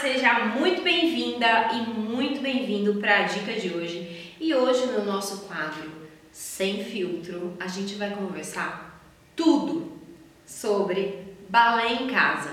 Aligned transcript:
seja 0.00 0.32
muito 0.44 0.82
bem-vinda 0.82 1.68
e 1.74 1.82
muito 1.90 2.40
bem-vindo 2.40 2.94
para 2.94 3.18
a 3.18 3.22
dica 3.22 3.52
de 3.52 3.68
hoje. 3.68 4.34
E 4.40 4.54
hoje 4.54 4.86
no 4.86 5.04
nosso 5.04 5.42
quadro 5.46 5.90
Sem 6.32 6.82
Filtro, 6.82 7.54
a 7.60 7.68
gente 7.68 7.96
vai 7.96 8.08
conversar 8.10 9.02
tudo 9.36 9.92
sobre 10.46 11.18
balé 11.50 11.92
em 11.92 12.06
casa. 12.06 12.50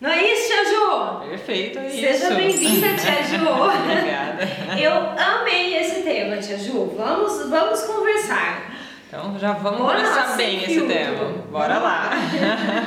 Não 0.00 0.10
é 0.10 0.20
isso, 0.32 0.48
Tia 0.48 0.64
Ju? 0.64 1.28
Perfeito, 1.30 1.78
é 1.78 1.90
Seja 1.90 2.10
isso. 2.10 2.20
Seja 2.22 2.34
bem-vinda, 2.34 2.88
Tia 2.96 3.22
Ju. 3.22 3.46
Obrigada. 3.46 4.80
Eu 4.80 4.92
amei 5.16 5.76
esse 5.76 6.02
tema, 6.02 6.38
Tia 6.38 6.58
Ju. 6.58 6.92
Vamos, 6.96 7.48
vamos 7.48 7.82
conversar. 7.82 8.74
Então 9.06 9.38
já 9.38 9.52
vamos 9.52 9.78
Bora 9.78 10.00
começar 10.00 10.30
lá, 10.30 10.36
bem 10.36 10.56
esse 10.56 10.74
filtro. 10.74 10.88
tema. 10.92 11.30
Bora 11.52 11.78
lá. 11.78 12.10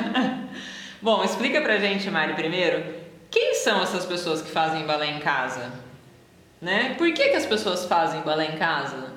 Bom, 1.02 1.24
explica 1.24 1.62
pra 1.62 1.78
gente, 1.78 2.10
Mari, 2.12 2.34
primeiro, 2.34 3.07
quem 3.30 3.55
são 3.55 3.82
essas 3.82 4.05
pessoas 4.05 4.41
que 4.41 4.50
fazem 4.50 4.86
balé 4.86 5.12
em 5.12 5.20
casa? 5.20 5.72
Né? 6.62 6.95
Por 6.98 7.12
que, 7.13 7.30
que 7.30 7.36
as 7.36 7.45
pessoas 7.45 7.86
fazem 7.86 8.22
balé 8.22 8.45
em 8.53 8.58
casa? 8.58 9.16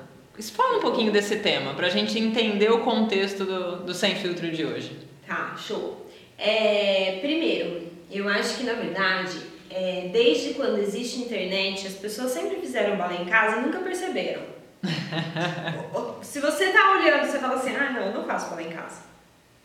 Fala 0.53 0.77
um 0.77 0.81
pouquinho 0.81 1.11
desse 1.11 1.37
tema, 1.37 1.73
pra 1.73 1.89
gente 1.89 2.17
entender 2.17 2.71
o 2.71 2.79
contexto 2.79 3.45
do, 3.45 3.77
do 3.77 3.93
Sem 3.93 4.15
Filtro 4.15 4.49
de 4.49 4.65
hoje. 4.65 4.97
Tá, 5.27 5.55
show. 5.55 6.07
É, 6.37 7.19
primeiro, 7.21 7.87
eu 8.09 8.27
acho 8.27 8.57
que 8.57 8.63
na 8.63 8.73
verdade, 8.73 9.37
é, 9.69 10.09
desde 10.11 10.55
quando 10.55 10.79
existe 10.79 11.19
internet, 11.19 11.85
as 11.85 11.93
pessoas 11.93 12.31
sempre 12.31 12.57
fizeram 12.59 12.97
balé 12.97 13.21
em 13.21 13.25
casa 13.25 13.57
e 13.57 13.61
nunca 13.61 13.79
perceberam. 13.79 14.41
Se 16.23 16.39
você 16.39 16.69
tá 16.69 16.91
olhando, 16.93 17.27
você 17.27 17.37
fala 17.37 17.55
assim, 17.55 17.75
ah 17.75 17.91
não, 17.91 18.07
eu 18.07 18.13
não 18.13 18.25
faço 18.25 18.49
balé 18.49 18.63
em 18.63 18.71
casa. 18.71 19.01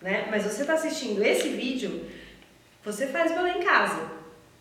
Né? 0.02 0.28
Mas 0.30 0.44
você 0.44 0.64
tá 0.64 0.74
assistindo 0.74 1.24
esse 1.24 1.48
vídeo, 1.48 2.04
você 2.84 3.06
faz 3.06 3.32
balé 3.32 3.58
em 3.58 3.62
casa. 3.62 4.15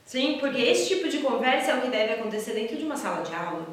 Sim, 0.06 0.38
porque 0.40 0.62
esse 0.62 0.96
tipo 0.96 1.10
de 1.10 1.18
conversa 1.18 1.72
é 1.72 1.78
o 1.78 1.82
que 1.82 1.90
deve 1.90 2.14
acontecer 2.14 2.54
dentro 2.54 2.78
de 2.78 2.86
uma 2.86 2.96
sala 2.96 3.24
de 3.24 3.34
aula. 3.34 3.66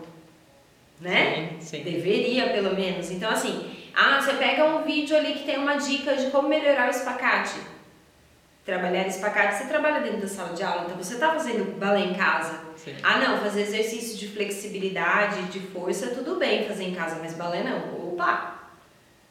Né? 0.98 1.50
Sim, 1.60 1.78
sim. 1.78 1.82
Deveria, 1.82 2.48
pelo 2.50 2.74
menos. 2.74 3.10
Então, 3.10 3.30
assim, 3.30 3.70
ah, 3.94 4.20
você 4.20 4.32
pega 4.34 4.64
um 4.64 4.82
vídeo 4.82 5.14
ali 5.14 5.34
que 5.34 5.44
tem 5.44 5.58
uma 5.58 5.76
dica 5.76 6.16
de 6.16 6.30
como 6.30 6.48
melhorar 6.48 6.86
o 6.86 6.90
espacate. 6.90 7.60
Trabalhar 8.64 9.06
espacate, 9.06 9.56
você 9.56 9.64
trabalha 9.66 10.00
dentro 10.00 10.20
da 10.20 10.28
sala 10.28 10.54
de 10.54 10.62
aula, 10.62 10.84
então 10.84 10.96
você 10.96 11.18
tá 11.18 11.32
fazendo 11.32 11.76
balé 11.78 12.00
em 12.00 12.14
casa. 12.14 12.60
Sim. 12.76 12.94
Ah, 13.02 13.18
não, 13.18 13.38
fazer 13.38 13.62
exercício 13.62 14.16
de 14.16 14.28
flexibilidade, 14.28 15.42
de 15.48 15.58
força, 15.58 16.14
tudo 16.14 16.36
bem 16.36 16.64
fazer 16.66 16.84
em 16.84 16.94
casa, 16.94 17.18
mas 17.20 17.34
balé 17.34 17.64
não. 17.64 18.12
Opa! 18.12 18.70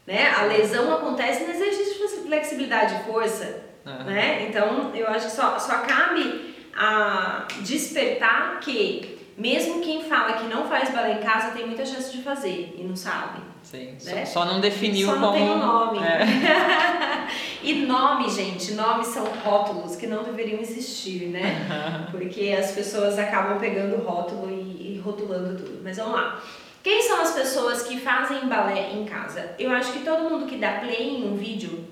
Né? 0.06 0.30
A 0.30 0.44
lesão 0.44 0.94
acontece 0.94 1.46
no 1.46 1.52
exercício 1.52 1.94
de 1.94 2.28
flexibilidade 2.28 2.96
e 2.96 3.04
força. 3.06 3.64
Aham. 3.86 4.04
Né? 4.04 4.48
Então, 4.50 4.94
eu 4.94 5.08
acho 5.08 5.28
que 5.28 5.32
só, 5.32 5.58
só 5.58 5.78
cabe 5.80 6.51
a 6.76 7.48
despertar 7.62 8.60
que 8.60 9.20
mesmo 9.38 9.82
quem 9.82 10.04
fala 10.04 10.34
que 10.34 10.48
não 10.48 10.68
faz 10.68 10.92
balé 10.92 11.14
em 11.14 11.24
casa 11.24 11.52
tem 11.52 11.66
muita 11.66 11.86
chance 11.86 12.12
de 12.12 12.22
fazer 12.22 12.76
e 12.78 12.84
não 12.84 12.96
sabe. 12.96 13.42
Sim. 13.64 13.96
Né? 14.04 14.26
Só, 14.26 14.44
só 14.44 14.46
não 14.46 14.60
definiu 14.60 15.08
Só 15.08 15.16
não 15.16 15.32
como. 15.32 15.34
tem 15.34 15.50
um 15.50 15.58
nome. 15.58 16.00
É. 16.00 16.22
e 17.64 17.86
nome, 17.86 18.30
gente, 18.30 18.74
nomes 18.74 19.08
são 19.08 19.26
rótulos 19.26 19.96
que 19.96 20.08
não 20.08 20.24
deveriam 20.24 20.60
existir, 20.60 21.28
né? 21.28 22.08
Porque 22.12 22.56
as 22.58 22.72
pessoas 22.72 23.18
acabam 23.18 23.60
pegando 23.60 23.96
o 23.96 24.06
rótulo 24.06 24.50
e, 24.50 24.96
e 24.96 25.02
rotulando 25.04 25.58
tudo. 25.58 25.80
Mas 25.84 25.98
vamos 25.98 26.14
lá. 26.14 26.42
Quem 26.84 27.02
são 27.04 27.22
as 27.22 27.32
pessoas 27.32 27.84
que 27.84 28.00
fazem 28.00 28.48
balé 28.48 28.92
em 28.92 29.06
casa? 29.06 29.52
Eu 29.60 29.70
acho 29.72 29.94
que 29.94 30.00
todo 30.00 30.30
mundo 30.30 30.48
que 30.48 30.58
dá 30.58 30.80
play 30.80 31.10
em 31.10 31.32
um 31.32 31.36
vídeo 31.36 31.86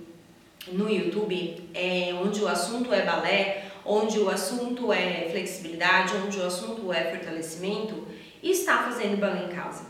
no 0.72 0.90
YouTube, 0.90 1.70
é, 1.74 2.14
onde 2.22 2.42
o 2.42 2.48
assunto 2.48 2.94
é 2.94 3.04
balé, 3.04 3.69
onde 3.90 4.20
o 4.20 4.30
assunto 4.30 4.94
é 4.94 5.28
flexibilidade, 5.32 6.14
onde 6.16 6.38
o 6.38 6.45
assunto 6.45 6.94
é 6.94 7.09
fortalecimento, 7.09 8.08
está 8.42 8.84
fazendo 8.84 9.20
balé 9.20 9.45
em 9.45 9.50
casa. 9.50 9.86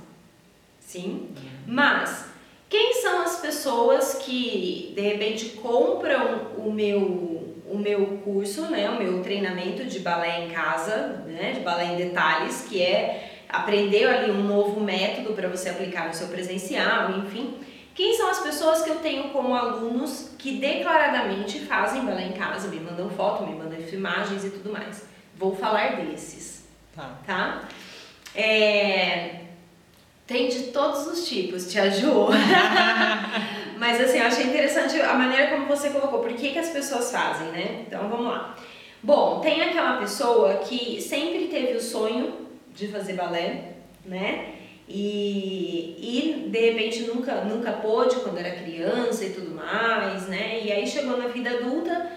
Sim? 0.79 1.29
Mas 1.67 2.29
quem 2.69 2.93
são 2.93 3.21
as 3.21 3.41
pessoas 3.41 4.15
que 4.15 4.93
de 4.95 5.01
repente 5.01 5.49
compram 5.49 6.53
o 6.57 6.71
meu 6.71 7.37
o 7.71 7.77
meu 7.77 8.19
curso, 8.23 8.63
né, 8.63 8.89
o 8.89 8.97
meu 8.97 9.21
treinamento 9.21 9.85
de 9.85 9.99
balé 9.99 10.45
em 10.45 10.49
casa, 10.49 11.23
né, 11.27 11.51
de 11.51 11.59
balé 11.59 11.93
em 11.93 11.97
detalhes, 11.97 12.65
que 12.67 12.81
é 12.81 13.43
aprender 13.47 14.07
ali 14.07 14.31
um 14.31 14.41
novo 14.41 14.79
método 14.79 15.33
para 15.33 15.47
você 15.47 15.69
aplicar 15.69 16.07
no 16.07 16.13
seu 16.15 16.29
presencial, 16.29 17.11
enfim. 17.19 17.59
Quem 17.93 18.17
são 18.17 18.27
as 18.27 18.39
pessoas 18.39 18.81
que 18.81 18.89
eu 18.89 18.95
tenho 18.95 19.29
como 19.29 19.53
alunos 19.53 20.28
que 20.39 20.57
declaradamente 20.57 21.59
fazem 21.59 22.03
balé 22.03 22.27
em 22.27 22.31
casa, 22.31 22.69
me 22.69 22.79
mandam 22.79 23.09
foto, 23.09 23.45
me 23.45 23.55
mandam 23.55 23.79
filmagens 23.81 24.43
e 24.45 24.49
tudo 24.49 24.71
mais? 24.71 25.05
Vou 25.35 25.55
falar 25.55 25.97
desses 25.97 26.63
Tá. 26.95 27.17
tá? 27.25 27.61
É, 28.33 29.41
Tem 30.25 30.47
de 30.49 30.63
todos 30.65 31.07
os 31.07 31.27
tipos, 31.27 31.71
Tia 31.71 31.89
Ju. 31.91 32.27
Mas 33.77 34.01
assim, 34.01 34.17
eu 34.19 34.25
achei 34.27 34.45
interessante 34.45 34.99
a 35.01 35.13
maneira 35.13 35.47
como 35.51 35.65
você 35.65 35.89
colocou. 35.89 36.19
Por 36.19 36.33
que, 36.33 36.51
que 36.51 36.59
as 36.59 36.69
pessoas 36.69 37.11
fazem, 37.11 37.47
né? 37.49 37.83
Então 37.87 38.09
vamos 38.09 38.27
lá. 38.27 38.55
Bom, 39.01 39.39
tem 39.39 39.61
aquela 39.61 39.97
pessoa 39.97 40.55
que 40.57 41.01
sempre 41.01 41.47
teve 41.47 41.77
o 41.77 41.81
sonho 41.81 42.47
de 42.75 42.87
fazer 42.89 43.13
balé, 43.13 43.73
né? 44.05 44.55
E, 44.91 45.95
e 45.99 46.49
de 46.49 46.59
repente 46.71 47.03
nunca, 47.03 47.43
nunca 47.43 47.73
pôde 47.73 48.15
quando 48.17 48.39
era 48.39 48.55
criança 48.55 49.23
e 49.23 49.29
tudo 49.29 49.51
mais, 49.51 50.27
né? 50.27 50.61
E 50.63 50.71
aí 50.71 50.87
chegou 50.87 51.15
na 51.15 51.27
vida 51.27 51.51
adulta, 51.51 52.11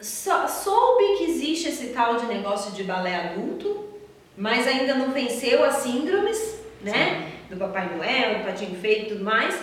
só, 0.00 0.48
soube 0.48 1.16
que 1.18 1.24
existe 1.30 1.68
esse 1.68 1.86
tal 1.88 2.16
de 2.16 2.26
negócio 2.26 2.72
de 2.72 2.82
balé 2.82 3.14
adulto, 3.14 3.88
mas 4.36 4.66
ainda 4.66 4.96
não 4.96 5.12
venceu 5.12 5.62
as 5.62 5.76
síndromes, 5.76 6.58
né? 6.82 7.32
Do 7.48 7.56
Papai 7.56 7.94
Noel, 7.94 8.38
do 8.38 8.44
Patinho 8.44 8.76
Feio 8.80 9.06
e 9.06 9.08
tudo 9.10 9.22
mais. 9.22 9.54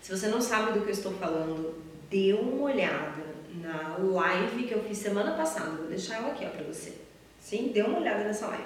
Se 0.00 0.16
você 0.16 0.28
não 0.28 0.40
sabe 0.40 0.72
do 0.72 0.80
que 0.80 0.88
eu 0.88 0.94
estou 0.94 1.12
falando, 1.12 1.74
dê 2.08 2.32
uma 2.32 2.62
olhada 2.62 3.22
na 3.60 3.98
live 3.98 4.64
que 4.64 4.72
eu 4.72 4.82
fiz 4.82 4.96
semana 4.96 5.32
passada. 5.32 5.72
Vou 5.72 5.88
deixar 5.88 6.16
ela 6.16 6.28
aqui 6.28 6.46
ó, 6.46 6.48
pra 6.48 6.64
você. 6.64 6.94
Sim, 7.38 7.70
dê 7.72 7.82
uma 7.82 7.98
olhada 7.98 8.24
nessa 8.24 8.46
live. 8.46 8.64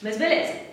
Mas 0.00 0.16
beleza. 0.16 0.69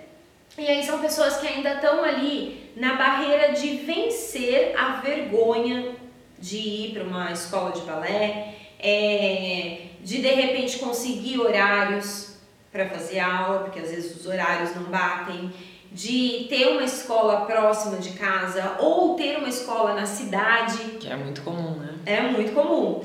E 0.58 0.68
aí 0.68 0.84
são 0.84 1.00
pessoas 1.00 1.38
que 1.38 1.48
ainda 1.48 1.74
estão 1.76 2.04
ali 2.04 2.72
na 2.76 2.96
barreira 2.96 3.54
de 3.54 3.78
vencer 3.78 4.74
a 4.78 5.02
vergonha 5.02 5.96
de 6.40 6.58
ir 6.58 6.94
para 6.94 7.04
uma 7.04 7.32
escola 7.32 7.72
de 7.72 7.82
balé, 7.82 8.56
é, 8.80 9.82
de 10.02 10.22
de 10.22 10.28
repente 10.28 10.80
conseguir 10.80 11.40
horários 11.40 12.38
para 12.72 12.90
fazer 12.90 13.20
aula, 13.20 13.60
porque 13.60 13.80
às 13.80 13.90
vezes 13.90 14.16
os 14.16 14.26
horários 14.26 14.76
não 14.76 14.84
batem, 14.84 15.52
de 15.92 16.46
ter 16.50 16.68
uma 16.68 16.84
escola 16.84 17.46
próxima 17.46 17.98
de 17.98 18.12
casa 18.12 18.78
ou 18.80 19.16
ter 19.16 19.38
uma 19.38 19.50
escola 19.50 19.94
na 19.94 20.06
cidade, 20.06 20.78
Que 21.00 21.08
é 21.08 21.16
muito 21.16 21.42
comum, 21.42 21.78
né? 21.78 21.96
é 22.06 22.22
muito 22.22 22.54
comum. 22.54 23.04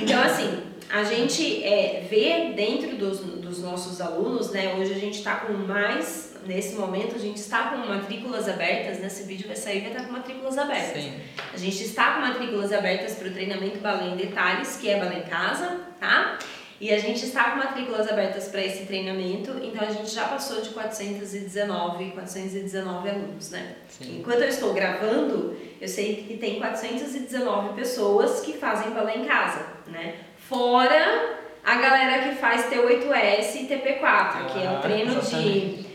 Então, 0.00 0.22
assim, 0.22 0.62
a 0.90 1.04
gente 1.04 1.62
é, 1.64 2.06
vê 2.08 2.52
dentro 2.54 2.96
dos, 2.96 3.20
dos 3.20 3.62
nossos 3.62 4.00
alunos, 4.00 4.50
né? 4.50 4.74
Hoje 4.78 4.94
a 4.94 4.98
gente 4.98 5.18
está 5.18 5.36
com 5.36 5.52
mais, 5.52 6.27
nesse 6.48 6.74
momento, 6.74 7.14
a 7.14 7.18
gente 7.18 7.36
está 7.36 7.64
com 7.68 7.76
matrículas 7.76 8.48
abertas. 8.48 8.98
Nesse 9.00 9.22
vídeo 9.24 9.46
vai 9.46 9.56
sair, 9.56 9.80
vai 9.82 9.90
estar 9.92 10.04
com 10.04 10.12
matrículas 10.12 10.58
abertas. 10.58 11.02
Sim. 11.02 11.20
A 11.52 11.56
gente 11.56 11.84
está 11.84 12.14
com 12.14 12.20
matrículas 12.22 12.72
abertas 12.72 13.14
para 13.14 13.28
o 13.28 13.30
treinamento 13.30 13.78
Balé 13.78 14.06
em 14.06 14.16
Detalhes, 14.16 14.76
que 14.80 14.88
é 14.88 14.98
Balé 14.98 15.18
em 15.18 15.28
Casa, 15.28 15.80
tá? 16.00 16.38
E 16.80 16.92
a 16.94 16.98
gente 16.98 17.24
está 17.24 17.50
com 17.50 17.56
matrículas 17.58 18.08
abertas 18.08 18.46
para 18.48 18.62
esse 18.64 18.86
treinamento, 18.86 19.50
então 19.64 19.82
a 19.86 19.90
gente 19.90 20.10
já 20.10 20.24
passou 20.28 20.60
de 20.62 20.68
419, 20.70 22.12
419 22.12 23.10
alunos, 23.10 23.50
né? 23.50 23.74
Sim. 23.88 24.18
Enquanto 24.20 24.42
eu 24.42 24.48
estou 24.48 24.72
gravando, 24.72 25.56
eu 25.80 25.88
sei 25.88 26.24
que 26.28 26.36
tem 26.36 26.60
419 26.60 27.74
pessoas 27.74 28.40
que 28.40 28.52
fazem 28.52 28.90
balé 28.90 29.16
em 29.16 29.24
casa, 29.24 29.66
né? 29.88 30.14
Fora 30.48 31.36
a 31.64 31.74
galera 31.74 32.28
que 32.28 32.36
faz 32.36 32.66
T8S 32.70 33.56
e 33.56 33.66
TP4, 33.66 34.46
que 34.52 34.58
é 34.64 34.70
o 34.70 34.76
Ah, 34.76 34.80
treino 34.80 35.18
exatamente. 35.18 35.60
de 35.82 35.87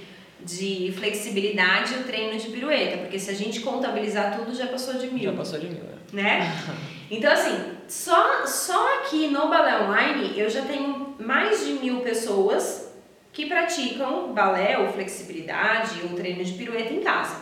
flexibilidade 0.97 1.93
e 1.93 1.97
o 1.97 2.03
treino 2.03 2.37
de 2.39 2.49
pirueta, 2.49 2.97
porque 2.97 3.19
se 3.19 3.29
a 3.31 3.33
gente 3.33 3.61
contabilizar 3.61 4.37
tudo 4.37 4.55
já 4.55 4.67
passou 4.67 4.95
de 4.95 5.07
mil 5.07 5.31
Já 5.31 5.33
passou 5.33 5.59
de 5.59 5.67
mil. 5.67 5.83
né? 6.11 6.39
né? 6.39 6.51
Então, 7.11 7.31
assim, 7.31 7.59
só, 7.87 8.45
só 8.47 8.99
aqui 8.99 9.27
no 9.27 9.47
Balé 9.47 9.83
Online 9.83 10.33
eu 10.39 10.49
já 10.49 10.63
tenho 10.63 11.15
mais 11.19 11.63
de 11.65 11.73
mil 11.73 11.99
pessoas 12.01 12.91
que 13.31 13.45
praticam 13.45 14.33
balé 14.33 14.77
ou 14.79 14.91
flexibilidade 14.93 16.01
ou 16.03 16.15
treino 16.15 16.43
de 16.43 16.53
pirueta 16.53 16.91
em 16.93 17.01
casa, 17.01 17.37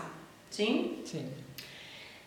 sim? 0.50 1.00
Sim. 1.06 1.26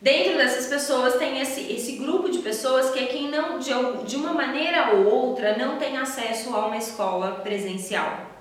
Dentro 0.00 0.37
dessas 0.37 0.67
pessoas 0.67 1.17
tem 1.17 1.41
esse, 1.41 1.73
esse 1.73 1.93
grupo 1.97 2.31
de 2.31 2.38
pessoas 2.38 2.91
que 2.91 2.99
é 2.99 3.06
quem 3.06 3.31
não, 3.31 3.59
de, 3.59 3.71
de 4.06 4.17
uma 4.17 4.32
maneira 4.35 4.94
ou 4.94 5.06
outra, 5.06 5.56
não 5.56 5.79
tem 5.79 5.97
acesso 5.97 6.55
a 6.55 6.67
uma 6.67 6.76
escola 6.76 7.41
presencial. 7.43 8.33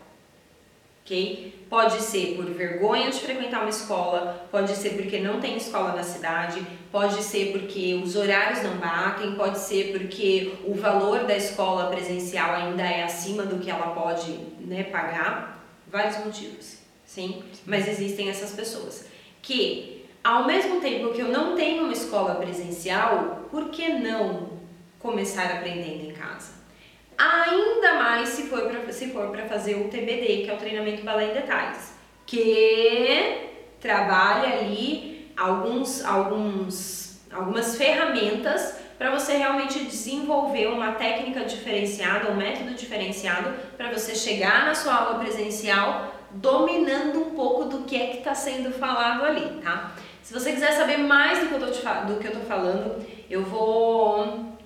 Ok? 1.04 1.66
Pode 1.70 2.02
ser 2.02 2.36
por 2.36 2.46
vergonha 2.46 3.12
de 3.12 3.20
frequentar 3.20 3.62
uma 3.62 3.70
escola, 3.70 4.48
pode 4.50 4.74
ser 4.76 4.92
porque 4.92 5.20
não 5.20 5.40
tem 5.40 5.58
escola 5.58 5.94
na 5.94 6.04
cidade, 6.04 6.66
pode 6.92 7.22
ser 7.22 7.52
porque 7.52 8.00
os 8.04 8.16
horários 8.16 8.64
não 8.64 8.78
batem, 8.78 9.36
pode 9.36 9.60
ser 9.60 9.92
porque 9.92 10.54
o 10.66 10.74
valor 10.74 11.26
da 11.26 11.36
escola 11.36 11.90
presencial 11.90 12.56
ainda 12.56 12.84
é 12.84 13.04
acima 13.04 13.44
do 13.44 13.60
que 13.60 13.70
ela 13.70 13.94
pode 13.94 14.32
né, 14.60 14.84
pagar. 14.84 15.52
Vários 15.88 16.18
motivos, 16.26 16.78
sim? 17.06 17.44
Mas 17.66 17.88
existem 17.88 18.30
essas 18.30 18.52
pessoas 18.52 19.06
que, 19.42 20.06
ao 20.24 20.46
mesmo 20.46 20.80
tempo 20.80 21.14
que 21.14 21.22
eu 21.22 21.28
não 21.28 21.56
tenho 21.56 21.84
uma 21.84 21.94
escola 21.94 22.36
presencial, 22.36 23.48
por 23.52 23.70
que 23.70 23.90
não 23.90 24.54
começar 24.98 25.46
aprendendo 25.52 26.10
em 26.10 26.14
casa? 26.14 26.63
Ainda 27.24 27.94
mais 27.94 28.30
se 28.30 28.44
for 28.44 28.64
para 28.64 28.92
se 28.92 29.08
for 29.12 29.30
para 29.30 29.46
fazer 29.46 29.76
o 29.76 29.88
TBD, 29.88 30.44
que 30.44 30.50
é 30.50 30.54
o 30.54 30.58
treinamento 30.58 31.04
balé 31.04 31.32
em 31.32 31.34
detalhes, 31.34 31.94
que 32.26 33.50
trabalha 33.80 34.60
ali 34.60 35.32
alguns 35.38 36.04
alguns 36.04 37.22
algumas 37.32 37.78
ferramentas 37.78 38.76
para 38.98 39.10
você 39.10 39.38
realmente 39.38 39.86
desenvolver 39.86 40.68
uma 40.68 40.92
técnica 40.94 41.46
diferenciada, 41.46 42.30
um 42.30 42.36
método 42.36 42.74
diferenciado 42.74 43.54
para 43.78 43.92
você 43.92 44.14
chegar 44.14 44.66
na 44.66 44.76
sua 44.76 44.94
aula 44.94 45.20
presencial 45.20 46.14
dominando 46.30 47.22
um 47.22 47.30
pouco 47.32 47.66
do 47.66 47.84
que 47.84 47.96
é 47.96 48.08
que 48.08 48.18
está 48.18 48.36
sendo 48.36 48.72
falado 48.72 49.24
ali, 49.24 49.62
tá? 49.62 49.94
Se 50.22 50.34
você 50.34 50.52
quiser 50.52 50.74
saber 50.74 50.98
mais 50.98 51.40
do 51.40 51.48
que 52.20 52.28
eu 52.28 52.32
tô 52.32 52.40
falando, 52.42 53.06
eu 53.30 53.44
vou 53.44 54.58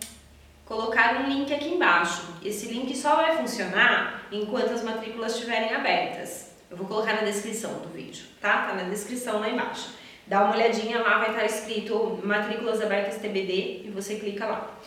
colocar 0.65 1.21
um 1.21 1.29
link 1.29 1.53
aqui 1.53 1.69
embaixo. 1.69 2.35
Esse 2.47 2.67
link 2.67 2.95
só 2.95 3.15
vai 3.17 3.35
funcionar 3.35 4.25
enquanto 4.31 4.71
as 4.71 4.81
matrículas 4.81 5.33
estiverem 5.33 5.73
abertas. 5.73 6.51
Eu 6.71 6.77
vou 6.77 6.87
colocar 6.87 7.13
na 7.15 7.23
descrição 7.23 7.73
do 7.79 7.89
vídeo, 7.89 8.23
tá? 8.39 8.67
Tá 8.67 8.73
na 8.73 8.83
descrição 8.83 9.41
lá 9.41 9.49
embaixo. 9.49 9.89
Dá 10.25 10.43
uma 10.43 10.55
olhadinha 10.55 10.99
lá, 10.99 11.17
vai 11.17 11.31
estar 11.31 11.45
escrito 11.45 12.19
matrículas 12.23 12.81
abertas 12.81 13.17
TBD 13.17 13.81
e 13.85 13.91
você 13.93 14.15
clica 14.15 14.45
lá. 14.45 14.77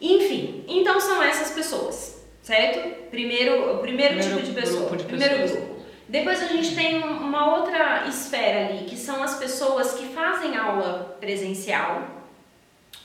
Enfim, 0.00 0.64
então 0.68 1.00
são 1.00 1.20
essas 1.20 1.50
pessoas, 1.50 2.24
certo? 2.42 3.08
Primeiro, 3.10 3.76
o 3.76 3.78
primeiro, 3.78 4.14
primeiro 4.14 4.36
tipo 4.36 4.46
de 4.46 4.60
pessoa, 4.60 4.96
de 4.96 5.04
primeiro 5.04 5.36
pessoas. 5.38 5.60
grupo. 5.60 5.76
Depois 6.08 6.40
a 6.42 6.46
gente 6.46 6.76
tem 6.76 7.02
uma 7.02 7.56
outra 7.56 8.06
esfera 8.06 8.68
ali, 8.68 8.84
que 8.84 8.96
são 8.96 9.20
as 9.20 9.36
pessoas 9.36 9.94
que 9.94 10.06
fazem 10.06 10.56
aula 10.56 11.16
presencial 11.18 12.06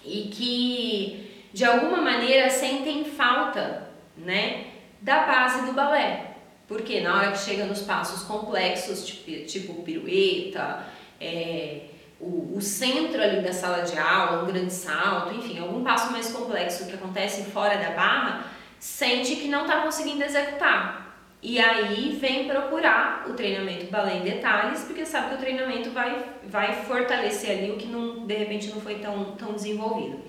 e 0.06 0.30
que 0.32 1.31
de 1.54 1.66
alguma 1.66 1.98
maneira 1.98 2.50
sentem 2.50 3.04
falta, 3.06 3.90
né, 4.18 4.68
da 5.02 5.24
base 5.24 5.66
do 5.66 5.74
balé. 5.74 6.36
Porque 6.68 7.02
na 7.02 7.18
hora 7.18 7.32
que 7.32 7.40
chega 7.40 7.66
nos 7.66 7.82
passos 7.82 8.24
complexos, 8.24 9.06
tipo, 9.06 9.46
tipo 9.46 9.84
pirueta, 9.84 10.86
é, 11.20 11.82
o, 12.20 12.56
o, 12.56 12.62
centro 12.62 13.22
ali 13.22 13.42
da 13.42 13.52
sala 13.52 13.82
de 13.82 13.98
aula, 13.98 14.44
um 14.44 14.46
grande 14.46 14.72
salto, 14.72 15.36
enfim, 15.36 15.60
algum 15.60 15.84
passo 15.84 16.12
mais 16.12 16.32
complexo 16.32 16.88
que 16.88 16.94
acontece 16.94 17.44
fora 17.52 17.78
da 17.78 17.90
barra, 17.90 18.46
sente 18.80 19.36
que 19.36 19.48
não 19.48 19.64
está 19.64 19.82
conseguindo 19.82 20.24
executar. 20.24 21.02
E 21.44 21.60
aí 21.60 22.18
vem 22.22 22.48
procurar 22.48 23.26
o 23.28 23.34
treinamento 23.34 23.92
balé 23.92 24.18
em 24.18 24.22
detalhes, 24.22 24.84
porque 24.84 25.06
sabe 25.06 25.30
que 25.30 25.36
o 25.36 25.40
treinamento 25.40 25.90
vai, 25.90 26.24
vai 26.46 26.86
fortalecer 26.86 27.58
ali 27.58 27.72
o 27.72 27.78
que 27.78 27.88
não, 27.88 28.28
de 28.28 28.36
repente 28.36 28.70
não 28.70 28.80
foi 28.80 28.96
tão, 28.96 29.32
tão 29.32 29.54
desenvolvido. 29.54 30.20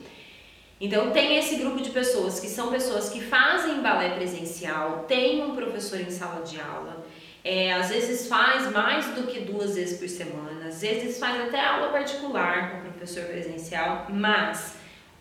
Então 0.83 1.13
tem 1.13 1.37
esse 1.37 1.55
grupo 1.59 1.81
de 1.81 1.91
pessoas 1.91 2.41
que 2.41 2.49
são 2.49 2.73
pessoas 2.73 3.09
que 3.09 3.21
fazem 3.21 3.81
balé 3.81 4.17
presencial, 4.17 5.05
tem 5.07 5.45
um 5.45 5.55
professor 5.55 6.01
em 6.01 6.11
sala 6.11 6.45
de 6.45 6.61
aula, 6.61 7.07
é, 7.45 7.73
às 7.73 7.89
vezes 7.89 8.27
faz 8.27 8.69
mais 8.73 9.07
do 9.15 9.29
que 9.29 9.39
duas 9.43 9.77
vezes 9.77 9.97
por 9.97 10.09
semana, 10.09 10.67
às 10.67 10.81
vezes 10.81 11.21
faz 11.21 11.41
até 11.41 11.65
aula 11.65 11.91
particular 11.91 12.73
com 12.73 12.79
o 12.79 12.91
professor 12.91 13.27
presencial, 13.27 14.09
mas 14.11 14.75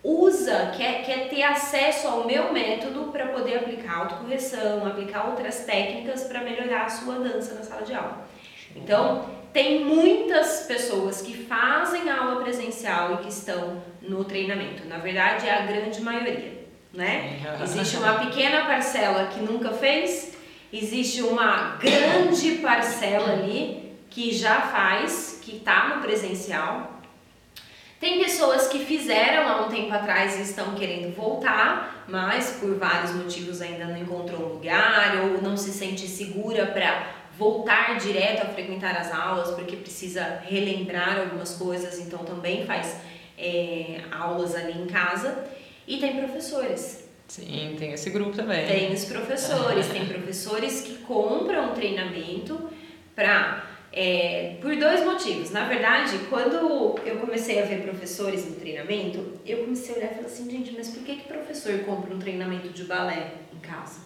usa, 0.03 0.73
quer, 0.75 1.05
quer 1.05 1.29
ter 1.29 1.43
acesso 1.43 2.07
ao 2.07 2.25
meu 2.25 2.51
método 2.51 3.11
para 3.11 3.27
poder 3.27 3.57
aplicar 3.57 3.97
autocorreção, 3.97 4.83
aplicar 4.87 5.29
outras 5.29 5.63
técnicas 5.63 6.23
para 6.23 6.41
melhorar 6.41 6.85
a 6.85 6.89
sua 6.89 7.19
dança 7.19 7.53
na 7.53 7.61
sala 7.61 7.83
de 7.83 7.93
aula. 7.93 8.27
Então, 8.75 9.29
tem 9.53 9.83
muitas 9.83 10.61
pessoas 10.61 11.21
que 11.21 11.33
fazem 11.45 12.09
aula 12.09 12.41
presencial 12.41 13.15
e 13.15 13.17
que 13.17 13.29
estão 13.29 13.81
no 14.01 14.23
treinamento. 14.23 14.87
Na 14.87 14.97
verdade, 14.97 15.47
é 15.47 15.53
a 15.53 15.65
grande 15.65 16.01
maioria, 16.01 16.65
né? 16.93 17.39
Existe 17.61 17.97
uma 17.97 18.19
pequena 18.19 18.65
parcela 18.65 19.27
que 19.27 19.39
nunca 19.41 19.71
fez, 19.71 20.37
existe 20.71 21.21
uma 21.21 21.77
grande 21.77 22.59
parcela 22.61 23.33
ali 23.33 23.91
que 24.09 24.33
já 24.33 24.61
faz, 24.61 25.39
que 25.41 25.57
está 25.57 25.89
no 25.89 26.01
presencial. 26.01 26.99
Tem 27.99 28.19
pessoas 28.19 28.67
que 28.67 28.79
fizeram 28.79 29.47
há 29.47 29.61
um 29.61 29.69
tempo 29.69 29.93
atrás 29.93 30.39
e 30.39 30.41
estão 30.41 30.73
querendo 30.73 31.15
voltar, 31.15 32.03
mas 32.07 32.57
por 32.59 32.75
vários 32.75 33.11
motivos 33.11 33.61
ainda 33.61 33.85
não 33.85 33.95
encontrou 33.95 34.53
lugar 34.53 35.17
ou 35.23 35.41
não 35.41 35.55
se 35.55 35.71
sente 35.71 36.07
segura 36.07 36.65
para 36.65 37.20
voltar 37.37 37.97
direto 37.97 38.43
a 38.43 38.49
frequentar 38.49 38.95
as 38.95 39.11
aulas 39.11 39.51
porque 39.51 39.75
precisa 39.75 40.41
relembrar 40.43 41.19
algumas 41.19 41.55
coisas, 41.55 41.99
então 41.99 42.19
também 42.19 42.65
faz 42.65 42.97
é, 43.37 44.01
aulas 44.11 44.55
ali 44.55 44.79
em 44.79 44.87
casa. 44.87 45.45
E 45.87 45.97
tem 45.97 46.17
professores. 46.17 47.09
Sim, 47.27 47.75
tem 47.79 47.93
esse 47.93 48.09
grupo 48.09 48.33
também. 48.33 48.67
Tem 48.67 48.93
os 48.93 49.05
professores, 49.05 49.87
tem 49.87 50.05
professores 50.05 50.81
que 50.81 50.97
compram 50.97 51.73
treinamento 51.73 52.69
para 53.15 53.71
é, 53.91 54.57
por 54.61 54.75
dois 54.75 55.03
motivos. 55.03 55.51
Na 55.51 55.65
verdade, 55.65 56.17
quando 56.29 56.97
eu 57.05 57.17
comecei 57.19 57.61
a 57.61 57.65
ver 57.65 57.81
professores 57.81 58.45
no 58.49 58.55
treinamento, 58.55 59.39
eu 59.45 59.59
comecei 59.59 59.95
a 59.95 59.97
olhar 59.97 60.11
e 60.11 60.15
falei 60.15 60.25
assim, 60.25 60.49
gente, 60.49 60.71
mas 60.71 60.89
por 60.89 61.03
que, 61.03 61.17
que 61.17 61.27
professor 61.27 61.79
compra 61.79 62.13
um 62.13 62.19
treinamento 62.19 62.69
de 62.69 62.83
balé 62.83 63.33
em 63.53 63.59
casa? 63.59 64.01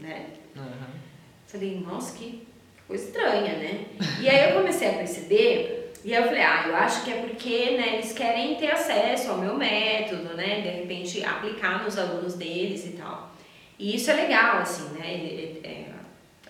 Né? 0.00 0.26
Uhum. 0.54 1.06
Falei, 1.46 1.80
nossa, 1.80 2.16
que 2.16 2.45
coisa 2.86 3.04
estranha, 3.04 3.54
né? 3.54 3.86
E 4.20 4.28
aí 4.28 4.50
eu 4.50 4.56
comecei 4.56 4.88
a 4.88 4.92
perceber, 4.92 5.92
e 6.04 6.14
aí 6.14 6.22
eu 6.22 6.28
falei, 6.28 6.42
ah, 6.42 6.64
eu 6.68 6.76
acho 6.76 7.04
que 7.04 7.12
é 7.12 7.16
porque 7.16 7.76
né, 7.76 7.94
eles 7.94 8.12
querem 8.12 8.54
ter 8.54 8.70
acesso 8.70 9.30
ao 9.30 9.38
meu 9.38 9.56
método, 9.56 10.34
né? 10.36 10.60
De 10.60 10.68
repente 10.68 11.24
aplicar 11.24 11.82
nos 11.82 11.98
alunos 11.98 12.34
deles 12.34 12.86
e 12.86 12.90
tal. 12.90 13.34
E 13.78 13.96
isso 13.96 14.10
é 14.10 14.14
legal, 14.14 14.58
assim, 14.58 14.88
né? 14.98 15.14
É, 15.64 15.86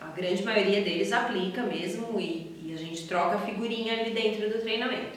a 0.00 0.08
grande 0.08 0.44
maioria 0.44 0.82
deles 0.82 1.12
aplica 1.12 1.62
mesmo 1.62 2.20
e, 2.20 2.54
e 2.64 2.72
a 2.74 2.76
gente 2.76 3.08
troca 3.08 3.38
figurinha 3.38 3.94
ali 3.94 4.10
dentro 4.10 4.48
do 4.50 4.60
treinamento. 4.60 5.16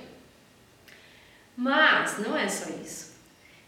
Mas 1.56 2.18
não 2.19 2.38
é 2.38 2.48
só 2.48 2.69
isso. 2.81 3.19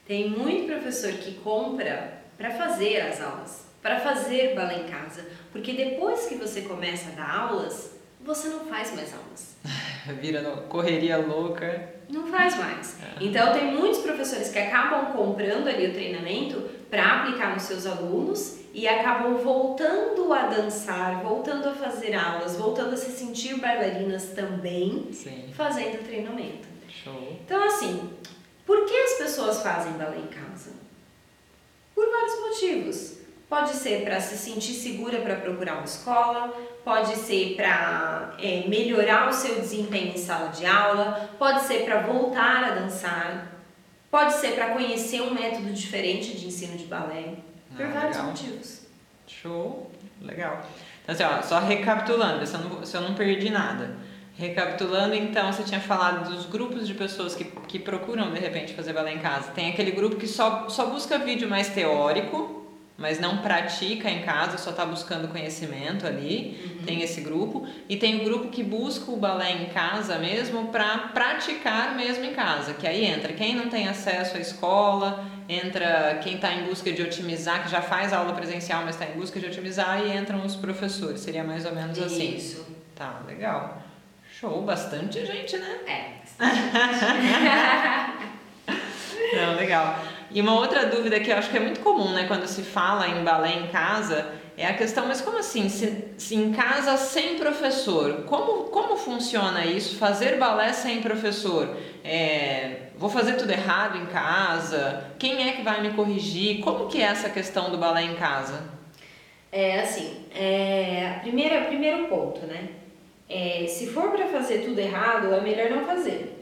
Tem 0.07 0.29
muito 0.29 0.67
professor 0.67 1.11
que 1.13 1.35
compra 1.35 2.21
para 2.37 2.51
fazer 2.51 3.01
as 3.01 3.21
aulas 3.21 3.70
para 3.81 3.99
fazer 3.99 4.53
balé 4.55 4.81
em 4.81 4.87
casa, 4.87 5.25
porque 5.51 5.73
depois 5.73 6.27
que 6.27 6.35
você 6.35 6.61
começa 6.61 7.09
a 7.09 7.15
dar 7.15 7.39
aulas, 7.39 7.91
você 8.23 8.49
não 8.49 8.65
faz 8.65 8.93
mais 8.93 9.13
aulas. 9.13 9.55
Vira 10.21 10.43
correria 10.69 11.17
louca. 11.17 11.89
Não 12.09 12.27
faz 12.27 12.57
mais. 12.57 12.97
É. 13.01 13.23
Então 13.23 13.53
tem 13.53 13.73
muitos 13.73 13.99
professores 13.99 14.49
que 14.49 14.59
acabam 14.59 15.13
comprando 15.13 15.67
ali 15.67 15.87
o 15.87 15.93
treinamento 15.93 16.61
para 16.89 17.21
aplicar 17.21 17.53
nos 17.53 17.63
seus 17.63 17.85
alunos 17.85 18.59
e 18.73 18.87
acabam 18.87 19.37
voltando 19.37 20.31
a 20.33 20.47
dançar, 20.47 21.23
voltando 21.23 21.69
a 21.69 21.73
fazer 21.73 22.13
aulas, 22.13 22.55
voltando 22.57 22.93
a 22.93 22.97
se 22.97 23.11
sentir 23.11 23.59
bailarinas 23.59 24.29
também, 24.29 25.09
Sim. 25.11 25.49
fazendo 25.53 26.03
treinamento. 26.03 26.67
Show. 27.03 27.37
Então 27.45 27.63
assim, 27.63 28.09
por 28.65 28.85
que 28.85 28.95
as 28.95 29.13
pessoas 29.13 29.61
fazem 29.61 29.93
balé 29.93 30.17
em 30.17 30.27
casa? 30.27 30.71
Por 31.95 32.09
vários 32.09 32.39
motivos. 32.39 33.20
Pode 33.51 33.71
ser 33.71 34.05
para 34.05 34.17
se 34.21 34.37
sentir 34.37 34.71
segura 34.71 35.19
para 35.19 35.35
procurar 35.35 35.73
uma 35.73 35.83
escola, 35.83 36.53
pode 36.85 37.13
ser 37.17 37.57
para 37.57 38.33
é, 38.39 38.65
melhorar 38.65 39.27
o 39.27 39.33
seu 39.33 39.55
desempenho 39.55 40.13
em 40.13 40.17
sala 40.17 40.47
de 40.47 40.65
aula, 40.65 41.29
pode 41.37 41.59
ser 41.63 41.83
para 41.83 41.99
voltar 41.99 42.63
a 42.63 42.69
dançar, 42.69 43.51
pode 44.09 44.31
ser 44.35 44.53
para 44.53 44.69
conhecer 44.69 45.21
um 45.21 45.33
método 45.33 45.69
diferente 45.73 46.37
de 46.37 46.47
ensino 46.47 46.77
de 46.77 46.85
balé, 46.85 47.33
por 47.75 47.85
ah, 47.85 47.89
vários 47.89 48.15
legal. 48.15 48.31
motivos. 48.31 48.81
Show, 49.27 49.91
legal. 50.21 50.65
Então, 51.03 51.13
assim, 51.13 51.23
ó, 51.25 51.41
só 51.41 51.59
recapitulando, 51.59 52.47
se 52.47 52.53
eu, 52.53 52.61
não, 52.61 52.85
se 52.85 52.95
eu 52.95 53.01
não 53.01 53.15
perdi 53.15 53.49
nada. 53.49 53.97
Recapitulando, 54.37 55.13
então, 55.13 55.51
você 55.51 55.63
tinha 55.63 55.81
falado 55.81 56.29
dos 56.29 56.45
grupos 56.45 56.87
de 56.87 56.93
pessoas 56.93 57.35
que, 57.35 57.43
que 57.43 57.77
procuram, 57.77 58.31
de 58.31 58.39
repente, 58.39 58.73
fazer 58.73 58.93
balé 58.93 59.13
em 59.13 59.19
casa. 59.19 59.51
Tem 59.51 59.69
aquele 59.69 59.91
grupo 59.91 60.15
que 60.15 60.25
só, 60.25 60.69
só 60.69 60.85
busca 60.85 61.17
vídeo 61.17 61.49
mais 61.49 61.67
teórico, 61.67 62.60
mas 63.01 63.19
não 63.19 63.39
pratica 63.39 64.09
em 64.09 64.21
casa, 64.21 64.57
só 64.57 64.69
está 64.69 64.85
buscando 64.85 65.27
conhecimento 65.27 66.05
ali. 66.05 66.61
Uhum. 66.63 66.85
Tem 66.85 67.01
esse 67.01 67.19
grupo. 67.21 67.67
E 67.89 67.97
tem 67.97 68.21
o 68.21 68.23
grupo 68.23 68.49
que 68.49 68.63
busca 68.63 69.11
o 69.11 69.17
balé 69.17 69.51
em 69.51 69.65
casa 69.65 70.19
mesmo 70.19 70.67
para 70.67 70.97
praticar 71.13 71.95
mesmo 71.95 72.23
em 72.23 72.33
casa. 72.33 72.73
Que 72.75 72.87
aí 72.87 73.03
entra 73.03 73.33
quem 73.33 73.55
não 73.55 73.69
tem 73.69 73.87
acesso 73.87 74.37
à 74.37 74.39
escola, 74.39 75.25
entra 75.49 76.19
quem 76.23 76.35
está 76.35 76.53
em 76.53 76.63
busca 76.63 76.91
de 76.91 77.01
otimizar, 77.01 77.63
que 77.63 77.71
já 77.71 77.81
faz 77.81 78.13
aula 78.13 78.33
presencial, 78.33 78.83
mas 78.85 78.95
está 78.95 79.05
em 79.07 79.17
busca 79.19 79.39
de 79.39 79.47
otimizar, 79.47 80.01
e 80.05 80.15
entram 80.15 80.45
os 80.45 80.55
professores. 80.55 81.21
Seria 81.21 81.43
mais 81.43 81.65
ou 81.65 81.73
menos 81.73 81.99
assim. 81.99 82.35
Isso. 82.35 82.65
Tá, 82.95 83.21
legal. 83.27 83.81
Show, 84.39 84.61
bastante 84.61 85.25
gente, 85.25 85.57
né? 85.57 85.79
É. 85.87 86.21
Não, 89.33 89.55
legal. 89.55 89.99
E 90.29 90.41
uma 90.41 90.55
outra 90.55 90.85
dúvida 90.85 91.19
que 91.19 91.29
eu 91.29 91.37
acho 91.37 91.49
que 91.49 91.57
é 91.57 91.59
muito 91.59 91.81
comum, 91.81 92.13
né, 92.13 92.25
quando 92.27 92.47
se 92.47 92.61
fala 92.61 93.07
em 93.07 93.23
balé 93.23 93.53
em 93.53 93.67
casa, 93.67 94.33
é 94.57 94.65
a 94.67 94.73
questão, 94.73 95.07
mas 95.07 95.21
como 95.21 95.37
assim, 95.37 95.69
se, 95.69 96.13
se 96.17 96.35
em 96.35 96.53
casa 96.53 96.95
sem 96.97 97.37
professor, 97.37 98.23
como, 98.25 98.65
como 98.65 98.95
funciona 98.95 99.65
isso, 99.65 99.97
fazer 99.97 100.37
balé 100.37 100.71
sem 100.71 101.01
professor? 101.01 101.75
É, 102.03 102.89
vou 102.95 103.09
fazer 103.09 103.33
tudo 103.33 103.51
errado 103.51 103.97
em 103.97 104.05
casa? 104.05 105.05
Quem 105.17 105.49
é 105.49 105.53
que 105.53 105.63
vai 105.63 105.81
me 105.81 105.91
corrigir? 105.93 106.61
Como 106.61 106.87
que 106.87 107.01
é 107.01 107.05
essa 107.05 107.29
questão 107.29 107.71
do 107.71 107.77
balé 107.77 108.03
em 108.03 108.15
casa? 108.15 108.63
É 109.51 109.81
assim, 109.81 110.25
é, 110.33 111.19
primeiro, 111.21 112.07
ponto, 112.07 112.45
né? 112.45 112.69
É, 113.27 113.65
se 113.67 113.87
for 113.87 114.11
para 114.11 114.27
fazer 114.27 114.59
tudo 114.59 114.79
errado, 114.79 115.33
é 115.33 115.41
melhor 115.41 115.69
não 115.71 115.85
fazer. 115.85 116.40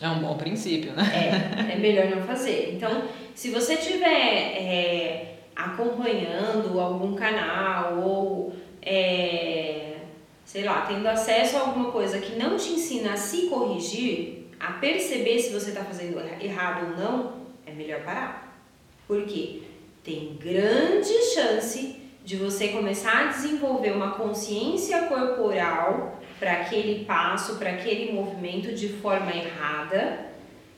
É 0.00 0.08
um 0.08 0.20
bom 0.20 0.36
princípio, 0.36 0.92
né? 0.92 1.02
É, 1.12 1.72
é 1.74 1.76
melhor 1.76 2.06
não 2.06 2.22
fazer. 2.22 2.72
Então, 2.74 3.04
se 3.34 3.50
você 3.50 3.76
tiver 3.76 4.06
é, 4.06 5.34
acompanhando 5.54 6.80
algum 6.80 7.14
canal 7.14 7.98
ou, 7.98 8.54
é, 8.80 9.96
sei 10.44 10.64
lá, 10.64 10.86
tendo 10.88 11.06
acesso 11.06 11.58
a 11.58 11.60
alguma 11.60 11.92
coisa 11.92 12.18
que 12.18 12.36
não 12.36 12.56
te 12.56 12.70
ensina 12.70 13.12
a 13.12 13.16
se 13.16 13.48
corrigir, 13.48 14.46
a 14.58 14.72
perceber 14.72 15.38
se 15.38 15.52
você 15.52 15.68
está 15.70 15.84
fazendo 15.84 16.18
errado 16.40 16.90
ou 16.90 16.96
não, 16.96 17.32
é 17.66 17.72
melhor 17.72 18.00
parar. 18.00 18.58
Por 19.06 19.24
quê? 19.24 19.62
Tem 20.02 20.38
grande 20.40 21.12
chance 21.34 22.00
de 22.24 22.36
você 22.36 22.68
começar 22.68 23.26
a 23.26 23.26
desenvolver 23.32 23.90
uma 23.92 24.12
consciência 24.12 25.02
corporal 25.02 26.18
para 26.40 26.52
aquele 26.52 27.04
passo, 27.04 27.56
para 27.56 27.70
aquele 27.70 28.12
movimento 28.12 28.72
de 28.74 28.88
forma 28.88 29.30
errada, 29.30 30.30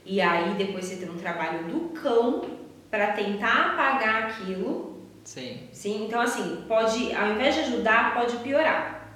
e 0.05 0.21
aí 0.21 0.55
depois 0.55 0.85
você 0.85 0.97
tem 0.97 1.09
um 1.09 1.17
trabalho 1.17 1.63
do 1.69 1.91
cão 1.91 2.45
para 2.91 3.13
tentar 3.13 3.73
apagar 3.73 4.25
aquilo. 4.25 5.01
Sim. 5.23 5.61
Sim, 5.73 6.07
então 6.07 6.21
assim, 6.21 6.65
pode, 6.67 7.15
ao 7.15 7.31
invés 7.31 7.55
de 7.55 7.61
ajudar, 7.61 8.13
pode 8.13 8.37
piorar. 8.39 9.09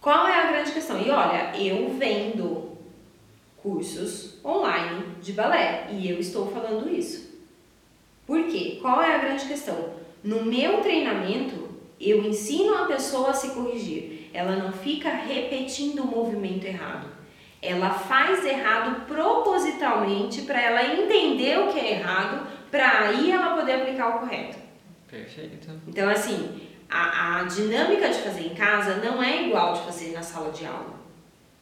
Qual 0.00 0.28
é 0.28 0.44
a 0.44 0.52
grande 0.52 0.70
questão? 0.70 1.00
E 1.02 1.10
olha, 1.10 1.56
eu 1.56 1.92
vendo 1.98 2.78
cursos 3.56 4.38
online 4.44 5.16
de 5.20 5.32
balé 5.32 5.88
e 5.90 6.08
eu 6.08 6.20
estou 6.20 6.46
falando 6.52 6.88
isso. 6.88 7.34
Por 8.24 8.44
quê? 8.44 8.78
Qual 8.80 9.02
é 9.02 9.16
a 9.16 9.18
grande 9.18 9.46
questão? 9.46 9.94
No 10.22 10.44
meu 10.44 10.80
treinamento, 10.80 11.68
eu 12.00 12.24
ensino 12.24 12.74
a 12.76 12.86
pessoa 12.86 13.30
a 13.30 13.34
se 13.34 13.50
corrigir 13.50 14.13
ela 14.34 14.56
não 14.56 14.72
fica 14.72 15.08
repetindo 15.08 16.02
o 16.02 16.06
movimento 16.06 16.66
errado. 16.66 17.06
Ela 17.62 17.90
faz 17.90 18.44
errado 18.44 19.06
propositalmente 19.06 20.42
para 20.42 20.60
ela 20.60 20.82
entender 20.92 21.58
o 21.60 21.72
que 21.72 21.78
é 21.78 21.92
errado, 21.92 22.46
para 22.70 23.06
aí 23.06 23.30
ela 23.30 23.56
poder 23.56 23.76
aplicar 23.76 24.16
o 24.16 24.18
correto. 24.18 24.58
Perfeito. 25.08 25.70
Então, 25.86 26.10
assim, 26.10 26.60
a, 26.90 27.38
a 27.38 27.44
dinâmica 27.44 28.08
de 28.08 28.18
fazer 28.18 28.46
em 28.48 28.54
casa 28.54 28.96
não 28.96 29.22
é 29.22 29.46
igual 29.46 29.72
de 29.74 29.82
fazer 29.82 30.12
na 30.12 30.22
sala 30.22 30.50
de 30.50 30.66
aula. 30.66 30.94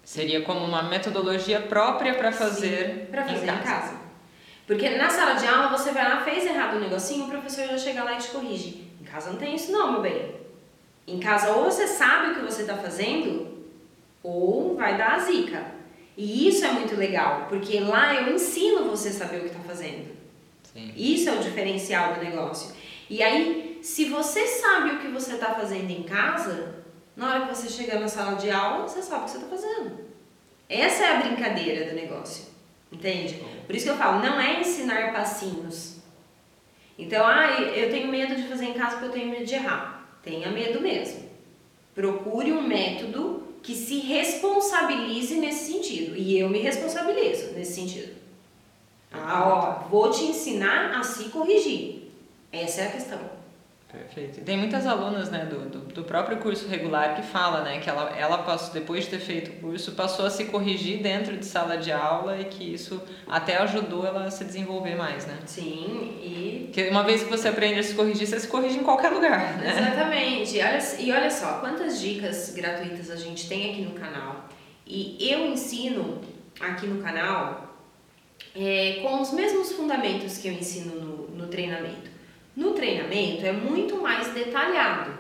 Seria 0.03 0.41
como 0.41 0.65
uma 0.65 0.83
metodologia 0.83 1.61
própria 1.61 2.15
para 2.15 2.33
fazer, 2.33 3.09
para 3.11 3.23
fazer 3.23 3.45
em 3.45 3.47
casa. 3.47 3.61
em 3.61 3.63
casa. 3.63 4.03
Porque 4.67 4.89
na 4.91 5.11
sala 5.11 5.35
de 5.35 5.47
aula 5.47 5.69
você 5.69 5.93
vai 5.93 6.09
lá, 6.09 6.23
fez 6.23 6.47
errado 6.47 6.75
o 6.75 6.77
um 6.79 6.81
negocinho, 6.81 7.27
o 7.27 7.29
professor 7.29 7.67
já 7.67 7.79
chega 7.79 8.03
lá 8.03 8.15
e 8.15 8.19
te 8.19 8.29
corrige. 8.29 8.91
Em 9.01 9.05
casa 9.05 9.31
não 9.31 9.39
tem 9.39 9.55
isso 9.55 9.71
não, 9.71 9.93
meu 9.93 10.01
bem. 10.01 10.42
Em 11.07 11.19
casa, 11.19 11.53
ou 11.53 11.65
você 11.65 11.87
sabe 11.87 12.33
o 12.33 12.35
que 12.37 12.41
você 12.43 12.63
está 12.63 12.77
fazendo, 12.77 13.67
ou 14.23 14.77
vai 14.77 14.97
dar 14.97 15.15
a 15.15 15.19
zica. 15.19 15.65
E 16.17 16.49
isso 16.49 16.65
é 16.65 16.73
muito 16.73 16.95
legal, 16.95 17.47
porque 17.49 17.81
lá 17.81 18.15
eu 18.15 18.35
ensino 18.35 18.85
você 18.85 19.09
a 19.09 19.13
saber 19.13 19.39
o 19.39 19.41
que 19.41 19.47
está 19.47 19.61
fazendo. 19.61 20.09
Sim. 20.63 20.93
Isso 20.97 21.29
é 21.29 21.33
o 21.33 21.39
diferencial 21.39 22.15
do 22.15 22.21
negócio. 22.21 22.75
E 23.09 23.23
aí, 23.23 23.79
se 23.83 24.07
você 24.07 24.47
sabe 24.47 24.91
o 24.91 24.99
que 25.01 25.09
você 25.09 25.35
está 25.35 25.55
fazendo 25.55 25.91
em 25.91 26.03
casa, 26.03 26.77
na 27.17 27.29
hora 27.29 27.47
que 27.47 27.55
você 27.55 27.69
chegar 27.69 28.01
na 28.01 28.09
sala 28.09 28.37
de 28.37 28.51
aula, 28.51 28.89
você 28.89 29.03
sabe 29.03 29.23
o 29.23 29.25
que 29.25 29.31
você 29.33 29.37
está 29.39 29.49
fazendo. 29.49 29.99
Essa 30.69 31.05
é 31.05 31.17
a 31.17 31.21
brincadeira 31.21 31.91
do 31.91 31.97
negócio. 31.97 32.47
Entende? 32.91 33.43
Por 33.67 33.75
isso 33.75 33.87
que 33.87 33.91
eu 33.91 33.97
falo, 33.97 34.23
não 34.23 34.39
é 34.39 34.61
ensinar 34.61 35.13
passinhos. 35.13 35.97
Então, 36.99 37.27
ah, 37.27 37.51
eu 37.61 37.91
tenho 37.91 38.09
medo 38.09 38.35
de 38.37 38.47
fazer 38.49 38.67
em 38.67 38.75
casa 38.75 38.97
porque 38.97 39.07
eu 39.07 39.13
tenho 39.13 39.31
medo 39.31 39.45
de 39.45 39.55
errar. 39.55 39.92
Tenha 40.23 40.51
medo 40.51 40.81
mesmo. 40.81 41.29
Procure 41.95 42.53
um 42.53 42.63
método 42.63 43.43
que 43.63 43.75
se 43.75 43.99
responsabilize 44.01 45.35
nesse 45.37 45.73
sentido. 45.73 46.17
E 46.17 46.39
eu 46.39 46.49
me 46.49 46.59
responsabilizo 46.59 47.53
nesse 47.53 47.75
sentido. 47.75 48.15
Ah, 49.13 49.83
ó, 49.85 49.89
vou 49.89 50.11
te 50.11 50.25
ensinar 50.25 50.99
a 50.99 51.03
se 51.03 51.25
corrigir. 51.25 52.11
Essa 52.51 52.83
é 52.83 52.87
a 52.89 52.91
questão. 52.93 53.42
Perfeito. 53.93 54.41
E 54.41 54.43
tem 54.43 54.57
muitas 54.57 54.87
alunas 54.87 55.31
né, 55.31 55.45
do, 55.45 55.69
do, 55.69 55.79
do, 55.81 56.03
próprio 56.03 56.39
curso 56.39 56.67
regular 56.67 57.15
que 57.15 57.23
fala 57.23 57.61
né, 57.61 57.79
que 57.79 57.91
ela, 57.91 58.09
ela 58.19 58.39
passou, 58.39 58.73
depois 58.73 59.05
de 59.05 59.11
ter 59.11 59.19
feito 59.19 59.51
o 59.51 59.55
curso, 59.61 59.93
passou 59.93 60.25
a 60.25 60.31
se 60.31 60.47
corrigir 60.47 61.03
dentro 61.03 61.37
de 61.37 61.45
sala 61.45 61.77
de 61.77 61.93
aula 61.93 62.41
e 62.41 62.47
que 62.47 62.73
isso 62.73 63.03
até 63.29 63.59
ajudou 63.59 64.07
ela 64.07 64.25
a 64.25 64.31
se 64.31 64.45
desenvolver 64.45 64.95
mais, 64.95 65.27
né? 65.27 65.39
Sim, 65.45 66.19
e... 66.23 66.63
Porque 66.73 66.89
uma 66.89 67.03
vez 67.03 67.23
que 67.23 67.29
você 67.29 67.49
aprende 67.49 67.81
a 67.81 67.83
se 67.83 67.93
corrigir, 67.95 68.27
você 68.27 68.41
se 68.41 68.49
corrige 68.49 68.79
em 68.79 68.83
qualquer 68.83 69.11
lugar, 69.11 69.59
né? 69.59 69.71
Exatamente. 69.77 70.59
Olha, 70.59 70.79
e 70.99 71.13
olha 71.13 71.31
só, 71.31 71.59
quantas 71.61 72.01
dicas 72.01 72.55
gratuitas 72.57 73.11
a 73.11 73.17
gente 73.17 73.47
tem 73.47 73.73
aqui 73.73 73.83
no 73.83 73.93
canal. 73.93 74.49
E 74.87 75.19
eu 75.21 75.47
ensino 75.47 76.19
aqui 76.59 76.87
no 76.87 77.03
canal 77.03 77.77
é, 78.57 79.01
com 79.03 79.21
os 79.21 79.33
mesmos 79.33 79.73
fundamentos 79.73 80.39
que 80.39 80.49
eu 80.49 80.53
ensino 80.55 80.95
no, 80.95 81.29
no 81.37 81.49
treinamento. 81.49 82.12
No 82.55 82.73
treinamento 82.73 83.47
é 83.47 83.53
muito 83.53 83.97
mais 83.97 84.29
detalhado. 84.29 85.13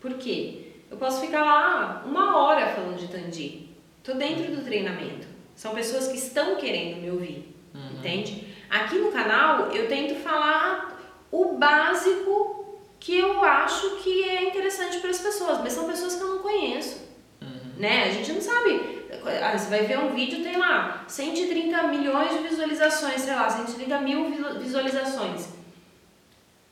Por 0.00 0.14
quê? 0.14 0.72
Eu 0.90 0.96
posso 0.96 1.20
ficar 1.20 1.44
lá 1.44 2.02
uma 2.06 2.38
hora 2.38 2.68
falando 2.68 2.96
de 2.96 3.08
Tandi. 3.08 3.68
Tô 4.02 4.14
dentro 4.14 4.54
do 4.54 4.64
treinamento. 4.64 5.26
São 5.54 5.74
pessoas 5.74 6.08
que 6.08 6.16
estão 6.16 6.56
querendo 6.56 7.02
me 7.02 7.10
ouvir. 7.10 7.54
Uhum. 7.74 7.98
Entende? 7.98 8.54
Aqui 8.70 8.96
no 8.96 9.12
canal 9.12 9.70
eu 9.72 9.86
tento 9.86 10.14
falar 10.16 10.98
o 11.30 11.56
básico 11.58 12.78
que 12.98 13.18
eu 13.18 13.44
acho 13.44 13.96
que 13.96 14.24
é 14.24 14.48
interessante 14.48 14.98
para 14.98 15.10
as 15.10 15.20
pessoas, 15.20 15.58
mas 15.58 15.72
são 15.72 15.86
pessoas 15.86 16.14
que 16.14 16.22
eu 16.22 16.28
não 16.28 16.38
conheço. 16.38 17.06
Uhum. 17.42 17.78
Né? 17.78 18.04
A 18.04 18.10
gente 18.10 18.32
não 18.32 18.40
sabe. 18.40 18.98
Ah, 19.42 19.56
você 19.56 19.68
vai 19.68 19.84
ver 19.84 19.98
um 19.98 20.14
vídeo, 20.14 20.42
tem 20.42 20.56
lá 20.56 21.04
130 21.06 21.82
milhões 21.88 22.30
de 22.30 22.48
visualizações, 22.48 23.20
sei 23.20 23.34
lá, 23.34 23.48
130 23.48 24.00
mil 24.00 24.30
visualizações. 24.58 25.57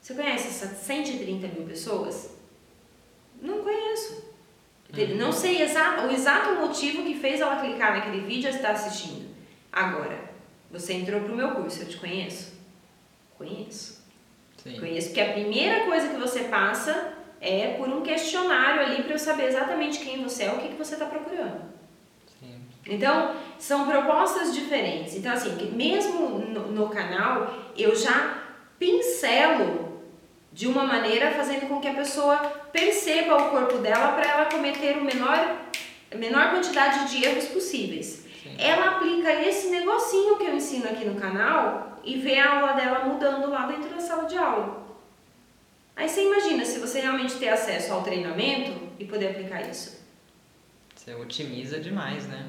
Você 0.06 0.14
conhece 0.14 0.46
essas 0.46 0.78
130 0.78 1.48
mil 1.48 1.66
pessoas? 1.66 2.30
Não 3.42 3.64
conheço. 3.64 4.25
Uhum. 4.96 5.16
Não 5.16 5.32
sei 5.32 5.60
exato, 5.60 6.06
o 6.06 6.12
exato 6.12 6.60
motivo 6.60 7.02
que 7.02 7.16
fez 7.16 7.40
ela 7.40 7.56
clicar 7.56 7.92
naquele 7.92 8.20
vídeo 8.20 8.48
e 8.48 8.54
estar 8.54 8.70
assistindo. 8.70 9.28
Agora, 9.72 10.16
você 10.70 10.92
entrou 10.92 11.22
pro 11.22 11.34
meu 11.34 11.50
curso, 11.56 11.82
eu 11.82 11.88
te 11.88 11.96
conheço? 11.96 12.54
Conheço. 13.36 14.00
Sim. 14.62 14.78
Conheço, 14.78 15.08
porque 15.08 15.20
a 15.20 15.32
primeira 15.32 15.86
coisa 15.86 16.06
que 16.06 16.20
você 16.20 16.44
passa 16.44 17.14
é 17.40 17.75
por 17.76 17.88
um 17.88 18.02
questionário 18.02 18.82
ali 18.82 19.02
para 19.02 19.14
eu 19.14 19.18
saber 19.18 19.46
exatamente 19.46 19.98
quem 19.98 20.22
você 20.22 20.44
é, 20.44 20.52
o 20.52 20.58
que, 20.58 20.68
que 20.68 20.76
você 20.76 20.94
está 20.94 21.06
procurando. 21.06 21.62
Sim. 22.38 22.60
Então, 22.86 23.34
são 23.58 23.88
propostas 23.88 24.54
diferentes. 24.54 25.16
Então, 25.16 25.32
assim, 25.32 25.50
mesmo 25.72 26.28
no, 26.38 26.70
no 26.70 26.90
canal, 26.90 27.52
eu 27.76 27.96
já 27.96 28.44
pincelo 28.78 29.95
de 30.56 30.66
uma 30.66 30.84
maneira 30.84 31.32
fazendo 31.32 31.68
com 31.68 31.78
que 31.82 31.86
a 31.86 31.92
pessoa 31.92 32.38
perceba 32.72 33.36
o 33.36 33.50
corpo 33.50 33.76
dela 33.76 34.12
para 34.12 34.26
ela 34.26 34.46
cometer 34.46 34.96
o 34.96 35.04
menor, 35.04 35.54
a 36.10 36.16
menor 36.16 36.50
quantidade 36.50 37.10
de 37.10 37.22
erros 37.26 37.44
possíveis. 37.48 38.25
Sim. 38.42 38.56
Ela 38.58 38.92
aplica 38.92 39.30
esse 39.34 39.68
negocinho 39.68 40.38
que 40.38 40.44
eu 40.44 40.54
ensino 40.54 40.86
aqui 40.86 41.04
no 41.04 41.20
canal 41.20 42.00
e 42.02 42.16
vê 42.16 42.38
a 42.38 42.54
aula 42.54 42.72
dela 42.72 43.04
mudando 43.04 43.50
lá 43.50 43.66
dentro 43.66 43.90
da 43.90 44.00
sala 44.00 44.25
de 44.25 44.38
aula. 44.38 44.82
Aí 45.94 46.08
você 46.08 46.22
imagina 46.25 46.64
se 46.64 46.78
você 46.78 47.00
realmente 47.00 47.34
ter 47.34 47.50
acesso 47.50 47.92
ao 47.92 48.02
treinamento 48.02 48.72
e 48.98 49.04
poder 49.04 49.32
aplicar 49.32 49.60
isso. 49.60 50.02
Você 50.94 51.14
otimiza 51.14 51.78
demais, 51.78 52.26
né? 52.28 52.46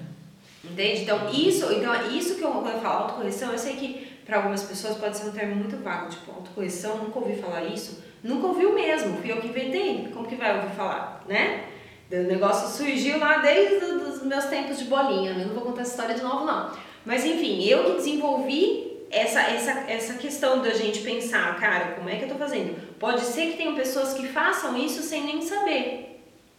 Entende? 0.63 1.01
Então, 1.01 1.29
isso, 1.29 1.73
então 1.73 2.09
isso 2.09 2.35
que 2.35 2.41
eu, 2.41 2.51
quando 2.51 2.75
eu 2.75 2.81
falo 2.81 3.03
autocorreção, 3.03 3.51
eu 3.51 3.57
sei 3.57 3.75
que 3.75 4.06
para 4.27 4.37
algumas 4.37 4.63
pessoas 4.63 4.97
pode 4.97 5.17
ser 5.17 5.29
um 5.29 5.31
termo 5.31 5.55
muito 5.55 5.77
vago, 5.77 6.09
tipo 6.09 6.29
autocorreção, 6.31 6.97
nunca 6.97 7.17
ouvi 7.17 7.35
falar 7.37 7.63
isso. 7.63 8.03
Nunca 8.21 8.47
ouviu 8.47 8.73
mesmo, 8.73 9.17
fui 9.17 9.31
eu 9.31 9.39
que 9.39 9.47
inventei, 9.47 10.09
como 10.13 10.27
que 10.27 10.35
vai 10.35 10.57
ouvir 10.57 10.75
falar, 10.75 11.23
né? 11.27 11.63
O 12.11 12.15
negócio 12.15 12.67
surgiu 12.67 13.17
lá 13.19 13.37
desde 13.37 13.85
os 13.85 14.23
meus 14.23 14.45
tempos 14.45 14.77
de 14.77 14.85
bolinha, 14.85 15.31
eu 15.31 15.47
não 15.47 15.53
vou 15.53 15.63
contar 15.63 15.81
essa 15.81 15.91
história 15.91 16.15
de 16.15 16.21
novo 16.21 16.45
não. 16.45 16.71
Mas 17.05 17.25
enfim, 17.25 17.63
eu 17.63 17.85
que 17.85 17.91
desenvolvi 17.93 19.05
essa, 19.09 19.39
essa, 19.41 19.71
essa 19.87 20.13
questão 20.15 20.61
da 20.61 20.73
gente 20.73 20.99
pensar, 20.99 21.57
cara, 21.59 21.93
como 21.93 22.09
é 22.09 22.17
que 22.17 22.25
eu 22.25 22.29
tô 22.29 22.35
fazendo? 22.35 22.75
Pode 22.99 23.21
ser 23.21 23.51
que 23.51 23.57
tenham 23.57 23.75
pessoas 23.75 24.13
que 24.13 24.27
façam 24.27 24.77
isso 24.77 25.01
sem 25.01 25.23
nem 25.23 25.41
saber 25.41 26.07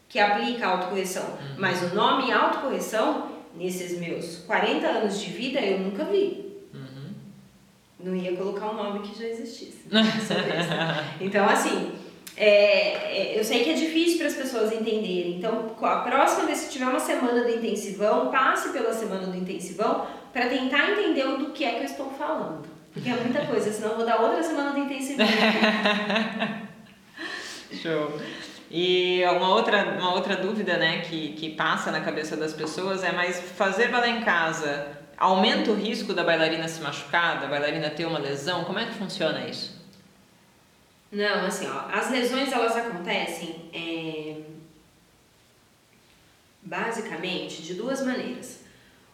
que 0.08 0.18
aplica 0.18 0.66
a 0.66 0.70
autocorreção. 0.70 1.24
Uhum. 1.24 1.56
Mas 1.58 1.82
o 1.82 1.94
nome 1.94 2.32
autocorreção, 2.32 3.28
nesses 3.54 3.98
meus 3.98 4.38
40 4.38 4.86
anos 4.86 5.20
de 5.20 5.30
vida, 5.30 5.60
eu 5.60 5.80
nunca 5.80 6.04
vi. 6.04 6.47
Não 8.00 8.14
ia 8.14 8.36
colocar 8.36 8.70
um 8.70 8.74
nome 8.74 9.00
que 9.00 9.18
já 9.18 9.26
existisse. 9.26 9.78
então, 11.20 11.48
assim, 11.48 11.92
é, 12.36 13.32
é, 13.34 13.38
eu 13.38 13.42
sei 13.42 13.64
que 13.64 13.70
é 13.70 13.74
difícil 13.74 14.18
para 14.18 14.28
as 14.28 14.34
pessoas 14.34 14.72
entenderem. 14.72 15.36
Então, 15.38 15.74
a 15.82 15.96
próxima 15.96 16.46
vez 16.46 16.64
que 16.64 16.70
tiver 16.70 16.86
uma 16.86 17.00
semana 17.00 17.42
do 17.42 17.50
intensivão, 17.50 18.30
passe 18.30 18.68
pela 18.68 18.92
semana 18.92 19.26
do 19.26 19.36
intensivão 19.36 20.06
para 20.32 20.48
tentar 20.48 20.92
entender 20.92 21.24
do 21.24 21.50
que 21.50 21.64
é 21.64 21.72
que 21.72 21.80
eu 21.80 21.84
estou 21.84 22.10
falando. 22.10 22.68
Porque 22.92 23.10
é 23.10 23.14
muita 23.14 23.44
coisa, 23.46 23.72
senão 23.72 23.90
eu 23.90 23.96
vou 23.96 24.06
dar 24.06 24.20
outra 24.20 24.42
semana 24.42 24.70
do 24.70 24.78
intensivão. 24.78 25.26
Show. 27.82 28.12
E 28.70 29.22
uma 29.24 29.54
outra, 29.54 29.96
uma 29.98 30.14
outra 30.14 30.36
dúvida 30.36 30.76
né, 30.76 31.00
que, 31.00 31.32
que 31.32 31.50
passa 31.50 31.90
na 31.90 32.00
cabeça 32.00 32.36
das 32.36 32.52
pessoas 32.52 33.02
é: 33.02 33.10
mas 33.12 33.40
fazer 33.40 33.88
balé 33.88 34.10
em 34.10 34.20
casa 34.22 34.86
aumenta 35.18 35.70
o 35.70 35.74
risco 35.74 36.14
da 36.14 36.22
bailarina 36.22 36.68
se 36.68 36.80
machucar, 36.80 37.40
da 37.40 37.46
bailarina 37.46 37.90
ter 37.90 38.06
uma 38.06 38.18
lesão? 38.18 38.64
Como 38.64 38.78
é 38.78 38.86
que 38.86 38.94
funciona 38.94 39.46
isso? 39.46 39.76
Não, 41.10 41.46
assim, 41.46 41.66
ó, 41.66 41.88
as 41.90 42.10
lesões 42.10 42.52
elas 42.52 42.76
acontecem 42.76 43.70
é, 43.72 44.42
basicamente 46.62 47.62
de 47.62 47.74
duas 47.74 48.04
maneiras. 48.04 48.60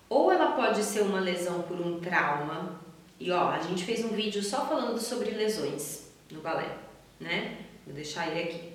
Ou 0.09 0.31
ela 0.31 0.53
pode 0.53 0.83
ser 0.83 1.03
uma 1.03 1.21
lesão 1.21 1.63
por 1.63 1.81
um 1.81 2.01
trauma, 2.01 2.81
e 3.19 3.31
ó, 3.31 3.51
a 3.51 3.61
gente 3.61 3.85
fez 3.85 4.05
um 4.05 4.09
vídeo 4.09 4.43
só 4.43 4.67
falando 4.67 4.99
sobre 4.99 5.31
lesões 5.31 6.11
no 6.31 6.41
balé, 6.41 6.69
né? 7.19 7.59
Vou 7.87 7.95
deixar 7.95 8.29
ele 8.29 8.43
aqui. 8.43 8.73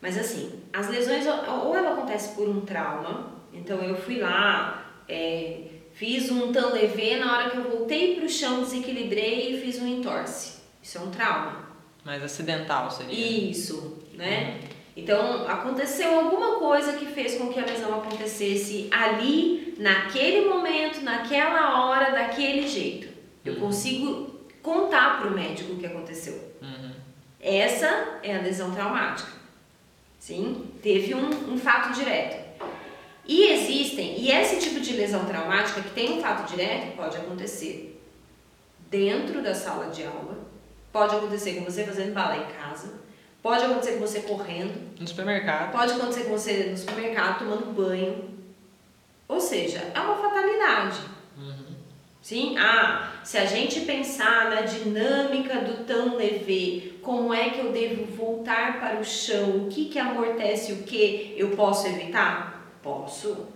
Mas 0.00 0.16
assim, 0.18 0.62
as 0.72 0.88
lesões 0.88 1.26
ou 1.26 1.74
ela 1.74 1.94
acontece 1.94 2.34
por 2.34 2.48
um 2.48 2.60
trauma, 2.60 3.32
então 3.52 3.78
eu 3.78 3.96
fui 3.96 4.18
lá, 4.18 4.92
é, 5.08 5.75
fiz 5.96 6.30
um 6.30 6.52
tan 6.52 6.68
levé, 6.72 7.16
na 7.16 7.32
hora 7.32 7.50
que 7.50 7.56
eu 7.56 7.64
voltei 7.64 8.14
para 8.14 8.26
o 8.26 8.28
chão 8.28 8.62
desequilibrei 8.62 9.54
e 9.54 9.60
fiz 9.60 9.80
um 9.80 9.86
entorse. 9.86 10.60
Isso 10.82 10.98
é 10.98 11.00
um 11.00 11.10
trauma. 11.10 11.66
Mais 12.04 12.22
acidental 12.22 12.90
seria. 12.90 13.50
Isso, 13.50 13.98
né? 14.14 14.60
Uhum. 14.62 14.68
Então, 14.94 15.48
aconteceu 15.48 16.18
alguma 16.20 16.58
coisa 16.58 16.92
que 16.94 17.06
fez 17.06 17.36
com 17.36 17.52
que 17.52 17.58
a 17.58 17.64
lesão 17.64 17.98
acontecesse 17.98 18.88
ali, 18.90 19.74
naquele 19.78 20.48
momento, 20.48 21.00
naquela 21.00 21.84
hora, 21.84 22.12
daquele 22.12 22.68
jeito. 22.68 23.08
Eu 23.44 23.54
uhum. 23.54 23.60
consigo 23.60 24.40
contar 24.62 25.18
para 25.18 25.28
o 25.28 25.34
médico 25.34 25.72
o 25.72 25.76
que 25.76 25.86
aconteceu. 25.86 26.54
Uhum. 26.62 26.92
Essa 27.40 28.18
é 28.22 28.36
a 28.36 28.42
lesão 28.42 28.70
traumática. 28.70 29.32
Sim? 30.18 30.72
Teve 30.82 31.14
um, 31.14 31.52
um 31.52 31.58
fato 31.58 31.92
direto. 31.92 32.45
E 33.26 33.52
existem, 33.52 34.20
e 34.20 34.30
esse 34.30 34.60
tipo 34.60 34.80
de 34.80 34.92
lesão 34.92 35.24
traumática 35.24 35.80
que 35.80 35.90
tem 35.90 36.18
um 36.18 36.22
fato 36.22 36.48
direto 36.48 36.96
pode 36.96 37.16
acontecer 37.16 38.00
dentro 38.88 39.42
da 39.42 39.54
sala 39.54 39.90
de 39.90 40.04
aula, 40.04 40.46
Pode 40.96 41.14
acontecer 41.14 41.56
com 41.56 41.64
você 41.66 41.84
fazendo 41.84 42.14
balé 42.14 42.38
em 42.38 42.58
casa. 42.58 42.94
Pode 43.42 43.62
acontecer 43.62 43.92
com 43.92 44.00
você 44.00 44.20
correndo. 44.20 44.80
No 44.98 45.06
supermercado. 45.06 45.70
Pode 45.70 45.92
acontecer 45.92 46.24
com 46.24 46.30
você 46.30 46.68
no 46.70 46.78
supermercado 46.78 47.40
tomando 47.40 47.74
banho. 47.74 48.30
Ou 49.28 49.38
seja, 49.38 49.92
é 49.94 50.00
uma 50.00 50.16
fatalidade. 50.16 51.00
Uhum. 51.36 51.76
Sim? 52.22 52.56
Ah, 52.56 53.12
se 53.22 53.36
a 53.36 53.44
gente 53.44 53.80
pensar 53.80 54.48
na 54.48 54.62
dinâmica 54.62 55.60
do 55.60 55.84
tão 55.84 56.16
leve, 56.16 56.98
como 57.02 57.34
é 57.34 57.50
que 57.50 57.58
eu 57.58 57.72
devo 57.72 58.06
voltar 58.16 58.80
para 58.80 58.98
o 58.98 59.04
chão, 59.04 59.66
o 59.66 59.68
que, 59.68 59.90
que 59.90 59.98
amortece 59.98 60.72
o 60.72 60.82
que, 60.84 61.34
eu 61.36 61.50
posso 61.50 61.86
evitar? 61.88 62.55
Posso. 62.86 63.48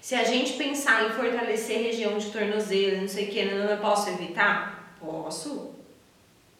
Se 0.00 0.14
a 0.14 0.22
gente 0.22 0.52
pensar 0.52 1.06
em 1.06 1.10
fortalecer 1.10 1.82
região 1.82 2.16
de 2.16 2.30
tornozelo, 2.30 3.00
não 3.00 3.08
sei 3.08 3.24
o 3.24 3.30
que, 3.32 3.44
não, 3.44 3.66
não 3.66 3.76
posso 3.78 4.10
evitar? 4.10 4.96
Posso. 5.00 5.74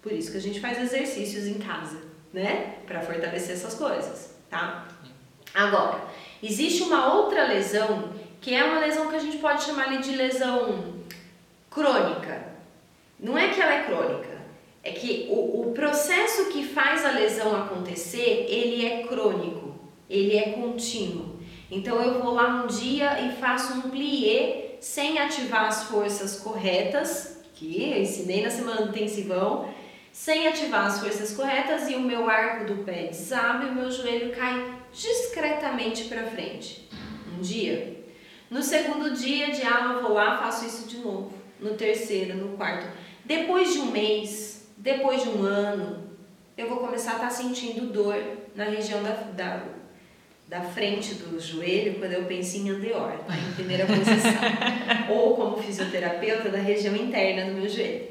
Por 0.02 0.10
isso 0.10 0.32
que 0.32 0.38
a 0.38 0.40
gente 0.40 0.58
faz 0.58 0.76
exercícios 0.80 1.46
em 1.46 1.54
casa, 1.54 2.02
né? 2.32 2.78
Para 2.84 3.00
fortalecer 3.00 3.52
essas 3.52 3.74
coisas, 3.74 4.34
tá? 4.50 4.88
Agora, 5.54 6.02
existe 6.42 6.82
uma 6.82 7.14
outra 7.14 7.46
lesão 7.46 8.12
que 8.40 8.52
é 8.52 8.64
uma 8.64 8.80
lesão 8.80 9.08
que 9.08 9.14
a 9.14 9.20
gente 9.20 9.38
pode 9.38 9.62
chamar 9.62 9.86
ali 9.86 9.98
de 9.98 10.16
lesão 10.16 10.94
crônica. 11.70 12.44
Não 13.20 13.38
é 13.38 13.50
que 13.50 13.60
ela 13.60 13.72
é 13.72 13.84
crônica, 13.84 14.36
é 14.82 14.90
que 14.90 15.28
o, 15.30 15.60
o 15.60 15.72
processo 15.72 16.46
que 16.46 16.66
faz 16.66 17.04
a 17.04 17.12
lesão 17.12 17.54
acontecer, 17.54 18.46
ele 18.48 18.84
é 18.84 19.06
crônico, 19.06 19.78
ele 20.10 20.36
é 20.36 20.50
contínuo. 20.50 21.33
Então 21.74 22.00
eu 22.00 22.22
vou 22.22 22.32
lá 22.32 22.62
um 22.62 22.68
dia 22.68 23.20
e 23.20 23.32
faço 23.32 23.74
um 23.74 23.90
plié 23.90 24.76
sem 24.80 25.18
ativar 25.18 25.64
as 25.64 25.82
forças 25.84 26.38
corretas, 26.38 27.40
que 27.52 27.90
eu 27.90 28.00
ensinei 28.00 28.44
na 28.44 28.50
semana 28.50 28.82
intensivão, 28.82 29.68
sem 30.12 30.46
ativar 30.46 30.86
as 30.86 31.00
forças 31.00 31.32
corretas 31.32 31.90
e 31.90 31.96
o 31.96 32.00
meu 32.00 32.30
arco 32.30 32.66
do 32.66 32.84
pé 32.84 33.08
desabre 33.08 33.66
e 33.66 33.70
o 33.70 33.74
meu 33.74 33.90
joelho 33.90 34.32
cai 34.36 34.72
discretamente 34.92 36.04
para 36.04 36.22
frente. 36.26 36.88
Um 37.36 37.40
dia. 37.40 38.04
No 38.48 38.62
segundo 38.62 39.10
dia 39.10 39.50
de 39.50 39.62
aula, 39.66 40.00
vou 40.00 40.12
lá, 40.12 40.38
faço 40.38 40.64
isso 40.64 40.86
de 40.86 40.98
novo. 40.98 41.32
No 41.58 41.74
terceiro, 41.74 42.36
no 42.36 42.56
quarto. 42.56 42.86
Depois 43.24 43.72
de 43.72 43.80
um 43.80 43.90
mês, 43.90 44.68
depois 44.76 45.24
de 45.24 45.28
um 45.28 45.42
ano, 45.42 46.04
eu 46.56 46.68
vou 46.68 46.78
começar 46.78 47.12
a 47.12 47.14
estar 47.14 47.28
tá 47.28 47.34
sentindo 47.34 47.92
dor 47.92 48.14
na 48.54 48.64
região 48.64 49.02
da, 49.02 49.10
da, 49.10 49.62
da 50.54 50.60
frente 50.60 51.14
do 51.14 51.40
joelho 51.40 51.98
quando 51.98 52.12
eu 52.12 52.26
penso 52.26 52.58
em 52.58 52.70
andeor, 52.70 53.10
tá? 53.26 53.36
em 53.36 53.54
primeira 53.54 53.86
posição. 53.86 54.30
Ou 55.10 55.34
como 55.34 55.60
fisioterapeuta 55.60 56.48
da 56.48 56.58
região 56.58 56.94
interna 56.94 57.50
do 57.50 57.58
meu 57.58 57.68
joelho. 57.68 58.06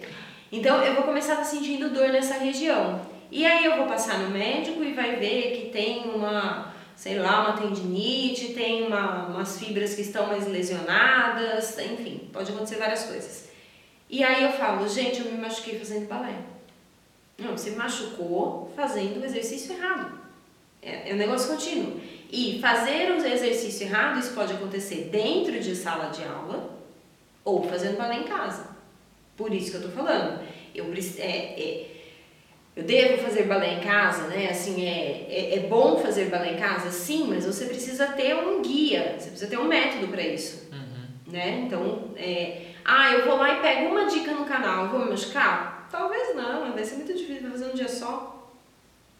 Então 0.51 0.83
eu 0.83 0.93
vou 0.93 1.05
começar 1.05 1.37
a 1.37 1.41
estar 1.41 1.45
sentindo 1.45 1.89
dor 1.91 2.09
nessa 2.09 2.33
região. 2.33 2.99
E 3.31 3.45
aí 3.45 3.63
eu 3.63 3.77
vou 3.77 3.87
passar 3.87 4.19
no 4.19 4.29
médico 4.29 4.83
e 4.83 4.91
vai 4.91 5.15
ver 5.15 5.53
que 5.53 5.69
tem 5.69 6.01
uma, 6.01 6.73
sei 6.97 7.17
lá, 7.17 7.47
uma 7.47 7.61
tendinite, 7.61 8.53
tem 8.53 8.87
uma, 8.87 9.27
umas 9.27 9.57
fibras 9.57 9.95
que 9.95 10.01
estão 10.01 10.27
mais 10.27 10.45
lesionadas, 10.45 11.79
enfim, 11.79 12.29
pode 12.33 12.51
acontecer 12.51 12.75
várias 12.75 13.05
coisas. 13.05 13.51
E 14.09 14.21
aí 14.21 14.43
eu 14.43 14.51
falo, 14.51 14.85
gente, 14.89 15.21
eu 15.21 15.31
me 15.31 15.37
machuquei 15.37 15.79
fazendo 15.79 16.09
balé. 16.09 16.35
Não, 17.37 17.53
você 17.53 17.71
machucou 17.71 18.69
fazendo 18.75 19.21
o 19.21 19.25
exercício 19.25 19.77
errado. 19.77 20.23
É, 20.81 21.09
é 21.09 21.13
um 21.13 21.17
negócio 21.17 21.47
contínuo. 21.47 22.01
E 22.35 22.57
fazer 22.59 23.11
o 23.11 23.23
exercício 23.23 23.85
errado, 23.85 24.17
isso 24.19 24.33
pode 24.33 24.53
acontecer 24.53 25.07
dentro 25.11 25.59
de 25.59 25.75
sala 25.75 26.09
de 26.09 26.23
aula 26.23 26.67
ou 27.45 27.61
fazendo 27.61 27.95
balé 27.95 28.21
em 28.21 28.23
casa. 28.23 28.69
Por 29.37 29.53
isso 29.53 29.69
que 29.69 29.77
eu 29.77 29.83
tô 29.83 29.89
falando. 29.89 30.41
Eu, 30.73 30.91
é, 31.19 31.27
é, 31.27 31.91
eu 32.75 32.81
devo 32.81 33.21
fazer 33.21 33.43
balé 33.43 33.75
em 33.75 33.81
casa, 33.81 34.29
né? 34.29 34.49
Assim, 34.49 34.83
é, 34.83 35.27
é, 35.29 35.57
é, 35.57 35.59
bom 35.59 35.99
fazer 35.99 36.25
balé 36.31 36.53
em 36.53 36.57
casa? 36.57 36.89
Sim, 36.89 37.27
mas 37.29 37.45
você 37.45 37.65
precisa 37.65 38.07
ter 38.07 38.33
um 38.33 38.63
guia, 38.63 39.15
você 39.19 39.29
precisa 39.29 39.47
ter 39.47 39.59
um 39.59 39.67
método 39.67 40.07
para 40.07 40.23
isso. 40.23 40.69
Uhum. 40.71 41.31
Né? 41.33 41.65
Então, 41.67 42.15
é, 42.17 42.63
ah, 42.83 43.11
eu 43.11 43.27
vou 43.27 43.37
lá 43.37 43.59
e 43.59 43.61
pego 43.61 43.91
uma 43.91 44.05
dica 44.05 44.33
no 44.33 44.45
canal, 44.45 44.89
vou 44.89 45.01
me 45.01 45.11
machucar? 45.11 45.87
Talvez 45.91 46.35
não, 46.35 46.73
vai 46.73 46.83
ser 46.83 46.95
muito 46.95 47.13
difícil 47.13 47.51
fazer 47.51 47.65
um 47.65 47.75
dia 47.75 47.87
só. 47.87 48.51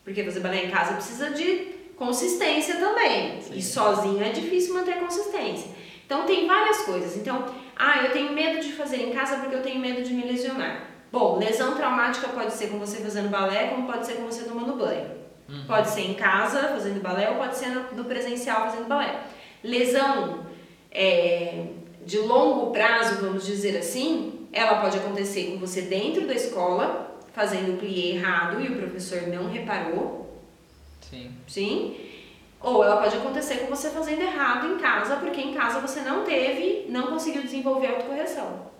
Porque 0.04 0.23
fazer 0.23 0.39
balé 0.39 0.65
em 0.65 0.71
casa 0.71 0.95
precisa 0.95 1.30
de 1.30 1.72
consistência 1.95 2.75
também. 2.75 3.41
Sim. 3.41 3.56
E 3.56 3.62
sozinho 3.62 4.23
é 4.23 4.29
difícil 4.29 4.73
manter 4.73 4.99
consistência. 4.99 5.69
Então 6.06 6.25
tem 6.25 6.47
várias 6.47 6.82
coisas. 6.84 7.17
Então, 7.17 7.45
ah, 7.75 8.03
eu 8.03 8.12
tenho 8.12 8.34
medo 8.34 8.60
de 8.60 8.73
fazer 8.73 8.97
em 8.97 9.12
casa 9.12 9.38
porque 9.38 9.56
eu 9.56 9.62
tenho 9.62 9.79
medo 9.79 10.03
de 10.03 10.13
me 10.13 10.23
lesionar. 10.23 10.88
Bom, 11.12 11.38
lesão 11.38 11.75
traumática 11.75 12.27
pode 12.29 12.53
ser 12.53 12.67
com 12.67 12.79
você 12.79 12.97
fazendo 12.97 13.29
balé, 13.29 13.67
como 13.67 13.86
pode 13.86 14.06
ser 14.06 14.13
com 14.15 14.25
você 14.25 14.43
tomando 14.45 14.75
banho. 14.75 15.12
Uhum. 15.47 15.65
Pode 15.67 15.89
ser 15.89 16.01
em 16.01 16.13
casa 16.15 16.69
fazendo 16.69 17.01
balé 17.01 17.29
ou 17.29 17.36
pode 17.36 17.56
ser 17.56 17.69
no 17.69 18.06
presencial 18.06 18.69
fazendo 18.69 18.88
balé. 18.88 19.21
Lesão 19.63 20.45
é, 20.91 21.65
de 22.06 22.19
longo 22.19 22.71
prazo, 22.71 23.21
vamos 23.21 23.45
dizer 23.45 23.77
assim, 23.77 24.47
ela 24.51 24.82
pode 24.82 24.97
acontecer 24.97 25.51
com 25.51 25.60
você 25.60 25.82
dentro 25.82 26.27
da 26.27 26.34
escola, 26.34 27.19
fazendo 27.34 27.73
o 27.73 27.77
plié 27.77 28.15
errado 28.15 28.62
e 28.62 28.67
o 28.67 28.75
professor 28.77 29.27
não 29.27 29.49
reparou. 29.49 30.22
Sim. 31.13 31.32
Sim. 31.47 31.95
Ou 32.60 32.84
ela 32.84 32.97
pode 32.97 33.17
acontecer 33.17 33.58
com 33.58 33.67
você 33.67 33.89
fazendo 33.89 34.21
errado 34.21 34.73
em 34.73 34.78
casa, 34.78 35.17
porque 35.17 35.41
em 35.41 35.54
casa 35.54 35.80
você 35.80 36.02
não 36.02 36.23
teve, 36.23 36.86
não 36.89 37.08
conseguiu 37.08 37.43
desenvolver 37.43 37.88
autocorreção. 37.88 38.71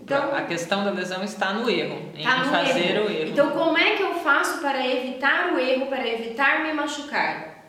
Então, 0.00 0.34
a 0.34 0.42
questão 0.42 0.84
da 0.84 0.90
lesão 0.90 1.22
está 1.22 1.52
no 1.52 1.70
erro, 1.70 2.10
em 2.14 2.24
tá 2.24 2.38
no 2.38 2.50
fazer 2.50 2.96
erro. 2.96 3.06
o 3.06 3.10
erro. 3.10 3.30
Então, 3.30 3.50
como 3.52 3.78
é 3.78 3.96
que 3.96 4.02
eu 4.02 4.14
faço 4.16 4.60
para 4.60 4.86
evitar 4.86 5.52
o 5.54 5.58
erro, 5.58 5.86
para 5.86 6.06
evitar 6.06 6.64
me 6.64 6.72
machucar? 6.72 7.64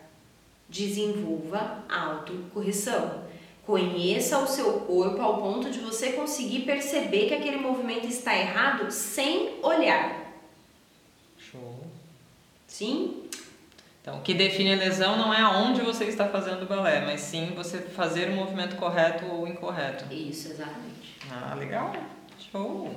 Desenvolva 0.67 1.83
autocorreção. 1.87 3.23
Conheça 3.65 4.39
o 4.39 4.47
seu 4.47 4.73
corpo 4.81 5.21
ao 5.21 5.37
ponto 5.41 5.69
de 5.69 5.79
você 5.79 6.13
conseguir 6.13 6.61
perceber 6.61 7.27
que 7.27 7.35
aquele 7.35 7.57
movimento 7.57 8.07
está 8.07 8.35
errado 8.35 8.91
sem 8.91 9.59
olhar. 9.61 10.22
Sim? 12.73 13.29
Então, 14.01 14.17
o 14.17 14.21
que 14.21 14.33
define 14.33 14.73
a 14.73 14.77
lesão 14.77 15.15
não 15.15 15.31
é 15.31 15.39
aonde 15.39 15.81
você 15.81 16.05
está 16.05 16.27
fazendo 16.27 16.63
o 16.63 16.65
balé, 16.65 17.01
mas 17.05 17.21
sim 17.21 17.53
você 17.55 17.77
fazer 17.77 18.29
o 18.29 18.31
movimento 18.31 18.77
correto 18.77 19.27
ou 19.27 19.47
incorreto. 19.47 20.11
Isso, 20.11 20.47
exatamente. 20.47 21.19
Ah, 21.31 21.53
legal. 21.53 21.93
Show. 22.51 22.91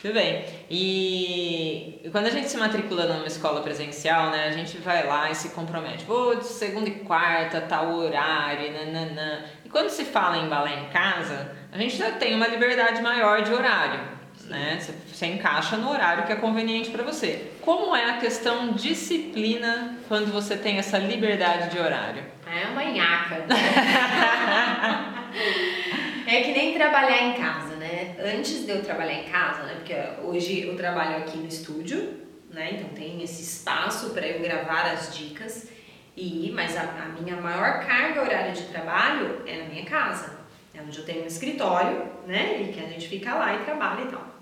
Tudo 0.00 0.14
bem. 0.14 0.46
E 0.70 2.08
quando 2.10 2.28
a 2.28 2.30
gente 2.30 2.48
se 2.48 2.56
matricula 2.56 3.04
numa 3.04 3.26
escola 3.26 3.60
presencial, 3.60 4.30
né, 4.30 4.46
a 4.46 4.52
gente 4.52 4.78
vai 4.78 5.06
lá 5.06 5.30
e 5.30 5.34
se 5.34 5.50
compromete. 5.50 6.06
Vou 6.06 6.36
de 6.36 6.46
segunda 6.46 6.88
e 6.88 7.00
quarta, 7.00 7.60
tal 7.60 7.92
horário, 7.96 8.72
nananã. 8.72 9.44
E 9.62 9.68
quando 9.68 9.90
se 9.90 10.06
fala 10.06 10.38
em 10.38 10.48
balé 10.48 10.86
em 10.86 10.88
casa, 10.88 11.54
a 11.70 11.76
gente 11.76 11.98
já 11.98 12.12
tem 12.12 12.34
uma 12.34 12.46
liberdade 12.46 13.02
maior 13.02 13.42
de 13.42 13.52
horário, 13.52 14.17
né? 14.48 14.78
Você, 14.80 14.92
você 15.12 15.26
encaixa 15.26 15.76
no 15.76 15.90
horário 15.90 16.26
que 16.26 16.32
é 16.32 16.36
conveniente 16.36 16.90
para 16.90 17.02
você. 17.02 17.52
Como 17.60 17.94
é 17.94 18.10
a 18.10 18.18
questão 18.18 18.72
disciplina 18.72 19.98
quando 20.08 20.32
você 20.32 20.56
tem 20.56 20.78
essa 20.78 20.98
liberdade 20.98 21.70
de 21.70 21.78
horário? 21.78 22.24
É 22.46 22.66
uma 22.68 22.84
nhaca. 22.84 23.44
é 26.26 26.40
que 26.42 26.52
nem 26.52 26.74
trabalhar 26.74 27.22
em 27.22 27.34
casa, 27.34 27.76
né? 27.76 28.16
Antes 28.18 28.64
de 28.64 28.70
eu 28.70 28.82
trabalhar 28.82 29.14
em 29.14 29.24
casa, 29.24 29.64
né? 29.64 29.74
Porque 29.74 29.94
hoje 30.22 30.66
eu 30.66 30.76
trabalho 30.76 31.18
aqui 31.18 31.36
no 31.36 31.46
estúdio, 31.46 32.26
né? 32.50 32.72
Então 32.72 32.88
tem 32.90 33.22
esse 33.22 33.42
espaço 33.42 34.10
para 34.10 34.26
eu 34.26 34.40
gravar 34.40 34.90
as 34.90 35.16
dicas. 35.16 35.68
E, 36.16 36.50
mas 36.52 36.76
a, 36.76 36.82
a, 36.82 37.20
minha 37.20 37.36
maior 37.36 37.86
carga 37.86 38.22
horária 38.22 38.52
de 38.52 38.64
trabalho 38.64 39.42
é 39.46 39.58
na 39.58 39.64
minha 39.66 39.84
casa. 39.84 40.36
É 40.74 40.80
onde 40.80 40.98
eu 40.98 41.04
tenho 41.04 41.22
um 41.22 41.26
escritório, 41.26 42.10
né? 42.26 42.62
E 42.62 42.72
que 42.72 42.80
a 42.80 42.88
gente 42.88 43.08
fica 43.08 43.34
lá 43.34 43.54
e 43.54 43.64
trabalha 43.64 44.02
e 44.02 44.08
tal. 44.08 44.37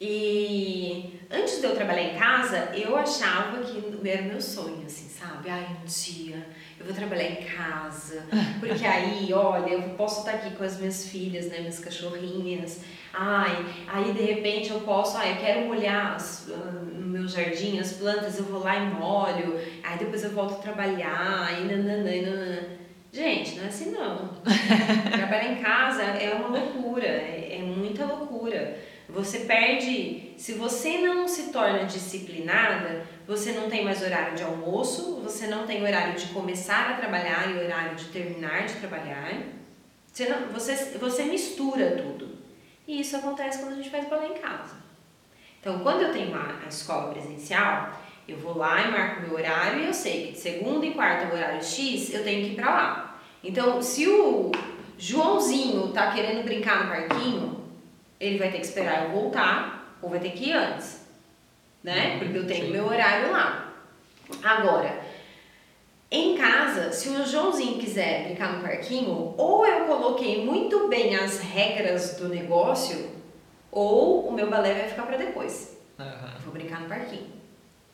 E 0.00 1.20
antes 1.30 1.60
de 1.60 1.66
eu 1.66 1.74
trabalhar 1.74 2.14
em 2.14 2.16
casa, 2.16 2.70
eu 2.72 2.96
achava 2.96 3.62
que 3.62 3.82
era 4.08 4.22
meu 4.22 4.40
sonho, 4.40 4.84
assim, 4.86 5.08
sabe? 5.08 5.50
Ai, 5.50 5.66
um 5.82 5.84
dia 5.84 6.46
eu 6.78 6.86
vou 6.86 6.94
trabalhar 6.94 7.30
em 7.30 7.42
casa, 7.42 8.24
porque 8.60 8.86
aí, 8.86 9.32
olha, 9.32 9.70
eu 9.72 9.82
posso 9.96 10.20
estar 10.20 10.34
aqui 10.34 10.54
com 10.54 10.62
as 10.62 10.78
minhas 10.78 11.08
filhas, 11.08 11.46
né, 11.46 11.58
minhas 11.58 11.80
cachorrinhas. 11.80 12.80
Ai, 13.12 13.66
aí 13.88 14.12
de 14.12 14.22
repente 14.22 14.70
eu 14.70 14.80
posso, 14.82 15.16
ai, 15.16 15.32
eu 15.32 15.36
quero 15.38 15.66
molhar 15.66 16.14
as, 16.14 16.46
no 16.46 17.06
meu 17.06 17.26
jardim 17.26 17.80
as 17.80 17.94
plantas, 17.94 18.38
eu 18.38 18.44
vou 18.44 18.62
lá 18.62 18.76
e 18.76 18.86
molho. 18.86 19.58
Aí 19.82 19.98
depois 19.98 20.22
eu 20.22 20.30
volto 20.30 20.54
a 20.54 20.58
trabalhar, 20.58 21.60
e 21.60 21.64
nananã, 21.64 22.14
e 22.14 22.22
nananã. 22.22 22.62
Gente, 23.12 23.56
não 23.56 23.64
é 23.64 23.66
assim 23.66 23.90
não. 23.90 24.28
Trabalhar 25.16 25.52
em 25.52 25.56
casa 25.56 26.02
é 26.02 26.34
uma 26.34 26.48
loucura, 26.48 27.06
é, 27.06 27.58
é 27.58 27.62
muita 27.62 28.04
loucura. 28.04 28.78
Você 29.08 29.40
perde, 29.40 30.34
se 30.36 30.52
você 30.52 30.98
não 30.98 31.26
se 31.26 31.50
torna 31.50 31.84
disciplinada, 31.84 33.06
você 33.26 33.52
não 33.52 33.68
tem 33.68 33.82
mais 33.82 34.02
horário 34.02 34.36
de 34.36 34.42
almoço, 34.42 35.20
você 35.22 35.46
não 35.46 35.66
tem 35.66 35.82
horário 35.82 36.14
de 36.14 36.26
começar 36.26 36.90
a 36.90 36.94
trabalhar 36.94 37.50
e 37.50 37.64
horário 37.64 37.96
de 37.96 38.04
terminar 38.06 38.66
de 38.66 38.74
trabalhar. 38.74 39.32
Você, 40.12 40.28
não, 40.28 40.48
você, 40.48 40.74
você 40.98 41.24
mistura 41.24 41.92
tudo. 41.92 42.36
E 42.86 43.00
isso 43.00 43.16
acontece 43.16 43.60
quando 43.60 43.72
a 43.72 43.76
gente 43.76 43.90
faz 43.90 44.08
balé 44.08 44.28
em 44.28 44.38
casa. 44.38 44.76
Então, 45.60 45.78
quando 45.80 46.02
eu 46.02 46.12
tenho 46.12 46.34
a, 46.34 46.60
a 46.64 46.68
escola 46.68 47.12
presencial, 47.12 47.98
eu 48.28 48.36
vou 48.36 48.58
lá 48.58 48.82
e 48.82 48.90
marco 48.90 49.22
meu 49.22 49.34
horário 49.34 49.80
e 49.80 49.86
eu 49.86 49.94
sei 49.94 50.26
que 50.26 50.32
de 50.32 50.38
segunda 50.38 50.84
e 50.84 50.92
quarta, 50.92 51.26
o 51.26 51.36
horário 51.36 51.64
X, 51.64 52.12
eu 52.12 52.22
tenho 52.22 52.44
que 52.44 52.52
ir 52.52 52.56
pra 52.56 52.70
lá. 52.70 53.20
Então, 53.42 53.80
se 53.80 54.06
o 54.06 54.52
Joãozinho 54.98 55.88
tá 55.88 56.12
querendo 56.12 56.44
brincar 56.44 56.84
no 56.84 56.90
parquinho, 56.90 57.57
ele 58.20 58.38
vai 58.38 58.50
ter 58.50 58.58
que 58.58 58.66
esperar 58.66 59.04
eu 59.04 59.10
voltar 59.10 59.96
ou 60.02 60.08
vai 60.10 60.20
ter 60.20 60.30
que 60.30 60.50
ir 60.50 60.52
antes, 60.52 61.06
né? 61.82 62.12
Uhum, 62.12 62.18
Porque 62.18 62.38
eu 62.38 62.46
tenho 62.46 62.66
Sim. 62.66 62.72
meu 62.72 62.86
horário 62.86 63.32
lá. 63.32 63.74
Agora, 64.42 65.00
em 66.10 66.36
casa, 66.36 66.92
se 66.92 67.08
o 67.08 67.24
Joãozinho 67.26 67.78
quiser 67.78 68.24
brincar 68.24 68.54
no 68.54 68.62
parquinho, 68.62 69.34
ou 69.36 69.66
eu 69.66 69.84
coloquei 69.86 70.44
muito 70.44 70.88
bem 70.88 71.16
as 71.16 71.40
regras 71.40 72.16
do 72.16 72.28
negócio, 72.28 73.10
ou 73.70 74.28
o 74.28 74.32
meu 74.32 74.48
balé 74.48 74.74
vai 74.74 74.88
ficar 74.88 75.02
para 75.02 75.16
depois. 75.16 75.76
Uhum. 75.98 76.40
Vou 76.44 76.52
brincar 76.52 76.80
no 76.80 76.88
parquinho. 76.88 77.38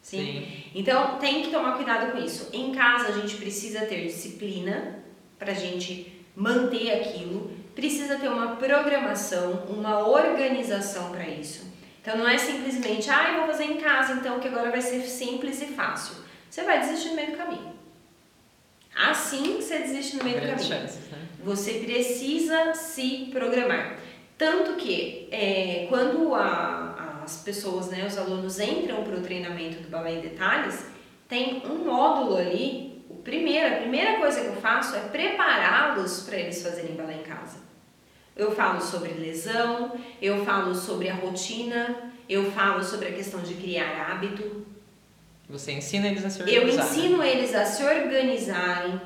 Sim? 0.01 0.19
Sim? 0.19 0.65
Então 0.75 1.19
tem 1.19 1.43
que 1.43 1.51
tomar 1.51 1.77
cuidado 1.77 2.13
com 2.13 2.19
isso. 2.19 2.51
Em 2.53 2.73
casa 2.73 3.09
a 3.09 3.13
gente 3.13 3.37
precisa 3.37 3.87
ter 3.87 4.03
disciplina 4.03 5.03
pra 5.39 5.55
gente 5.55 6.25
manter 6.37 6.93
aquilo 7.01 7.51
precisa 7.75 8.17
ter 8.17 8.29
uma 8.29 8.57
programação, 8.57 9.65
uma 9.69 10.07
organização 10.07 11.11
para 11.11 11.29
isso. 11.29 11.73
Então 12.01 12.19
não 12.19 12.29
é 12.29 12.37
simplesmente, 12.37 13.11
ah, 13.11 13.31
eu 13.31 13.39
vou 13.39 13.47
fazer 13.47 13.65
em 13.65 13.77
casa, 13.79 14.13
então 14.13 14.39
que 14.39 14.49
agora 14.49 14.71
vai 14.71 14.83
ser 14.83 15.01
simples 15.03 15.61
e 15.63 15.67
fácil. 15.67 16.17
Você 16.51 16.63
vai 16.63 16.81
desistir 16.81 17.09
no 17.09 17.17
meio 17.17 17.31
do 17.33 17.37
caminho. 17.37 17.75
Assim 18.95 19.57
você 19.57 19.79
desiste 19.79 20.17
no 20.17 20.25
meio 20.25 20.41
do 20.41 20.47
caminho. 20.47 20.69
Chances, 20.69 21.11
né? 21.11 21.19
Você 21.43 21.81
precisa 21.81 22.75
se 22.75 23.29
programar. 23.33 23.99
Tanto 24.37 24.75
que 24.75 25.29
é, 25.33 25.87
quando 25.89 26.35
a, 26.35 27.21
as 27.25 27.43
pessoas, 27.43 27.89
né, 27.89 28.05
os 28.07 28.19
alunos 28.19 28.61
entram 28.61 29.03
para 29.03 29.17
o 29.17 29.21
treinamento 29.21 29.83
do 29.83 29.89
balé 29.89 30.15
em 30.15 30.21
detalhes, 30.21 30.87
tem 31.29 31.63
um 31.65 31.85
módulo 31.85 32.37
ali. 32.37 33.03
O 33.09 33.17
primeiro, 33.17 33.75
a 33.75 33.79
primeira 33.79 34.19
coisa 34.19 34.41
que 34.43 34.47
eu 34.49 34.57
faço 34.57 34.95
é 34.95 35.01
prepará-los 35.01 36.23
para 36.23 36.37
eles 36.37 36.63
fazerem 36.63 36.95
balé 36.95 37.15
em 37.15 37.23
casa. 37.23 37.64
Eu 38.37 38.51
falo 38.51 38.81
sobre 38.81 39.13
lesão, 39.13 39.93
eu 40.21 40.45
falo 40.45 40.75
sobre 40.75 41.09
a 41.09 41.15
rotina, 41.15 42.13
eu 42.29 42.51
falo 42.51 42.83
sobre 42.83 43.09
a 43.09 43.13
questão 43.13 43.41
de 43.41 43.55
criar 43.55 44.11
hábito. 44.11 44.67
Você 45.49 45.73
ensina 45.73 46.09
eles 46.09 46.25
a 46.25 46.31
se 46.31 46.43
organizar. 46.43 46.63
Eu 46.63 46.69
ensino 46.69 47.23
eles 47.23 47.55
a 47.55 47.65
se 47.65 47.85
organizarem. 47.85 49.01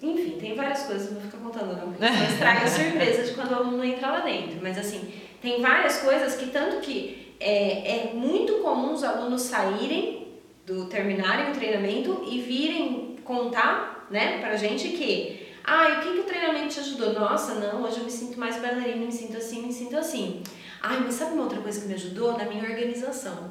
Enfim, 0.00 0.38
tem 0.40 0.54
várias 0.54 0.84
coisas, 0.84 1.12
não 1.12 1.20
vou 1.20 1.30
ficar 1.30 1.38
contando 1.38 1.76
não, 1.76 1.92
porque 1.92 2.04
estraga 2.32 2.64
a 2.64 2.68
surpresa 2.68 3.24
de 3.24 3.34
quando 3.34 3.52
o 3.52 3.54
aluno 3.56 3.84
entra 3.84 4.08
lá 4.08 4.20
dentro. 4.20 4.58
Mas 4.62 4.78
assim, 4.78 5.12
tem 5.42 5.60
várias 5.60 5.98
coisas 5.98 6.36
que 6.36 6.46
tanto 6.46 6.80
que 6.80 7.34
é, 7.38 8.08
é 8.08 8.12
muito 8.14 8.54
comum 8.54 8.94
os 8.94 9.04
alunos 9.04 9.42
saírem 9.42 10.28
do 10.64 10.86
terminarem 10.86 11.50
o 11.50 11.54
treinamento 11.54 12.24
e 12.26 12.40
virem 12.40 13.16
contar, 13.24 14.06
né, 14.10 14.38
pra 14.40 14.56
gente 14.56 14.88
que 14.90 15.41
ah, 15.64 15.88
e 15.88 15.92
o 15.92 16.00
que, 16.00 16.12
que 16.14 16.20
o 16.20 16.24
treinamento 16.24 16.74
te 16.74 16.80
ajudou? 16.80 17.12
Nossa, 17.12 17.54
não, 17.54 17.82
hoje 17.82 17.98
eu 17.98 18.04
me 18.04 18.10
sinto 18.10 18.38
mais 18.38 18.56
bailarina, 18.60 19.06
me 19.06 19.12
sinto 19.12 19.36
assim, 19.36 19.66
me 19.66 19.72
sinto 19.72 19.96
assim. 19.96 20.42
Ai, 20.82 21.00
mas 21.04 21.14
sabe 21.14 21.34
uma 21.34 21.44
outra 21.44 21.60
coisa 21.60 21.80
que 21.80 21.86
me 21.86 21.94
ajudou? 21.94 22.36
Na 22.36 22.44
minha 22.44 22.64
organização. 22.64 23.50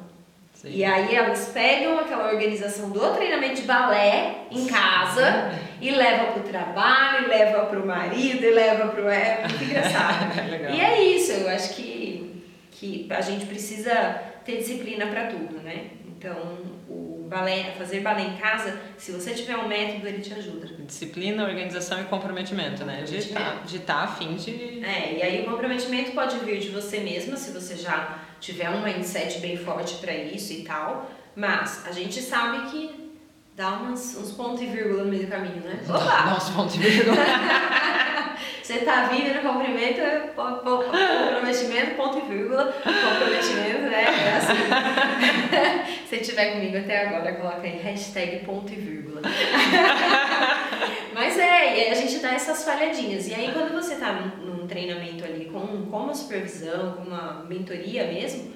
Sim. 0.54 0.70
E 0.70 0.84
aí 0.84 1.14
elas 1.14 1.48
pegam 1.48 1.98
aquela 1.98 2.30
organização 2.30 2.90
do 2.90 3.14
treinamento 3.14 3.62
de 3.62 3.62
balé 3.62 4.44
em 4.50 4.66
casa 4.66 5.50
e 5.80 5.90
levam 5.90 6.32
pro 6.34 6.42
trabalho, 6.42 7.24
e 7.24 7.28
levam 7.28 7.66
pro 7.66 7.84
marido, 7.84 8.44
e 8.44 8.50
levam 8.50 8.90
pro... 8.90 9.08
É 9.08 9.46
muito 9.48 9.64
engraçado. 9.64 10.38
e 10.72 10.80
é 10.80 11.02
isso, 11.02 11.32
eu 11.32 11.48
acho 11.48 11.74
que, 11.74 12.42
que 12.70 13.08
a 13.10 13.20
gente 13.20 13.46
precisa 13.46 14.22
ter 14.44 14.58
disciplina 14.58 15.06
para 15.06 15.26
tudo, 15.26 15.60
né? 15.62 15.86
Então, 16.06 16.36
balé, 17.32 17.74
fazer 17.76 18.00
balé 18.00 18.22
em 18.22 18.36
casa, 18.36 18.78
se 18.96 19.10
você 19.10 19.32
tiver 19.32 19.56
um 19.56 19.66
método, 19.66 20.06
ele 20.06 20.20
te 20.20 20.32
ajuda. 20.34 20.68
Disciplina, 20.86 21.44
organização 21.44 22.00
e 22.00 22.04
comprometimento, 22.04 22.84
né? 22.84 23.02
De 23.02 23.16
estar 23.16 23.62
tá, 23.62 23.78
tá 23.84 23.96
afim 24.04 24.36
de. 24.36 24.84
É, 24.84 25.14
e 25.18 25.22
aí 25.22 25.42
o 25.42 25.50
comprometimento 25.50 26.12
pode 26.12 26.38
vir 26.40 26.60
de 26.60 26.68
você 26.68 26.98
mesma, 26.98 27.36
se 27.36 27.50
você 27.50 27.76
já 27.76 28.18
tiver 28.38 28.70
um 28.70 28.82
mindset 28.82 29.40
bem 29.40 29.56
forte 29.56 29.94
para 29.96 30.14
isso 30.14 30.52
e 30.52 30.62
tal. 30.62 31.10
Mas 31.34 31.86
a 31.86 31.92
gente 31.92 32.20
sabe 32.20 32.70
que 32.70 33.01
dá 33.56 33.70
umas, 33.72 34.16
uns 34.16 34.32
pontos 34.32 34.62
e 34.62 34.66
vírgula 34.66 35.04
no 35.04 35.10
meio 35.10 35.26
do 35.26 35.30
caminho, 35.30 35.62
né? 35.62 35.80
Opa! 35.88 35.98
Dá 35.98 36.36
uns 36.36 36.50
pontos 36.50 36.74
e 36.76 36.78
vírgula. 36.78 37.16
Você 38.62 38.78
tá 38.78 39.08
vindo 39.08 39.34
no 39.34 39.52
cumprimento, 39.52 40.00
comprometimento, 40.34 41.94
ponto 41.96 42.18
e 42.18 42.20
vírgula, 42.22 42.72
comprometimento, 42.72 43.82
né? 43.90 44.04
É 44.04 44.36
assim. 44.36 46.06
Se 46.08 46.18
tiver 46.18 46.52
comigo 46.52 46.78
até 46.78 47.06
agora, 47.06 47.34
coloca 47.34 47.62
aí 47.62 47.78
hashtag 47.82 48.44
ponto 48.44 48.72
e 48.72 48.76
vírgula. 48.76 49.20
Mas 51.12 51.38
é, 51.38 51.88
e 51.88 51.90
a 51.90 51.94
gente 51.94 52.18
dá 52.18 52.32
essas 52.34 52.64
falhadinhas. 52.64 53.28
E 53.28 53.34
aí 53.34 53.52
quando 53.52 53.72
você 53.72 53.96
tá 53.96 54.12
num, 54.12 54.46
num 54.46 54.66
treinamento 54.66 55.24
ali 55.24 55.46
com, 55.46 55.86
com 55.90 55.96
uma 55.96 56.14
supervisão, 56.14 56.92
com 56.92 57.02
uma 57.02 57.44
mentoria 57.48 58.06
mesmo, 58.06 58.54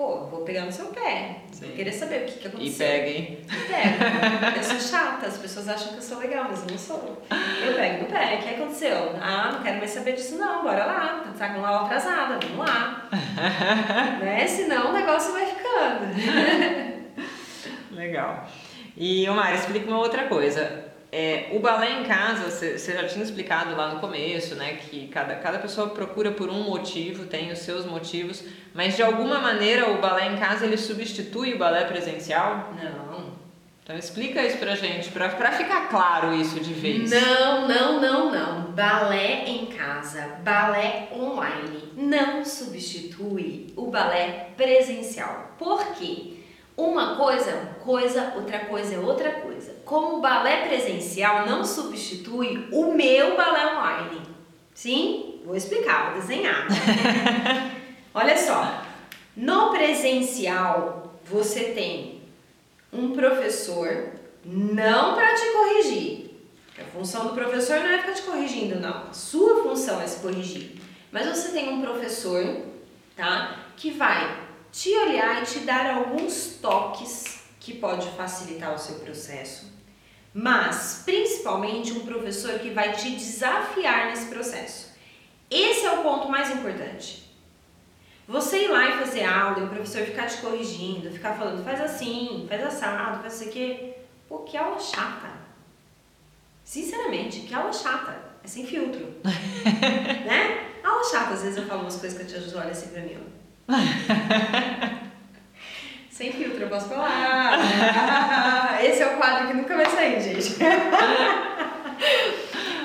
pô, 0.00 0.24
vou 0.24 0.40
pegar 0.46 0.64
no 0.64 0.72
seu 0.72 0.86
pé. 0.86 1.40
Sim. 1.52 1.66
Vou 1.66 1.76
querer 1.76 1.92
saber 1.92 2.22
o 2.22 2.24
que, 2.24 2.38
que 2.38 2.48
aconteceu. 2.48 2.86
E 2.86 2.90
pega, 2.90 3.06
hein? 3.06 3.38
E 3.44 3.56
pega. 3.68 4.56
Eu 4.56 4.64
sou 4.64 4.80
chata, 4.80 5.26
as 5.26 5.36
pessoas 5.36 5.68
acham 5.68 5.88
que 5.88 5.96
eu 5.96 6.02
sou 6.02 6.18
legal, 6.18 6.46
mas 6.48 6.62
eu 6.62 6.70
não 6.70 6.78
sou. 6.78 7.22
Eu 7.62 7.74
pego 7.74 8.04
no 8.04 8.08
pé. 8.08 8.36
O 8.36 8.42
que 8.42 8.54
aconteceu? 8.54 9.14
Ah, 9.20 9.50
não 9.52 9.62
quero 9.62 9.76
mais 9.76 9.90
saber 9.90 10.14
disso 10.14 10.38
não, 10.38 10.62
bora 10.62 10.86
lá. 10.86 11.22
Tá 11.38 11.50
com 11.50 11.66
aula 11.66 11.84
atrasada, 11.84 12.38
vamos 12.46 12.66
lá. 12.66 13.10
né? 14.24 14.46
Senão 14.46 14.88
o 14.88 14.94
negócio 14.94 15.34
vai 15.34 15.44
ficando. 15.44 16.06
Legal. 17.92 18.48
E, 18.96 19.28
Omar, 19.28 19.54
explica 19.54 19.86
uma 19.86 19.98
outra 19.98 20.28
coisa. 20.28 20.89
É, 21.12 21.48
o 21.52 21.58
balé 21.58 22.00
em 22.00 22.04
casa, 22.04 22.50
você 22.50 22.92
já 22.92 23.06
tinha 23.06 23.24
explicado 23.24 23.74
lá 23.74 23.94
no 23.94 24.00
começo, 24.00 24.54
né? 24.54 24.74
Que 24.74 25.08
cada, 25.08 25.34
cada 25.36 25.58
pessoa 25.58 25.90
procura 25.90 26.30
por 26.30 26.48
um 26.48 26.62
motivo, 26.62 27.26
tem 27.26 27.50
os 27.50 27.58
seus 27.60 27.84
motivos, 27.84 28.44
mas 28.72 28.96
de 28.96 29.02
alguma 29.02 29.40
maneira 29.40 29.90
o 29.90 30.00
balé 30.00 30.28
em 30.28 30.36
casa 30.36 30.64
ele 30.64 30.76
substitui 30.76 31.54
o 31.54 31.58
balé 31.58 31.84
presencial? 31.84 32.72
Não. 32.80 33.30
Então 33.82 33.98
explica 33.98 34.40
isso 34.44 34.58
pra 34.58 34.76
gente, 34.76 35.10
pra, 35.10 35.30
pra 35.30 35.50
ficar 35.50 35.88
claro 35.88 36.32
isso 36.32 36.60
de 36.60 36.72
vez. 36.72 37.10
Não, 37.10 37.66
não, 37.66 38.00
não, 38.00 38.30
não. 38.30 38.70
Balé 38.70 39.44
em 39.46 39.66
casa, 39.66 40.36
balé 40.44 41.08
online 41.12 41.90
não 42.00 42.44
substitui 42.44 43.72
o 43.76 43.86
balé 43.86 44.50
presencial. 44.56 45.54
Por 45.58 45.84
quê? 45.94 46.34
Uma 46.76 47.16
coisa 47.16 47.50
é 47.50 47.54
uma 47.54 47.74
coisa, 47.74 48.32
outra 48.34 48.60
coisa 48.60 48.94
é 48.94 48.98
outra 48.98 49.32
coisa. 49.32 49.59
Como 49.90 50.18
o 50.18 50.20
balé 50.20 50.68
presencial 50.68 51.46
não 51.46 51.64
substitui 51.64 52.68
o 52.70 52.94
meu 52.94 53.36
balé 53.36 53.74
online. 53.74 54.22
Sim? 54.72 55.40
Vou 55.44 55.56
explicar, 55.56 56.12
vou 56.12 56.20
desenhar. 56.20 56.68
Olha 58.14 58.38
só. 58.38 58.84
No 59.36 59.70
presencial, 59.70 61.18
você 61.24 61.72
tem 61.72 62.22
um 62.92 63.10
professor 63.10 64.10
não 64.44 65.16
para 65.16 65.34
te 65.34 65.46
corrigir. 65.50 66.36
A 66.80 66.84
função 66.84 67.26
do 67.26 67.34
professor 67.34 67.80
não 67.80 67.90
é 67.90 67.98
ficar 67.98 68.12
te 68.12 68.22
corrigindo, 68.22 68.78
não. 68.78 69.08
A 69.08 69.12
sua 69.12 69.64
função 69.64 70.00
é 70.00 70.06
se 70.06 70.20
corrigir. 70.20 70.76
Mas 71.10 71.26
você 71.26 71.48
tem 71.48 71.68
um 71.68 71.82
professor, 71.82 72.60
tá? 73.16 73.56
Que 73.76 73.90
vai 73.90 74.38
te 74.70 74.96
olhar 74.96 75.42
e 75.42 75.46
te 75.46 75.58
dar 75.58 75.96
alguns 75.96 76.58
toques 76.62 77.39
que 77.60 77.74
pode 77.74 78.08
facilitar 78.12 78.74
o 78.74 78.78
seu 78.78 78.96
processo, 78.96 79.70
mas 80.32 81.02
principalmente 81.04 81.92
um 81.92 82.06
professor 82.06 82.58
que 82.58 82.70
vai 82.70 82.92
te 82.92 83.10
desafiar 83.10 84.06
nesse 84.06 84.26
processo. 84.26 84.90
Esse 85.50 85.84
é 85.84 85.92
o 85.92 86.02
ponto 86.02 86.28
mais 86.28 86.50
importante. 86.50 87.28
Você 88.26 88.64
ir 88.64 88.68
lá 88.68 88.88
e 88.88 88.98
fazer 88.98 89.24
aula 89.24 89.58
e 89.58 89.64
o 89.64 89.68
professor 89.68 90.06
ficar 90.06 90.26
te 90.26 90.38
corrigindo, 90.38 91.10
ficar 91.10 91.36
falando, 91.36 91.64
faz 91.64 91.80
assim, 91.80 92.46
faz 92.48 92.64
assado, 92.64 93.20
faz 93.20 93.34
isso 93.34 93.50
aqui. 93.50 93.92
Pô, 94.28 94.38
que 94.38 94.56
aula 94.56 94.78
chata. 94.78 95.30
Sinceramente, 96.64 97.40
que 97.40 97.52
aula 97.52 97.72
chata. 97.72 98.16
É 98.42 98.46
sem 98.46 98.64
filtro. 98.64 99.16
né? 99.24 100.70
Aula 100.82 101.04
chata, 101.10 101.34
às 101.34 101.42
vezes 101.42 101.58
eu 101.58 101.66
falo 101.66 101.82
umas 101.82 101.96
coisas 101.96 102.16
que 102.16 102.24
a 102.24 102.26
tia 102.26 102.40
Júlia 102.40 102.60
olha 102.60 102.70
assim 102.70 102.88
pra 102.90 103.02
mim, 103.02 103.18
ó. 103.68 105.04
Sem 106.20 106.32
filtro, 106.32 106.64
eu 106.64 106.68
posso 106.68 106.86
falar. 106.90 107.58
Esse 108.84 109.02
é 109.02 109.06
o 109.06 109.16
quadro 109.16 109.46
que 109.46 109.54
nunca 109.54 109.74
vai 109.74 109.86
sair, 109.86 110.20
gente. 110.20 110.54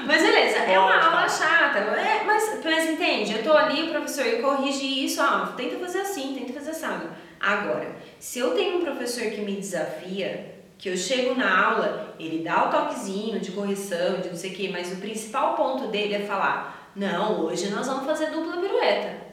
Mas 0.07 0.21
beleza, 0.21 0.59
é 0.59 0.79
uma 0.79 0.95
aula 0.95 1.27
chata. 1.27 1.79
É, 1.79 2.23
mas, 2.23 2.61
mas 2.63 2.89
entende, 2.91 3.33
eu 3.33 3.43
tô 3.43 3.51
ali, 3.51 3.83
o 3.83 3.89
professor, 3.89 4.25
eu 4.25 4.41
corrige 4.41 5.03
isso, 5.03 5.21
ó, 5.21 5.47
tenta 5.47 5.77
fazer 5.79 5.99
assim, 5.99 6.33
tenta 6.33 6.53
fazer 6.53 6.71
assim. 6.71 7.09
Agora, 7.37 7.97
se 8.19 8.39
eu 8.39 8.51
tenho 8.51 8.77
um 8.77 8.85
professor 8.85 9.23
que 9.23 9.41
me 9.41 9.57
desafia, 9.57 10.55
que 10.77 10.87
eu 10.87 10.95
chego 10.95 11.35
na 11.35 11.65
aula, 11.65 12.15
ele 12.17 12.41
dá 12.41 12.67
o 12.67 12.69
toquezinho 12.69 13.41
de 13.41 13.51
correção, 13.51 14.21
de 14.21 14.29
não 14.29 14.35
sei 14.37 14.51
o 14.51 14.55
quê, 14.55 14.69
mas 14.71 14.93
o 14.93 14.97
principal 15.01 15.55
ponto 15.55 15.87
dele 15.87 16.13
é 16.13 16.21
falar: 16.21 16.89
não, 16.95 17.41
hoje 17.41 17.69
nós 17.69 17.85
vamos 17.85 18.05
fazer 18.05 18.27
dupla 18.27 18.61
pirueta. 18.61 19.25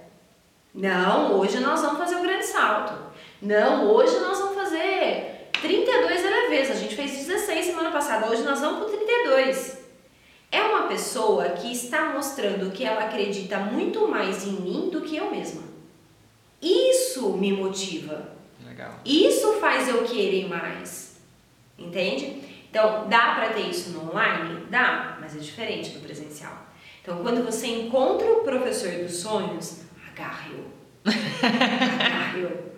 Não, 0.74 1.38
hoje 1.38 1.60
nós 1.60 1.82
vamos 1.82 1.98
fazer 1.98 2.16
o 2.16 2.22
grande 2.22 2.46
salto. 2.46 3.11
Não, 3.42 3.90
hoje 3.90 4.20
nós 4.20 4.38
vamos 4.38 4.54
fazer 4.54 5.48
32 5.60 6.22
LVs. 6.24 6.70
A 6.70 6.74
gente 6.74 6.94
fez 6.94 7.10
16 7.26 7.66
semana 7.66 7.90
passada, 7.90 8.30
hoje 8.30 8.42
nós 8.42 8.60
vamos 8.60 8.84
com 8.84 8.96
32. 8.96 9.82
É 10.52 10.62
uma 10.62 10.86
pessoa 10.86 11.48
que 11.48 11.72
está 11.72 12.12
mostrando 12.12 12.70
que 12.70 12.84
ela 12.84 13.02
acredita 13.02 13.58
muito 13.58 14.06
mais 14.06 14.46
em 14.46 14.52
mim 14.52 14.90
do 14.90 15.00
que 15.00 15.16
eu 15.16 15.28
mesma. 15.28 15.62
Isso 16.60 17.32
me 17.32 17.52
motiva. 17.52 18.28
Legal. 18.64 19.00
Isso 19.04 19.54
faz 19.54 19.88
eu 19.88 20.04
querer 20.04 20.46
mais. 20.48 21.16
Entende? 21.76 22.44
Então, 22.70 23.08
dá 23.08 23.34
para 23.34 23.48
ter 23.48 23.68
isso 23.68 23.90
no 23.90 24.08
online? 24.10 24.66
Dá, 24.70 25.18
mas 25.20 25.34
é 25.34 25.40
diferente 25.40 25.90
do 25.90 26.00
presencial. 26.00 26.68
Então, 27.02 27.20
quando 27.24 27.44
você 27.44 27.66
encontra 27.66 28.24
o 28.34 28.44
professor 28.44 28.92
dos 29.02 29.16
sonhos, 29.16 29.80
agarre-o. 30.12 30.64
agarre-o. 32.00 32.72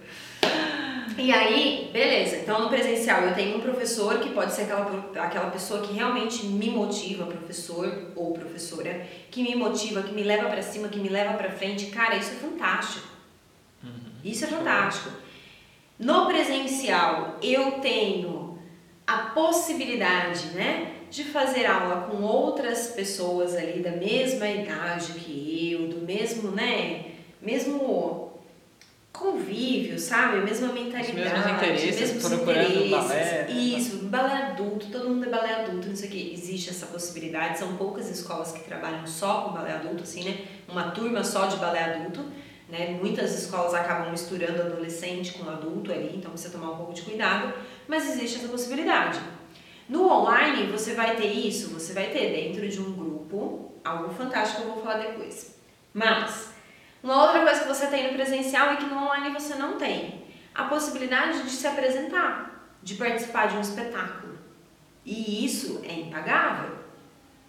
E 1.17 1.31
aí, 1.33 1.91
beleza. 1.93 2.37
Então, 2.37 2.63
no 2.63 2.69
presencial, 2.69 3.23
eu 3.23 3.35
tenho 3.35 3.59
um 3.59 3.61
professor 3.61 4.19
que 4.19 4.31
pode 4.31 4.53
ser 4.53 4.63
aquela, 4.63 5.11
aquela 5.17 5.51
pessoa 5.51 5.81
que 5.81 5.93
realmente 5.93 6.45
me 6.47 6.71
motiva, 6.71 7.27
professor 7.27 8.11
ou 8.17 8.33
professora, 8.33 9.07
que 9.31 9.43
me 9.43 9.55
motiva, 9.55 10.03
que 10.03 10.13
me 10.13 10.25
leva 10.25 10.49
para 10.49 10.61
cima, 10.61 10.89
que 10.89 10.99
me 10.99 11.09
leva 11.09 11.35
para 11.35 11.51
frente. 11.53 11.87
Cara, 11.87 12.17
isso 12.17 12.33
é 12.33 12.35
fantástico. 12.35 13.07
Uhum. 13.83 13.91
Isso 14.25 14.45
é 14.45 14.49
fantástico. 14.49 15.11
No 15.99 16.27
presencial, 16.27 17.39
eu 17.41 17.73
tenho 17.73 18.59
a 19.07 19.19
possibilidade, 19.19 20.47
né, 20.49 20.93
de 21.11 21.23
fazer 21.23 21.67
aula 21.67 22.09
com 22.11 22.23
outras 22.23 22.89
pessoas 22.89 23.55
ali 23.55 23.81
da 23.81 23.93
mesma 23.93 24.49
idade 24.49 25.13
que 25.13 25.73
eu, 25.73 25.87
do 25.87 26.05
mesmo, 26.05 26.51
né, 26.51 27.05
mesmo 27.41 28.24
convívio, 29.15 29.99
sabe? 29.99 30.41
Mesma 30.41 30.73
mentalidade, 30.73 31.11
Os 31.11 31.15
mesmos 31.15 31.47
interesses, 31.47 32.01
mesmos 32.01 32.33
interesses. 32.33 32.91
Balé, 32.91 33.15
né? 33.15 33.51
Isso, 33.53 33.97
balé 34.07 34.35
adulto, 34.35 34.87
todo 34.91 35.09
mundo 35.09 35.25
é 35.27 35.29
balé 35.29 35.63
adulto, 35.63 35.89
não 35.89 35.97
sei 35.97 36.09
o 36.09 36.13
que. 36.13 36.33
Existe 36.35 36.71
essa 36.71 36.87
possibilidade, 36.87 37.57
são 37.57 37.77
poucas 37.77 38.11
escolas 38.11 38.51
que 38.51 38.65
trabalham 38.65 39.07
só 39.07 39.43
com 39.43 39.53
balé 39.53 39.73
adulto, 39.73 40.03
assim, 40.03 40.25
né? 40.25 40.45
Uma 40.69 40.91
turma 40.91 41.23
só 41.23 41.47
de 41.47 41.57
balé 41.57 41.85
adulto, 41.85 42.25
né? 42.69 42.99
Muitas 43.01 43.33
escolas 43.41 43.73
acabam 43.73 44.11
misturando 44.11 44.61
adolescente 44.61 45.35
com 45.35 45.49
adulto 45.49 45.93
ali, 45.93 46.17
então 46.17 46.33
precisa 46.33 46.53
tomar 46.53 46.73
um 46.73 46.77
pouco 46.77 46.93
de 46.93 47.03
cuidado, 47.03 47.55
mas 47.87 48.11
existe 48.11 48.39
essa 48.39 48.49
possibilidade. 48.49 49.21
No 49.89 50.11
online, 50.11 50.73
você 50.73 50.95
vai 50.95 51.15
ter 51.15 51.31
isso, 51.31 51.71
você 51.71 51.93
vai 51.93 52.07
ter 52.09 52.33
dentro 52.33 52.69
de 52.69 52.81
um 52.81 52.93
grupo, 52.93 53.73
algo 53.85 54.13
fantástico 54.13 54.63
que 54.63 54.69
eu 54.69 54.75
vou 54.75 54.83
falar 54.83 54.99
depois. 54.99 55.55
Mas, 55.93 56.54
uma 57.05 57.23
outra 57.23 57.43
coisa 57.43 57.61
que 57.61 57.69
você 57.69 57.87
tem 57.89 58.09
no 58.09 58.15
presencial 58.15 58.73
e 58.73 58.79
que 58.79 58.87
no 58.87 58.97
online 58.97 59.29
você 59.31 59.55
não 59.57 59.77
tem, 59.77 60.25
a 60.55 60.65
possibilidade 60.65 61.43
de 61.43 61.51
se 61.51 61.67
apresentar, 61.67 62.75
de 62.83 62.95
participar 62.95 63.49
de 63.49 63.59
um 63.59 63.61
espetáculo. 63.61 64.39
E 65.05 65.45
isso 65.45 65.83
é 65.85 65.93
impagável. 65.93 66.79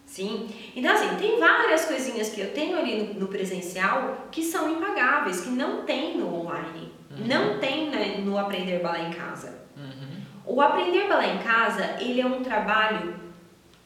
Sim? 0.06 0.50
Então, 0.76 0.94
assim, 0.94 1.16
tem 1.16 1.40
várias 1.40 1.86
coisinhas 1.86 2.30
que 2.30 2.42
eu 2.42 2.54
tenho 2.54 2.78
ali 2.78 3.02
no, 3.02 3.22
no 3.22 3.28
presencial 3.28 4.28
que 4.30 4.44
são 4.44 4.70
impagáveis, 4.70 5.40
que 5.40 5.50
não 5.50 5.84
tem 5.84 6.18
no 6.18 6.42
online. 6.42 6.92
Uhum. 7.10 7.26
Não 7.26 7.58
tem 7.58 7.90
né, 7.90 8.18
no 8.18 8.38
Aprender 8.38 8.82
Balé 8.84 9.08
em 9.08 9.14
Casa. 9.14 9.68
Uhum. 9.78 10.22
O 10.46 10.62
Aprender 10.62 11.08
Balé 11.08 11.34
em 11.34 11.40
Casa, 11.40 11.96
ele 12.02 12.20
é 12.20 12.26
um 12.26 12.44
trabalho 12.44 13.16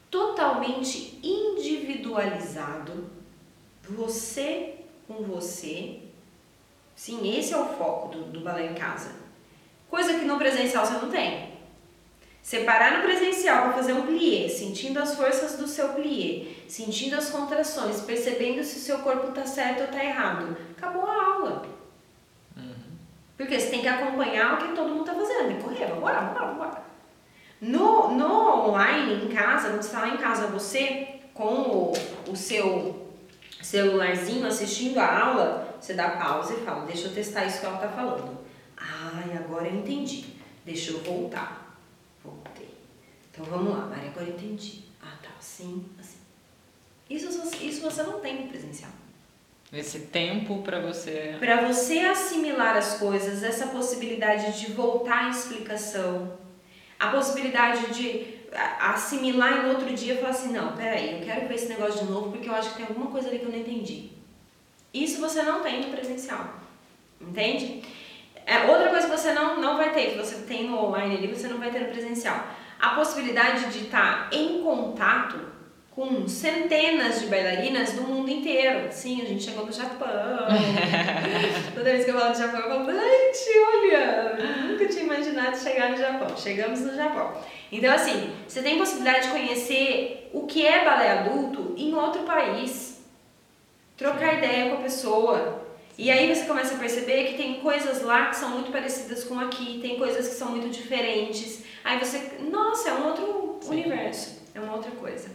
totalmente 0.10 1.20
individualizado. 1.24 3.08
Você 3.88 4.80
com 5.10 5.24
você. 5.24 6.02
Sim, 6.96 7.36
esse 7.36 7.52
é 7.52 7.58
o 7.58 7.66
foco 7.66 8.10
do, 8.10 8.26
do 8.26 8.42
balé 8.42 8.68
em 8.68 8.76
casa. 8.76 9.12
Coisa 9.90 10.14
que 10.14 10.26
no 10.26 10.38
presencial 10.38 10.86
você 10.86 10.94
não 10.94 11.10
tem. 11.10 11.50
Separar 12.44 12.98
no 12.98 13.04
presencial 13.04 13.64
para 13.64 13.74
fazer 13.74 13.94
um 13.94 14.06
plié, 14.06 14.48
sentindo 14.48 15.00
as 15.00 15.16
forças 15.16 15.58
do 15.58 15.68
seu 15.68 15.90
plié, 15.90 16.46
sentindo 16.68 17.16
as 17.16 17.30
contrações, 17.30 18.02
percebendo 18.02 18.64
se 18.64 18.78
o 18.78 18.82
seu 18.82 19.00
corpo 19.00 19.30
está 19.30 19.46
certo 19.46 19.80
ou 19.80 19.86
está 19.86 20.04
errado. 20.04 20.56
Acabou 20.78 21.06
a 21.06 21.26
aula. 21.26 21.66
Uhum. 22.56 22.74
Porque 23.36 23.60
você 23.60 23.70
tem 23.70 23.82
que 23.82 23.88
acompanhar 23.88 24.54
o 24.54 24.58
que 24.58 24.76
todo 24.76 24.90
mundo 24.90 25.10
está 25.10 25.16
fazendo. 25.16 25.58
Que 25.58 25.64
correr, 25.64 25.88
vambora, 25.88 26.22
vambora, 26.22 26.46
vambora. 26.46 26.84
No, 27.60 28.12
no 28.14 28.70
online, 28.70 29.26
em 29.26 29.28
casa, 29.28 29.70
quando 29.70 29.82
você 29.82 29.88
está 29.88 30.02
lá 30.02 30.10
em 30.10 30.18
casa, 30.18 30.48
você 30.48 31.20
com 31.34 31.46
o, 31.46 31.94
o 32.30 32.36
seu 32.36 33.09
celularzinho 33.70 34.48
assistindo 34.48 34.98
a 34.98 35.26
aula, 35.26 35.78
você 35.80 35.94
dá 35.94 36.10
pausa 36.12 36.56
e 36.56 36.66
fala, 36.66 36.86
deixa 36.86 37.08
eu 37.08 37.14
testar 37.14 37.46
isso 37.46 37.60
que 37.60 37.66
ela 37.68 37.78
tá 37.78 37.88
falando. 37.88 38.36
Ai, 38.76 39.38
agora 39.38 39.68
eu 39.68 39.76
entendi. 39.76 40.26
Deixa 40.66 40.92
eu 40.92 41.00
voltar. 41.02 41.78
Voltei. 42.24 42.74
Então 43.32 43.46
vamos 43.46 43.72
lá, 43.78 43.86
Maria, 43.86 44.10
agora 44.10 44.26
eu 44.26 44.34
entendi. 44.34 44.86
Ah, 45.00 45.16
tá, 45.22 45.30
assim, 45.38 45.86
assim. 46.00 46.18
Isso, 47.08 47.28
isso 47.64 47.82
você 47.82 48.02
não 48.02 48.20
tem 48.20 48.42
no 48.42 48.50
presencial. 48.50 48.92
Esse 49.72 50.00
tempo 50.00 50.64
para 50.64 50.80
você. 50.80 51.36
Para 51.40 51.68
você 51.68 52.00
assimilar 52.00 52.76
as 52.76 52.98
coisas, 52.98 53.44
essa 53.44 53.68
possibilidade 53.68 54.60
de 54.60 54.72
voltar 54.72 55.28
à 55.28 55.30
explicação, 55.30 56.40
a 57.00 57.10
possibilidade 57.10 57.94
de 57.94 58.39
assimilar 58.54 59.58
e 59.58 59.62
no 59.64 59.70
outro 59.70 59.94
dia 59.94 60.18
falar 60.18 60.30
assim, 60.30 60.52
não, 60.54 60.76
peraí, 60.76 61.20
eu 61.20 61.26
quero 61.26 61.48
ver 61.48 61.56
esse 61.56 61.68
negócio 61.68 62.06
de 62.06 62.12
novo 62.12 62.32
porque 62.32 62.50
eu 62.50 62.56
acho 62.56 62.72
que 62.72 62.78
tem 62.78 62.88
alguma 62.88 63.12
coisa 63.12 63.28
ali 63.28 63.40
que 63.40 63.46
eu 63.46 63.52
não 63.52 63.58
entendi. 63.58 64.10
Isso 64.94 65.22
você 65.22 65.44
não 65.44 65.62
tem 65.62 65.82
no 65.82 65.92
presencial, 65.92 66.56
entende? 67.22 67.84
É, 68.46 68.66
outra 68.66 68.90
coisa 68.90 69.08
que 69.08 69.16
você 69.16 69.32
não, 69.32 69.62
não 69.62 69.78
vai 69.78 69.92
ter, 69.92 70.12
que 70.12 70.18
você 70.18 70.44
tem 70.48 70.68
no 70.68 70.84
online 70.84 71.18
ali, 71.18 71.28
você 71.28 71.48
não 71.48 71.60
vai 71.60 71.70
ter 71.70 71.82
no 71.82 71.90
presencial. 71.90 72.48
a 72.80 72.90
possibilidade 72.90 73.72
de 73.72 73.86
estar 73.86 74.30
em 74.32 74.64
contato 74.64 75.38
com 76.00 76.26
centenas 76.30 77.20
de 77.20 77.28
bailarinas 77.28 77.92
do 77.92 78.04
mundo 78.04 78.32
inteiro. 78.32 78.88
Sim, 78.90 79.22
a 79.22 79.26
gente 79.26 79.44
chegou 79.44 79.66
no 79.66 79.72
Japão. 79.74 80.08
Toda 81.76 81.92
vez 81.92 82.06
que 82.06 82.12
eu 82.12 82.18
falo 82.18 82.32
do 82.32 82.38
Japão, 82.38 82.62
eu 82.62 82.70
falo, 82.70 82.92
gente, 82.94 83.60
olha, 83.68 84.38
nunca 84.66 84.86
tinha 84.88 85.04
imaginado 85.04 85.58
chegar 85.58 85.90
no 85.90 85.98
Japão. 85.98 86.38
Chegamos 86.38 86.80
no 86.80 86.96
Japão. 86.96 87.34
Então, 87.70 87.94
assim, 87.94 88.32
você 88.48 88.62
tem 88.62 88.78
possibilidade 88.78 89.26
de 89.26 89.32
conhecer 89.32 90.30
o 90.32 90.48
que 90.48 90.66
é 90.66 90.86
balé 90.86 91.20
adulto 91.20 91.76
em 91.78 91.94
outro 91.94 92.24
país. 92.24 93.02
Trocar 93.98 94.38
ideia 94.38 94.70
com 94.70 94.78
a 94.78 94.82
pessoa. 94.84 95.66
E 95.98 96.10
aí 96.10 96.34
você 96.34 96.46
começa 96.46 96.76
a 96.76 96.78
perceber 96.78 97.26
que 97.26 97.34
tem 97.34 97.56
coisas 97.56 98.04
lá 98.04 98.28
que 98.28 98.38
são 98.38 98.52
muito 98.52 98.72
parecidas 98.72 99.26
com 99.26 99.38
aqui, 99.38 99.80
tem 99.82 99.98
coisas 99.98 100.30
que 100.30 100.36
são 100.36 100.52
muito 100.52 100.70
diferentes. 100.70 101.66
Aí 101.84 102.00
você, 102.00 102.38
nossa, 102.50 102.88
é 102.88 102.94
um 102.94 103.08
outro 103.08 103.58
Sim. 103.60 103.72
universo, 103.72 104.42
é 104.56 104.62
uma 104.62 104.76
outra 104.76 104.92
coisa. 104.92 105.30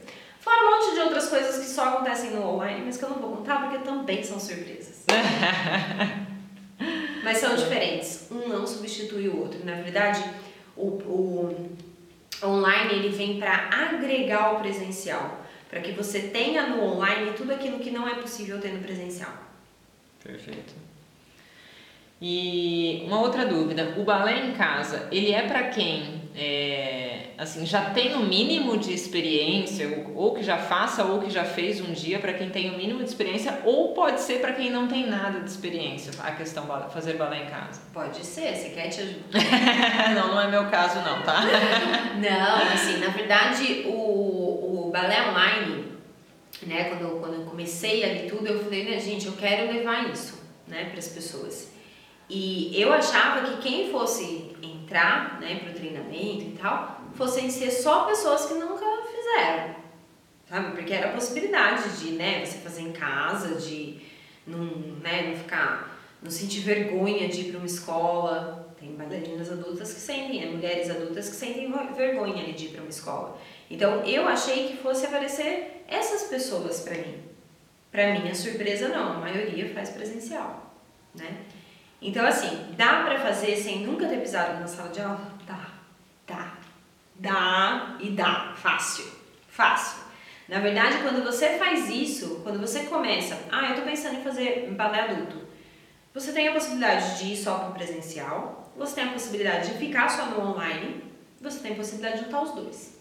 Fora 0.45 0.63
um 0.63 0.71
monte 0.73 0.95
de 0.95 1.01
outras 1.01 1.29
coisas 1.31 1.57
que 1.57 1.71
só 1.71 1.89
acontecem 1.89 2.33
no 2.33 2.47
online, 2.47 2.83
mas 2.85 2.99
que 2.99 3.03
eu 3.03 3.09
não 3.09 3.17
vou 3.17 3.37
contar 3.37 3.63
porque 3.63 3.79
também 3.79 4.23
são 4.23 4.39
surpresas. 4.39 5.07
mas 7.25 7.39
são 7.39 7.57
diferentes. 7.57 8.29
Um 8.31 8.47
não 8.47 8.67
substitui 8.67 9.27
o 9.27 9.41
outro. 9.41 9.65
Na 9.65 9.77
verdade, 9.77 10.23
o, 10.77 10.89
o 10.89 11.71
online 12.45 12.93
ele 12.93 13.09
vem 13.09 13.39
para 13.39 13.71
agregar 13.73 14.53
o 14.53 14.61
presencial, 14.61 15.47
para 15.71 15.81
que 15.81 15.93
você 15.93 16.21
tenha 16.21 16.67
no 16.67 16.85
online 16.85 17.33
tudo 17.33 17.55
aquilo 17.55 17.79
que 17.79 17.91
não 17.91 18.07
é 18.07 18.17
possível 18.17 18.61
ter 18.61 18.75
no 18.75 18.81
presencial. 18.81 19.33
Perfeito. 20.23 20.75
E 22.21 23.03
uma 23.07 23.19
outra 23.19 23.47
dúvida, 23.47 23.95
o 23.97 24.05
balé 24.05 24.47
em 24.47 24.53
casa, 24.53 25.09
ele 25.11 25.33
é 25.33 25.49
para 25.49 25.71
quem 25.71 26.24
é, 26.37 27.27
assim 27.39 27.65
já 27.65 27.91
tem 27.91 28.15
o 28.15 28.19
um 28.19 28.27
mínimo 28.27 28.77
de 28.77 28.93
experiência, 28.93 30.05
ou, 30.09 30.25
ou, 30.25 30.35
que 30.35 30.43
já 30.43 30.59
faça 30.59 31.05
ou 31.05 31.21
que 31.21 31.31
já 31.31 31.45
fez 31.45 31.81
um 31.81 31.93
dia, 31.93 32.19
para 32.19 32.33
quem 32.33 32.51
tem 32.51 32.71
o 32.71 32.75
um 32.75 32.77
mínimo 32.77 32.99
de 33.05 33.09
experiência, 33.09 33.61
ou 33.65 33.95
pode 33.95 34.21
ser 34.21 34.41
para 34.41 34.53
quem 34.53 34.69
não 34.69 34.89
tem 34.89 35.07
nada 35.07 35.39
de 35.39 35.49
experiência, 35.49 36.13
a 36.21 36.33
questão 36.33 36.67
fazer 36.91 37.15
balé 37.15 37.45
em 37.45 37.47
casa? 37.47 37.81
Pode 37.93 38.27
ser, 38.27 38.53
você 38.57 38.71
quer 38.71 38.89
te 38.89 39.03
ajudar? 39.03 40.11
não, 40.13 40.35
não 40.35 40.41
é 40.41 40.49
meu 40.49 40.69
caso 40.69 40.97
não, 41.03 41.23
tá? 41.23 41.43
não, 42.19 42.73
assim, 42.73 42.99
na 42.99 43.09
verdade 43.11 43.85
o, 43.87 44.89
o 44.89 44.91
balé 44.93 45.31
online, 45.31 45.85
né, 46.65 46.85
quando, 46.85 47.21
quando 47.21 47.35
eu 47.35 47.45
comecei 47.45 48.03
ali 48.03 48.29
tudo, 48.29 48.49
eu 48.49 48.65
falei, 48.65 48.85
né, 48.91 48.99
gente, 48.99 49.27
eu 49.27 49.35
quero 49.35 49.73
levar 49.73 50.11
isso, 50.11 50.43
né, 50.67 50.87
para 50.87 50.99
as 50.99 51.09
pessoas. 51.09 51.73
E 52.29 52.73
eu 52.81 52.93
achava 52.93 53.47
que 53.47 53.63
quem 53.63 53.91
fosse 53.91 54.44
entrar 54.65 55.41
né, 55.41 55.61
para 55.61 55.71
o 55.71 55.75
treinamento 55.75 56.43
e 56.45 56.59
tal, 56.61 57.01
fossem 57.15 57.51
ser 57.51 57.71
só 57.71 58.05
pessoas 58.05 58.47
que 58.47 58.55
nunca 58.55 58.85
fizeram. 59.11 59.75
Sabe? 60.49 60.73
Porque 60.73 60.93
era 60.93 61.11
a 61.11 61.13
possibilidade 61.13 61.99
de 61.99 62.13
né, 62.13 62.45
você 62.45 62.59
fazer 62.59 62.83
em 62.83 62.93
casa, 62.93 63.55
de 63.55 64.01
não, 64.47 64.65
né, 65.03 65.29
não 65.29 65.37
ficar, 65.37 65.99
não 66.23 66.31
sentir 66.31 66.61
vergonha 66.61 67.29
de 67.29 67.41
ir 67.41 67.45
para 67.51 67.59
uma 67.59 67.67
escola. 67.67 68.75
Tem 68.79 68.95
bailarinas 68.95 69.51
adultas 69.51 69.95
que 69.95 70.01
sentem, 70.01 70.45
né, 70.45 70.53
mulheres 70.53 70.91
adultas 70.91 71.29
que 71.29 71.37
sentem 71.37 71.73
vergonha 71.97 72.53
de 72.53 72.67
ir 72.67 72.69
para 72.71 72.83
uma 72.83 72.91
escola. 72.91 73.39
Então 73.71 74.05
eu 74.05 74.29
achei 74.29 74.69
que 74.69 74.77
fosse 74.77 75.07
aparecer 75.07 75.85
essas 75.89 76.25
pessoas 76.29 76.81
para 76.81 76.97
mim. 76.97 77.23
Para 77.91 78.13
minha 78.13 78.35
surpresa 78.35 78.89
não, 78.89 79.13
a 79.13 79.21
maioria 79.21 79.73
faz 79.73 79.91
presencial, 79.91 80.75
né? 81.15 81.45
Então, 82.07 82.27
assim, 82.27 82.67
dá 82.77 83.03
pra 83.03 83.19
fazer 83.19 83.57
sem 83.57 83.79
nunca 83.79 84.07
ter 84.07 84.21
pisado 84.21 84.61
na 84.61 84.67
sala 84.67 84.91
de 84.91 85.01
aula? 85.01 85.27
Dá, 85.47 85.69
dá, 86.27 86.53
dá 87.15 87.97
e 87.99 88.11
dá, 88.11 88.53
fácil, 88.55 89.07
fácil. 89.49 90.05
Na 90.47 90.61
verdade, 90.61 90.99
quando 90.99 91.25
você 91.25 91.57
faz 91.57 91.89
isso, 91.89 92.41
quando 92.43 92.61
você 92.61 92.85
começa, 92.85 93.39
ah, 93.51 93.71
eu 93.71 93.77
tô 93.77 93.83
pensando 93.83 94.19
em 94.19 94.23
fazer 94.23 94.69
balé 94.77 95.01
adulto, 95.01 95.39
você 96.13 96.31
tem 96.33 96.49
a 96.49 96.53
possibilidade 96.53 97.19
de 97.19 97.33
ir 97.33 97.37
só 97.39 97.57
para 97.57 97.71
o 97.71 97.73
presencial, 97.73 98.71
você 98.77 98.97
tem 98.97 99.05
a 99.05 99.13
possibilidade 99.13 99.73
de 99.73 99.79
ficar 99.79 100.11
só 100.11 100.27
no 100.27 100.47
online, 100.47 101.03
você 101.41 101.61
tem 101.61 101.73
a 101.73 101.77
possibilidade 101.77 102.19
de 102.19 102.25
juntar 102.27 102.43
os 102.43 102.53
dois. 102.53 102.99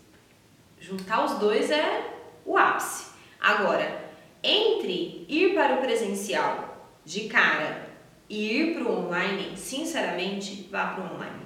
Juntar 0.80 1.26
os 1.26 1.40
dois 1.40 1.70
é 1.70 2.10
o 2.46 2.58
ápice. 2.58 3.08
Agora, 3.42 4.02
entre 4.42 5.26
ir 5.28 5.54
para 5.54 5.76
o 5.76 5.82
presencial 5.82 6.88
de 7.04 7.28
cara 7.28 7.83
e 8.30 8.54
ir 8.54 8.74
para 8.76 8.84
o 8.84 9.06
online, 9.06 9.58
sinceramente, 9.58 10.68
vá 10.72 10.88
para 10.88 11.04
o 11.04 11.16
online. 11.16 11.44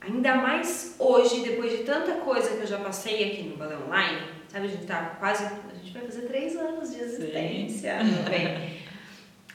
Ainda 0.00 0.36
mais 0.36 0.94
hoje, 0.98 1.40
depois 1.40 1.72
de 1.72 1.84
tanta 1.84 2.12
coisa 2.16 2.56
que 2.56 2.62
eu 2.62 2.66
já 2.66 2.78
passei 2.78 3.32
aqui 3.32 3.42
no 3.42 3.56
Balé 3.56 3.76
Online, 3.76 4.20
sabe, 4.48 4.66
a 4.66 4.68
gente 4.68 4.86
tá 4.86 5.16
quase, 5.18 5.44
a 5.44 5.74
gente 5.74 5.92
vai 5.92 6.02
fazer 6.02 6.22
três 6.22 6.56
anos 6.56 6.92
de 6.92 7.00
existência, 7.00 7.98
bem. 8.28 8.76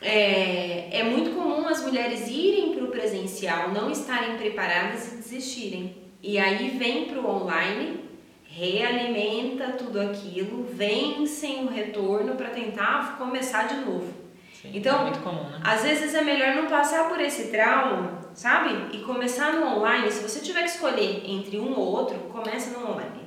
É, 0.02 1.00
é 1.00 1.04
muito 1.04 1.36
comum 1.36 1.68
as 1.68 1.84
mulheres 1.84 2.28
irem 2.28 2.74
para 2.74 2.84
o 2.84 2.88
presencial, 2.88 3.70
não 3.72 3.92
estarem 3.92 4.36
preparadas 4.36 5.14
e 5.14 5.16
desistirem. 5.18 5.96
E 6.24 6.38
aí 6.40 6.76
vem 6.78 7.06
para 7.06 7.20
o 7.20 7.30
online, 7.30 8.00
realimenta 8.44 9.74
tudo 9.74 10.02
aquilo, 10.02 10.64
vem 10.74 11.26
sem 11.28 11.66
o 11.66 11.70
retorno 11.70 12.36
para 12.36 12.50
tentar 12.50 13.18
começar 13.18 13.68
de 13.68 13.86
novo. 13.86 14.21
Sim, 14.62 14.72
então, 14.76 15.08
é 15.08 15.12
comum, 15.18 15.50
né? 15.50 15.60
às 15.64 15.82
vezes 15.82 16.14
é 16.14 16.22
melhor 16.22 16.56
não 16.56 16.68
passar 16.68 17.10
por 17.10 17.20
esse 17.20 17.48
trauma, 17.48 18.20
sabe? 18.36 18.96
E 18.96 19.02
começar 19.02 19.54
no 19.54 19.66
online. 19.66 20.12
Se 20.12 20.22
você 20.22 20.40
tiver 20.40 20.64
que 20.64 20.70
escolher 20.70 21.24
entre 21.26 21.60
um 21.60 21.72
ou 21.72 21.88
outro, 21.88 22.18
começa 22.32 22.78
no 22.78 22.92
online. 22.92 23.22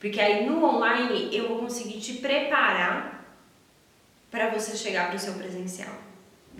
Porque 0.00 0.18
aí 0.18 0.46
no 0.46 0.64
online 0.64 1.28
eu 1.36 1.48
vou 1.48 1.58
conseguir 1.58 2.00
te 2.00 2.14
preparar 2.14 3.36
para 4.30 4.48
você 4.50 4.76
chegar 4.76 5.08
para 5.08 5.16
o 5.16 5.18
seu 5.18 5.34
presencial. 5.34 5.92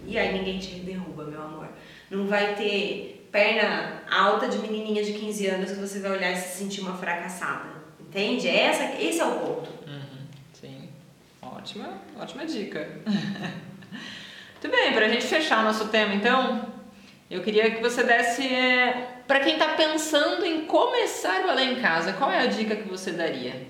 E 0.06 0.18
aí 0.18 0.36
ninguém 0.36 0.58
te 0.58 0.74
derruba, 0.80 1.24
meu 1.24 1.40
amor. 1.40 1.68
Não 2.10 2.26
vai 2.26 2.54
ter 2.54 3.28
perna 3.32 4.02
alta 4.10 4.48
de 4.48 4.58
menininha 4.58 5.02
de 5.02 5.12
15 5.12 5.46
anos 5.46 5.70
que 5.70 5.76
você 5.76 6.00
vai 6.00 6.12
olhar 6.12 6.32
e 6.32 6.36
se 6.36 6.58
sentir 6.58 6.80
uma 6.80 6.96
fracassada. 6.96 7.78
Entende? 8.00 8.48
Essa, 8.48 9.00
esse 9.00 9.20
é 9.20 9.24
o 9.24 9.38
ponto. 9.38 9.70
Uhum, 9.86 10.26
sim. 10.52 10.88
Ótima, 11.40 11.98
ótima 12.18 12.44
dica. 12.44 12.88
Muito 14.60 14.76
bem, 14.76 14.92
para 14.92 15.06
a 15.06 15.08
gente 15.08 15.24
fechar 15.24 15.60
o 15.60 15.62
nosso 15.62 15.86
tema, 15.86 16.12
então, 16.12 16.74
eu 17.30 17.40
queria 17.44 17.70
que 17.70 17.80
você 17.80 18.02
desse 18.02 18.42
é, 18.42 19.22
para 19.24 19.38
quem 19.38 19.52
está 19.52 19.74
pensando 19.74 20.44
em 20.44 20.66
começar 20.66 21.42
o 21.42 21.46
balé 21.46 21.62
em 21.62 21.80
casa, 21.80 22.12
qual 22.14 22.28
é 22.28 22.40
a 22.40 22.46
dica 22.46 22.74
que 22.74 22.88
você 22.88 23.12
daria? 23.12 23.68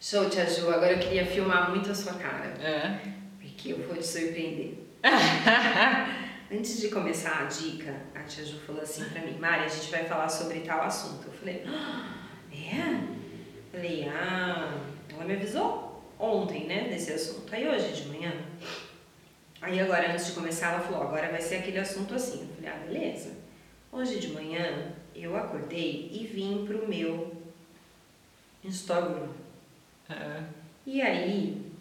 Show, 0.00 0.28
Tia 0.28 0.50
Ju. 0.50 0.68
Agora 0.68 0.94
eu 0.94 0.98
queria 0.98 1.24
filmar 1.24 1.70
muito 1.70 1.92
a 1.92 1.94
sua 1.94 2.14
cara. 2.14 2.46
É. 2.60 2.98
Porque 3.38 3.72
eu 3.72 3.78
vou 3.86 3.94
te 3.94 4.04
surpreender. 4.04 4.78
Antes 6.52 6.80
de 6.80 6.88
começar 6.88 7.42
a 7.42 7.44
dica, 7.44 7.94
a 8.12 8.24
Tia 8.24 8.44
Ju 8.44 8.58
falou 8.66 8.82
assim 8.82 9.04
pra 9.04 9.22
mim, 9.22 9.38
Mari, 9.38 9.66
a 9.66 9.68
gente 9.68 9.92
vai 9.92 10.04
falar 10.06 10.28
sobre 10.28 10.58
tal 10.60 10.82
assunto. 10.82 11.28
Eu 11.28 11.32
falei, 11.32 11.62
ah, 11.68 12.14
é? 12.52 13.70
Falei, 13.70 14.08
ah, 14.08 14.76
ela 15.12 15.24
me 15.24 15.34
avisou 15.34 16.04
ontem, 16.18 16.66
né, 16.66 16.88
desse 16.88 17.12
assunto. 17.12 17.54
Aí 17.54 17.68
hoje 17.68 17.92
de 17.92 18.08
manhã, 18.08 18.32
Aí 19.60 19.78
agora, 19.78 20.12
antes 20.12 20.26
de 20.26 20.32
começar, 20.32 20.72
ela 20.72 20.80
falou, 20.80 21.02
agora 21.02 21.30
vai 21.30 21.40
ser 21.40 21.56
aquele 21.56 21.78
assunto 21.78 22.14
assim. 22.14 22.48
Eu 22.48 22.54
falei, 22.56 22.70
ah, 22.70 22.86
beleza. 22.86 23.30
Hoje 23.92 24.18
de 24.18 24.28
manhã, 24.28 24.92
eu 25.14 25.36
acordei 25.36 26.10
e 26.12 26.26
vim 26.26 26.64
pro 26.64 26.88
meu 26.88 27.36
Instagram. 28.64 29.28
É. 30.08 30.42
E 30.86 31.02
aí, 31.02 31.72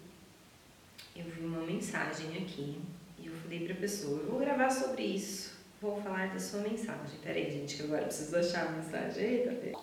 eu 1.15 1.25
vi 1.25 1.41
uma 1.41 1.65
mensagem 1.65 2.27
aqui 2.37 2.79
e 3.17 3.27
eu 3.27 3.33
falei 3.33 3.65
pra 3.65 3.75
pessoa, 3.75 4.19
eu 4.19 4.29
vou 4.29 4.39
gravar 4.39 4.69
sobre 4.69 5.03
isso. 5.03 5.57
Vou 5.81 6.01
falar 6.01 6.33
da 6.33 6.39
sua 6.39 6.59
mensagem. 6.59 7.17
Peraí, 7.23 7.49
gente, 7.49 7.77
que 7.77 7.83
agora 7.83 8.01
eu 8.01 8.07
preciso 8.07 8.35
achar 8.35 8.67
a 8.67 8.71
mensagem. 8.71 9.23
Eita, 9.23 9.51
peraí. 9.51 9.75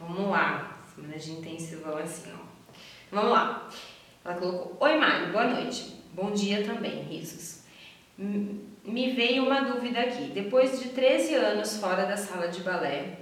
Vamos 0.00 0.30
lá, 0.30 0.76
semana 0.94 1.16
de 1.16 1.30
intensivão 1.30 1.96
assim, 1.96 2.30
ó. 2.32 2.44
Vamos 3.12 3.30
lá. 3.30 3.68
Ela 4.24 4.34
colocou: 4.34 4.76
Oi, 4.80 4.96
Mário, 4.96 5.32
boa 5.32 5.46
noite. 5.46 5.94
Bom 6.14 6.32
dia 6.32 6.64
também, 6.64 7.04
risos. 7.04 7.62
Me 8.18 9.12
veio 9.12 9.44
uma 9.44 9.60
dúvida 9.60 10.00
aqui. 10.00 10.30
Depois 10.34 10.80
de 10.82 10.88
13 10.88 11.34
anos 11.34 11.76
fora 11.76 12.06
da 12.06 12.16
sala 12.16 12.48
de 12.48 12.60
balé, 12.62 13.20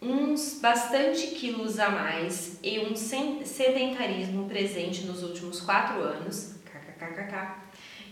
uns 0.00 0.60
bastante 0.60 1.28
quilos 1.28 1.78
a 1.78 1.90
mais 1.90 2.58
e 2.62 2.78
um 2.80 2.94
sedentarismo 2.94 4.46
presente 4.48 5.04
nos 5.04 5.22
últimos 5.22 5.60
4 5.60 6.00
anos, 6.00 6.54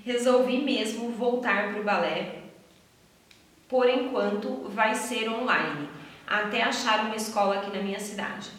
resolvi 0.05 0.63
mesmo 0.63 1.11
voltar 1.11 1.71
para 1.71 1.81
o 1.81 1.85
balé. 1.85 2.43
Por 3.69 3.89
enquanto 3.89 4.69
vai 4.69 4.95
ser 4.95 5.29
online, 5.31 5.89
até 6.27 6.63
achar 6.63 7.07
uma 7.07 7.17
escola 7.17 7.57
aqui 7.59 7.77
na 7.77 7.83
minha 7.83 8.01
cidade. 8.01 8.51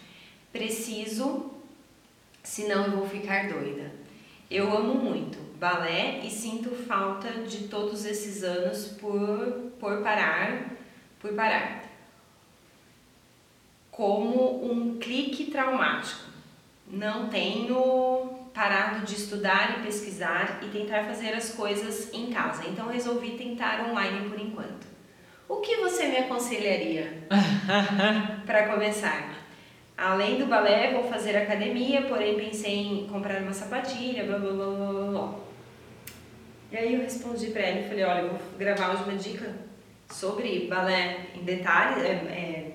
Preciso, 0.51 1.51
senão 2.41 2.85
eu 2.85 2.91
vou 2.91 3.07
ficar 3.07 3.49
doida. 3.49 3.91
Eu 4.49 4.75
amo 4.75 4.95
muito 4.95 5.37
balé 5.59 6.19
e 6.23 6.29
sinto 6.29 6.71
falta 6.71 7.29
de 7.43 7.67
todos 7.67 8.05
esses 8.05 8.43
anos 8.43 8.87
por, 8.99 9.71
por 9.79 10.01
parar, 10.01 10.71
por 11.19 11.33
parar. 11.33 11.83
Como 13.89 14.71
um 14.71 14.97
clique 14.97 15.45
traumático. 15.45 16.31
Não 16.87 17.29
tenho 17.29 18.32
parado 18.53 19.05
de 19.05 19.15
estudar 19.15 19.77
e 19.79 19.83
pesquisar 19.83 20.59
e 20.61 20.67
tentar 20.67 21.03
fazer 21.05 21.33
as 21.33 21.49
coisas 21.49 22.13
em 22.13 22.31
casa. 22.31 22.63
Então 22.67 22.87
resolvi 22.87 23.31
tentar 23.31 23.89
online 23.89 24.29
por 24.29 24.39
enquanto. 24.39 24.87
O 25.49 25.57
que 25.57 25.77
você 25.77 26.07
me 26.07 26.17
aconselharia 26.17 27.27
para 28.45 28.67
começar? 28.67 29.43
Além 29.97 30.37
do 30.37 30.47
balé, 30.47 30.91
vou 30.91 31.03
fazer 31.03 31.35
academia, 31.35 32.03
porém 32.03 32.35
pensei 32.35 32.87
em 32.87 33.07
comprar 33.07 33.41
uma 33.41 33.53
sapatilha, 33.53 34.23
blá 34.23 34.39
blá 34.39 34.51
blá 34.51 34.65
blá 34.65 35.11
blá. 35.11 35.35
E 36.71 36.77
aí 36.77 36.95
eu 36.95 37.01
respondi 37.01 37.47
para 37.47 37.61
ele, 37.61 37.87
falei, 37.87 38.03
olha, 38.03 38.21
eu 38.21 38.29
vou 38.29 38.39
gravar 38.57 38.93
hoje 38.93 39.03
uma 39.03 39.15
dica 39.15 39.53
sobre 40.09 40.67
balé 40.67 41.27
em 41.35 41.43
detalhes, 41.43 42.03
é, 42.03 42.09
é, 42.09 42.72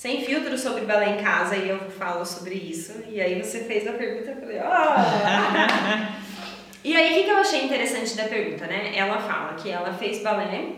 sem 0.00 0.24
filtro 0.24 0.56
sobre 0.56 0.86
balé 0.86 1.10
em 1.10 1.22
casa 1.22 1.54
e 1.56 1.68
eu 1.68 1.90
falo 1.90 2.24
sobre 2.24 2.54
isso. 2.54 3.04
E 3.06 3.20
aí 3.20 3.42
você 3.42 3.64
fez 3.64 3.86
a 3.86 3.92
pergunta, 3.92 4.30
eu 4.30 4.36
falei, 4.36 4.58
oh! 4.58 6.16
e 6.82 6.96
aí 6.96 7.12
o 7.12 7.14
que, 7.16 7.24
que 7.24 7.30
eu 7.30 7.36
achei 7.36 7.66
interessante 7.66 8.16
da 8.16 8.24
pergunta, 8.24 8.66
né? 8.66 8.96
Ela 8.96 9.20
fala 9.20 9.52
que 9.56 9.68
ela 9.68 9.92
fez 9.92 10.22
balé, 10.22 10.76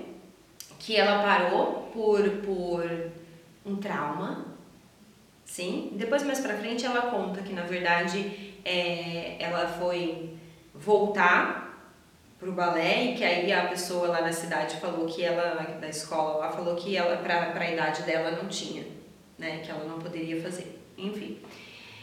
que 0.77 0.97
ela 0.97 1.23
parou 1.23 1.89
por, 1.93 2.29
por 2.45 3.13
um 3.65 3.77
trauma, 3.77 4.45
sim. 5.45 5.93
Depois 5.93 6.25
mais 6.25 6.41
pra 6.41 6.57
frente 6.57 6.85
ela 6.85 7.03
conta 7.03 7.43
que 7.43 7.53
na 7.53 7.63
verdade 7.63 8.57
é, 8.65 9.37
ela 9.39 9.69
foi 9.69 10.37
voltar 10.75 11.95
pro 12.41 12.51
balé 12.51 13.05
e 13.05 13.15
que 13.15 13.23
aí 13.23 13.53
a 13.53 13.69
pessoa 13.69 14.09
lá 14.09 14.21
na 14.21 14.33
cidade 14.33 14.79
falou 14.79 15.07
que 15.07 15.23
ela 15.23 15.79
da 15.81 15.89
escola 15.89 16.39
lá 16.39 16.51
falou 16.51 16.75
que 16.75 16.97
ela 16.97 17.19
para 17.19 17.53
a 17.57 17.71
idade 17.71 18.03
dela 18.03 18.33
não 18.33 18.49
tinha, 18.49 18.83
né, 19.43 19.59
que 19.59 19.71
ela 19.71 19.85
não 19.85 19.99
poderia 19.99 20.41
fazer. 20.41 20.81
Enfim. 20.97 21.39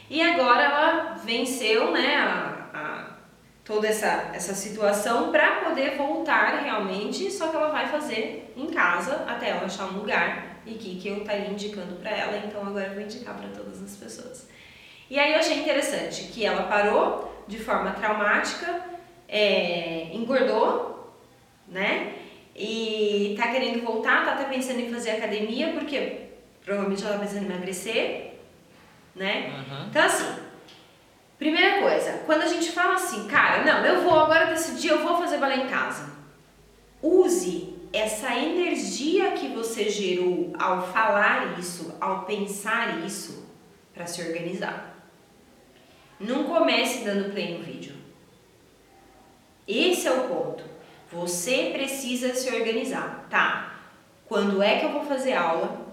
E 0.10 0.22
agora 0.22 0.62
ela 0.62 1.14
venceu, 1.24 1.92
né, 1.92 2.18
a, 2.18 2.70
a 2.74 3.10
toda 3.64 3.88
essa 3.88 4.32
essa 4.34 4.54
situação 4.54 5.32
para 5.32 5.62
poder 5.62 5.96
voltar 5.96 6.64
realmente, 6.64 7.32
só 7.32 7.48
que 7.48 7.56
ela 7.56 7.70
vai 7.70 7.88
fazer 7.88 8.52
em 8.58 8.68
casa 8.68 9.24
até 9.28 9.50
ela 9.50 9.66
achar 9.66 9.86
um 9.86 10.00
lugar 10.00 10.60
e 10.66 10.74
que, 10.74 11.00
que 11.00 11.08
eu 11.08 11.20
estaria 11.20 11.48
indicando 11.48 11.96
para 11.96 12.12
ela, 12.12 12.38
então 12.46 12.62
agora 12.62 12.88
eu 12.88 12.94
vou 12.96 13.04
indicar 13.04 13.36
para 13.36 13.50
todas 13.50 13.82
as 13.82 13.96
pessoas. 13.96 14.50
E 15.10 15.18
aí 15.18 15.34
eu 15.34 15.40
achei 15.40 15.60
interessante 15.60 16.24
que 16.26 16.44
ela 16.44 16.64
parou 16.64 17.44
de 17.48 17.58
forma 17.58 17.92
traumática 17.92 18.84
é, 19.28 20.10
engordou, 20.14 21.14
né? 21.68 22.16
E 22.56 23.36
tá 23.38 23.48
querendo 23.50 23.84
voltar, 23.84 24.26
tá 24.26 24.34
até 24.34 24.46
pensando 24.46 24.82
em 24.82 24.92
fazer 24.92 25.12
academia, 25.12 25.72
porque 25.74 26.29
provavelmente 26.70 27.04
ela 27.04 27.14
tá 27.14 27.20
pensando 27.20 27.42
em 27.42 27.46
emagrecer, 27.46 28.34
né? 29.16 29.66
Uhum. 29.68 29.88
Então, 29.90 30.06
assim, 30.06 30.36
primeira 31.40 31.80
coisa, 31.80 32.22
quando 32.28 32.44
a 32.44 32.48
gente 32.48 32.72
fala 32.72 32.94
assim, 32.94 33.28
cara, 33.28 33.64
não, 33.64 33.84
eu 33.84 34.04
vou 34.04 34.20
agora 34.20 34.54
decidir, 34.54 34.90
eu 34.90 35.02
vou 35.02 35.18
fazer 35.18 35.40
balé 35.40 35.56
em 35.56 35.68
casa. 35.68 36.12
Use 37.02 37.74
essa 37.92 38.36
energia 38.36 39.32
que 39.32 39.48
você 39.48 39.90
gerou 39.90 40.54
ao 40.60 40.86
falar 40.94 41.58
isso, 41.58 41.98
ao 42.00 42.26
pensar 42.26 43.04
isso, 43.04 43.52
para 43.92 44.06
se 44.06 44.22
organizar. 44.22 44.96
Não 46.20 46.44
comece 46.44 47.04
dando 47.04 47.32
play 47.32 47.58
no 47.58 47.64
vídeo. 47.64 47.96
Esse 49.68 50.08
é 50.08 50.12
o 50.12 50.28
ponto. 50.28 50.64
Você 51.12 51.72
precisa 51.74 52.36
se 52.36 52.54
organizar, 52.54 53.26
tá? 53.28 53.74
Quando 54.28 54.62
é 54.62 54.78
que 54.78 54.86
eu 54.86 54.92
vou 54.92 55.04
fazer 55.04 55.34
aula? 55.34 55.89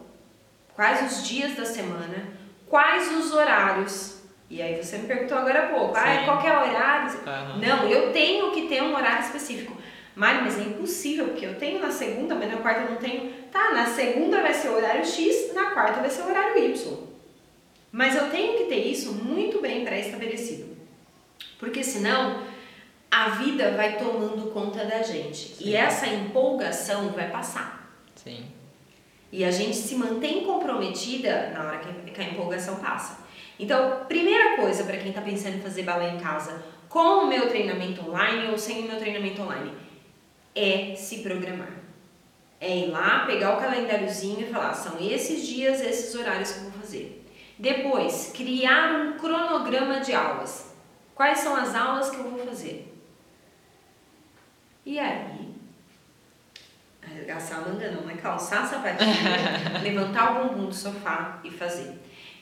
Quais 0.77 1.11
os 1.11 1.27
dias 1.27 1.57
da 1.57 1.65
semana? 1.65 2.29
Quais 2.69 3.11
os 3.17 3.33
horários? 3.33 4.21
E 4.51 4.61
aí 4.61 4.77
você 4.77 4.99
me 4.99 5.07
perguntou 5.07 5.39
agora 5.39 5.65
há 5.65 5.67
pouco, 5.69 5.97
ah, 5.97 6.23
qual 6.25 6.47
é 6.47 6.53
o 6.53 6.69
horário? 6.69 7.19
Uhum. 7.19 7.59
Não, 7.59 7.89
eu 7.89 8.13
tenho 8.13 8.53
que 8.53 8.69
ter 8.69 8.83
um 8.83 8.95
horário 8.95 9.25
específico. 9.25 9.77
Mário, 10.15 10.43
mas 10.43 10.59
é 10.59 10.63
impossível, 10.63 11.29
porque 11.29 11.47
eu 11.47 11.57
tenho 11.57 11.81
na 11.81 11.91
segunda, 11.91 12.35
mas 12.35 12.51
na 12.51 12.59
quarta 12.59 12.83
eu 12.83 12.91
não 12.91 12.97
tenho. 12.97 13.33
Tá, 13.51 13.73
na 13.73 13.87
segunda 13.87 14.41
vai 14.41 14.53
ser 14.53 14.69
o 14.69 14.75
horário 14.77 15.05
X, 15.05 15.53
na 15.55 15.71
quarta 15.71 16.01
vai 16.01 16.11
ser 16.11 16.23
o 16.23 16.29
horário 16.29 16.59
Y. 16.59 16.97
Mas 17.91 18.15
eu 18.15 18.31
tenho 18.31 18.59
que 18.59 18.65
ter 18.65 18.87
isso 18.87 19.13
muito 19.13 19.61
bem 19.61 19.85
pré-estabelecido. 19.85 20.77
Porque 21.59 21.83
senão 21.83 22.43
a 23.11 23.31
vida 23.31 23.73
vai 23.73 23.97
tomando 23.97 24.51
conta 24.53 24.85
da 24.85 25.03
gente. 25.03 25.55
Sim. 25.55 25.65
E 25.65 25.77
essa 25.77 26.07
empolgação 26.07 27.11
vai 27.11 27.31
passar. 27.31 27.91
Sim. 28.15 28.45
E 29.37 29.45
a 29.45 29.51
gente 29.51 29.77
se 29.77 29.95
mantém 29.97 30.47
comprometida 30.47 31.51
na 31.51 31.63
hora 31.63 31.79
que 31.79 32.19
a 32.19 32.25
empolgação 32.25 32.77
passa. 32.77 33.19
Então, 33.61 34.07
primeira 34.09 34.57
coisa 34.57 34.83
para 34.83 34.97
quem 34.97 35.11
está 35.11 35.21
pensando 35.21 35.59
em 35.59 35.61
fazer 35.61 35.83
balé 35.83 36.15
em 36.15 36.19
casa, 36.19 36.65
com 36.89 37.25
o 37.25 37.27
meu 37.27 37.47
treinamento 37.47 38.01
online 38.09 38.51
ou 38.51 38.57
sem 38.57 38.79
o 38.79 38.89
meu 38.89 38.99
treinamento 38.99 39.43
online, 39.43 39.73
é 40.55 40.95
se 40.97 41.19
programar. 41.19 41.69
É 42.59 42.79
ir 42.79 42.87
lá, 42.87 43.27
pegar 43.27 43.59
o 43.59 43.61
calendáriozinho 43.61 44.41
e 44.41 44.51
falar: 44.51 44.73
são 44.73 44.97
esses 44.99 45.47
dias, 45.47 45.83
esses 45.83 46.15
horários 46.15 46.53
que 46.53 46.59
eu 46.61 46.71
vou 46.71 46.81
fazer. 46.81 47.27
Depois, 47.59 48.33
criar 48.35 48.95
um 48.95 49.19
cronograma 49.19 50.01
de 50.01 50.15
aulas. 50.15 50.75
Quais 51.15 51.41
são 51.41 51.55
as 51.55 51.75
aulas 51.75 52.09
que 52.09 52.17
eu 52.17 52.31
vou 52.31 52.39
fazer? 52.47 52.91
E 54.87 54.99
aí, 54.99 55.56
arregaçar 57.07 57.59
a 57.59 57.69
manga 57.69 57.91
não, 57.91 58.03
mas 58.05 58.21
calçar 58.21 58.63
a 58.63 58.67
sapatilha, 58.67 59.81
levantar 59.83 60.33
o 60.33 60.49
bumbum 60.49 60.67
do 60.67 60.75
sofá 60.75 61.41
e 61.45 61.51
fazer. 61.51 61.95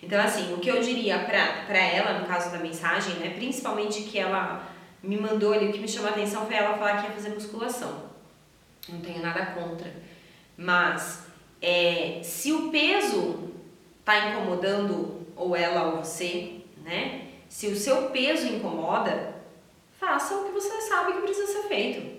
Então, 0.02 0.20
assim, 0.20 0.52
o 0.52 0.58
que 0.58 0.68
eu 0.68 0.80
diria 0.80 1.18
pra, 1.20 1.64
pra 1.66 1.78
ela, 1.78 2.18
no 2.18 2.26
caso 2.26 2.50
da 2.50 2.58
mensagem, 2.58 3.14
né, 3.14 3.30
principalmente 3.30 4.02
que 4.02 4.18
ela 4.18 4.68
me 5.02 5.16
mandou 5.16 5.52
ali, 5.52 5.68
o 5.68 5.72
que 5.72 5.78
me 5.78 5.88
chamou 5.88 6.08
a 6.08 6.12
atenção 6.12 6.46
foi 6.46 6.56
ela 6.56 6.76
falar 6.76 7.00
que 7.00 7.08
ia 7.08 7.12
fazer 7.12 7.30
musculação. 7.30 8.04
Não 8.88 9.00
tenho 9.00 9.22
nada 9.22 9.46
contra. 9.46 9.90
Mas, 10.56 11.26
é, 11.60 12.20
se 12.22 12.52
o 12.52 12.70
peso 12.70 13.50
tá 14.04 14.28
incomodando 14.28 15.26
ou 15.34 15.56
ela 15.56 15.94
ou 15.94 16.04
você, 16.04 16.60
né, 16.84 17.28
se 17.48 17.68
o 17.68 17.76
seu 17.76 18.10
peso 18.10 18.46
incomoda, 18.46 19.34
faça 19.98 20.36
o 20.36 20.44
que 20.44 20.52
você 20.52 20.80
sabe 20.82 21.12
que 21.12 21.22
precisa 21.22 21.46
ser 21.46 21.68
feito. 21.68 22.13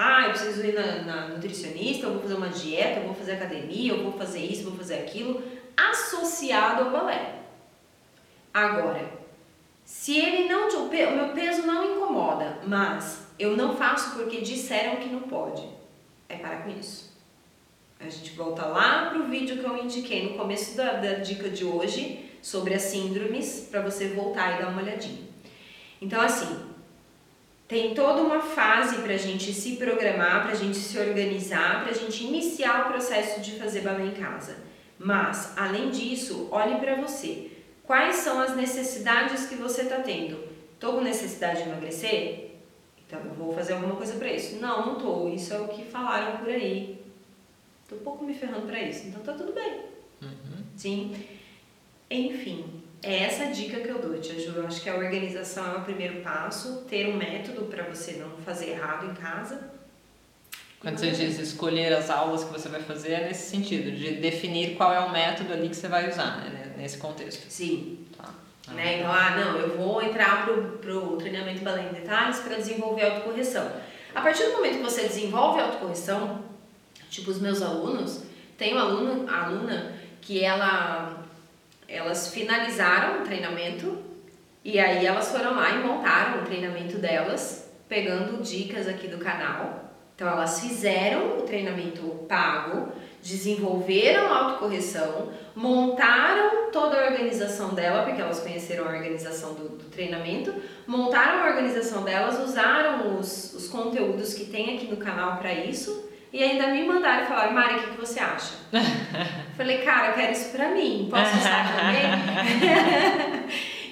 Ah, 0.00 0.26
eu 0.26 0.30
preciso 0.30 0.64
ir 0.64 0.74
na, 0.74 1.02
na 1.02 1.28
nutricionista, 1.28 2.06
eu 2.06 2.12
vou 2.12 2.22
fazer 2.22 2.34
uma 2.34 2.50
dieta, 2.50 3.00
eu 3.00 3.06
vou 3.06 3.16
fazer 3.16 3.32
academia, 3.32 3.92
eu 3.92 4.04
vou 4.04 4.12
fazer 4.12 4.38
isso, 4.38 4.62
vou 4.62 4.76
fazer 4.76 4.94
aquilo, 4.94 5.42
associado 5.76 6.84
ao 6.84 6.90
balé. 6.92 7.40
Agora, 8.54 9.10
se 9.84 10.16
ele 10.16 10.48
não, 10.48 10.68
o 10.68 10.88
meu 10.88 11.28
peso 11.34 11.66
não 11.66 11.96
incomoda, 11.96 12.58
mas 12.64 13.26
eu 13.40 13.56
não 13.56 13.76
faço 13.76 14.14
porque 14.14 14.40
disseram 14.40 15.00
que 15.00 15.08
não 15.08 15.22
pode, 15.22 15.68
é 16.28 16.36
parar 16.36 16.62
com 16.62 16.70
isso. 16.78 17.12
A 17.98 18.08
gente 18.08 18.36
volta 18.36 18.66
lá 18.66 19.10
pro 19.10 19.24
vídeo 19.24 19.58
que 19.58 19.64
eu 19.64 19.82
indiquei 19.82 20.30
no 20.30 20.38
começo 20.38 20.76
da, 20.76 20.92
da 20.92 21.14
dica 21.14 21.50
de 21.50 21.64
hoje 21.64 22.38
sobre 22.40 22.72
as 22.72 22.82
síndromes, 22.82 23.66
para 23.68 23.82
você 23.82 24.10
voltar 24.10 24.54
e 24.54 24.62
dar 24.62 24.68
uma 24.68 24.80
olhadinha. 24.80 25.26
Então, 26.00 26.20
assim, 26.20 26.67
tem 27.68 27.94
toda 27.94 28.22
uma 28.22 28.40
fase 28.40 29.02
para 29.02 29.12
a 29.12 29.18
gente 29.18 29.52
se 29.52 29.76
programar, 29.76 30.44
para 30.44 30.52
a 30.52 30.56
gente 30.56 30.78
se 30.78 30.98
organizar, 30.98 31.82
para 31.82 31.90
a 31.90 31.94
gente 31.94 32.24
iniciar 32.24 32.86
o 32.86 32.92
processo 32.92 33.42
de 33.42 33.58
fazer 33.58 33.82
balé 33.82 34.06
em 34.06 34.12
casa. 34.12 34.56
Mas, 34.98 35.52
além 35.56 35.90
disso, 35.90 36.48
olhe 36.50 36.76
para 36.76 36.96
você. 36.96 37.50
Quais 37.84 38.16
são 38.16 38.40
as 38.40 38.56
necessidades 38.56 39.46
que 39.46 39.54
você 39.54 39.82
está 39.82 39.96
tendo? 39.96 40.42
Estou 40.72 40.94
com 40.94 41.02
necessidade 41.02 41.62
de 41.62 41.68
emagrecer? 41.68 42.52
Então 43.06 43.20
eu 43.20 43.32
vou 43.34 43.54
fazer 43.54 43.74
alguma 43.74 43.96
coisa 43.96 44.14
para 44.14 44.32
isso. 44.32 44.56
Não, 44.56 44.86
não 44.86 44.92
estou. 44.96 45.32
Isso 45.32 45.52
é 45.52 45.60
o 45.60 45.68
que 45.68 45.84
falaram 45.84 46.38
por 46.38 46.48
aí. 46.48 46.98
Estou 47.82 47.98
um 47.98 48.02
pouco 48.02 48.24
me 48.24 48.32
ferrando 48.32 48.66
para 48.66 48.80
isso. 48.82 49.08
Então 49.08 49.22
tá 49.22 49.32
tudo 49.32 49.52
bem. 49.52 49.80
Uhum. 50.22 50.64
Sim. 50.76 51.14
Enfim, 52.10 52.77
é 53.02 53.24
essa 53.24 53.46
dica 53.46 53.80
que 53.80 53.88
eu 53.88 53.98
dou, 53.98 54.18
Tia 54.18 54.38
Ju. 54.38 54.52
Eu 54.56 54.66
acho 54.66 54.80
que 54.80 54.88
a 54.88 54.96
organização 54.96 55.74
é 55.74 55.76
o 55.76 55.82
primeiro 55.82 56.20
passo, 56.20 56.84
ter 56.88 57.08
um 57.08 57.16
método 57.16 57.66
para 57.66 57.84
você 57.84 58.12
não 58.12 58.30
fazer 58.44 58.70
errado 58.70 59.10
em 59.10 59.14
casa. 59.14 59.70
Quando 60.80 60.98
você 60.98 61.10
diz 61.10 61.38
escolher 61.38 61.92
as 61.92 62.08
aulas 62.08 62.44
que 62.44 62.52
você 62.52 62.68
vai 62.68 62.80
fazer, 62.80 63.12
é 63.12 63.26
nesse 63.26 63.50
sentido, 63.50 63.90
de 63.90 64.12
definir 64.14 64.76
qual 64.76 64.92
é 64.92 65.00
o 65.00 65.10
método 65.10 65.52
ali 65.52 65.68
que 65.68 65.76
você 65.76 65.88
vai 65.88 66.08
usar, 66.08 66.38
né? 66.50 66.74
Nesse 66.76 66.98
contexto. 66.98 67.50
Sim. 67.50 68.06
Tá. 68.16 68.28
Ah, 68.68 68.74
né? 68.74 68.98
Então, 68.98 69.12
ah, 69.12 69.30
não, 69.36 69.56
eu 69.58 69.76
vou 69.76 70.02
entrar 70.02 70.44
pro, 70.44 70.78
pro 70.78 71.16
treinamento 71.16 71.64
balé 71.64 71.88
em 71.88 71.94
detalhes 71.94 72.38
para 72.40 72.56
desenvolver 72.56 73.04
autocorreção. 73.04 73.70
A 74.14 74.20
partir 74.20 74.44
do 74.44 74.52
momento 74.52 74.76
que 74.76 74.82
você 74.82 75.02
desenvolve 75.02 75.60
autocorreção, 75.60 76.44
tipo 77.10 77.30
os 77.30 77.40
meus 77.40 77.60
alunos, 77.60 78.22
tem 78.56 78.72
uma 78.72 78.82
aluna, 78.82 79.32
aluna 79.32 79.94
que 80.20 80.44
ela, 80.44 81.17
elas 81.88 82.28
finalizaram 82.28 83.22
o 83.22 83.24
treinamento 83.24 83.98
e 84.62 84.78
aí 84.78 85.06
elas 85.06 85.30
foram 85.30 85.56
lá 85.56 85.70
e 85.70 85.78
montaram 85.78 86.42
o 86.42 86.44
treinamento 86.44 86.98
delas, 86.98 87.72
pegando 87.88 88.42
dicas 88.42 88.86
aqui 88.86 89.08
do 89.08 89.16
canal. 89.16 89.86
Então 90.14 90.28
elas 90.28 90.60
fizeram 90.60 91.38
o 91.38 91.42
treinamento 91.42 92.02
pago, 92.28 92.92
desenvolveram 93.22 94.32
a 94.32 94.44
autocorreção, 94.44 95.32
montaram 95.54 96.70
toda 96.70 97.00
a 97.00 97.06
organização 97.06 97.72
dela, 97.72 98.02
porque 98.02 98.20
elas 98.20 98.40
conheceram 98.40 98.84
a 98.84 98.88
organização 98.88 99.54
do, 99.54 99.68
do 99.70 99.84
treinamento, 99.84 100.52
montaram 100.86 101.44
a 101.44 101.48
organização 101.48 102.02
delas, 102.02 102.38
usaram 102.40 103.16
os, 103.18 103.54
os 103.54 103.68
conteúdos 103.68 104.34
que 104.34 104.44
tem 104.46 104.76
aqui 104.76 104.86
no 104.88 104.96
canal 104.96 105.38
para 105.38 105.54
isso 105.54 106.07
e 106.32 106.42
ainda 106.42 106.68
me 106.68 106.84
mandaram 106.84 107.24
e 107.24 107.26
falaram, 107.26 107.52
Mari, 107.52 107.76
o 107.76 107.82
que, 107.82 107.90
que 107.90 108.00
você 108.00 108.20
acha? 108.20 108.52
Falei, 109.56 109.78
cara, 109.78 110.08
eu 110.08 110.14
quero 110.14 110.32
isso 110.32 110.50
pra 110.50 110.68
mim, 110.70 111.08
posso 111.10 111.36
usar 111.36 111.76
também? 111.76 112.02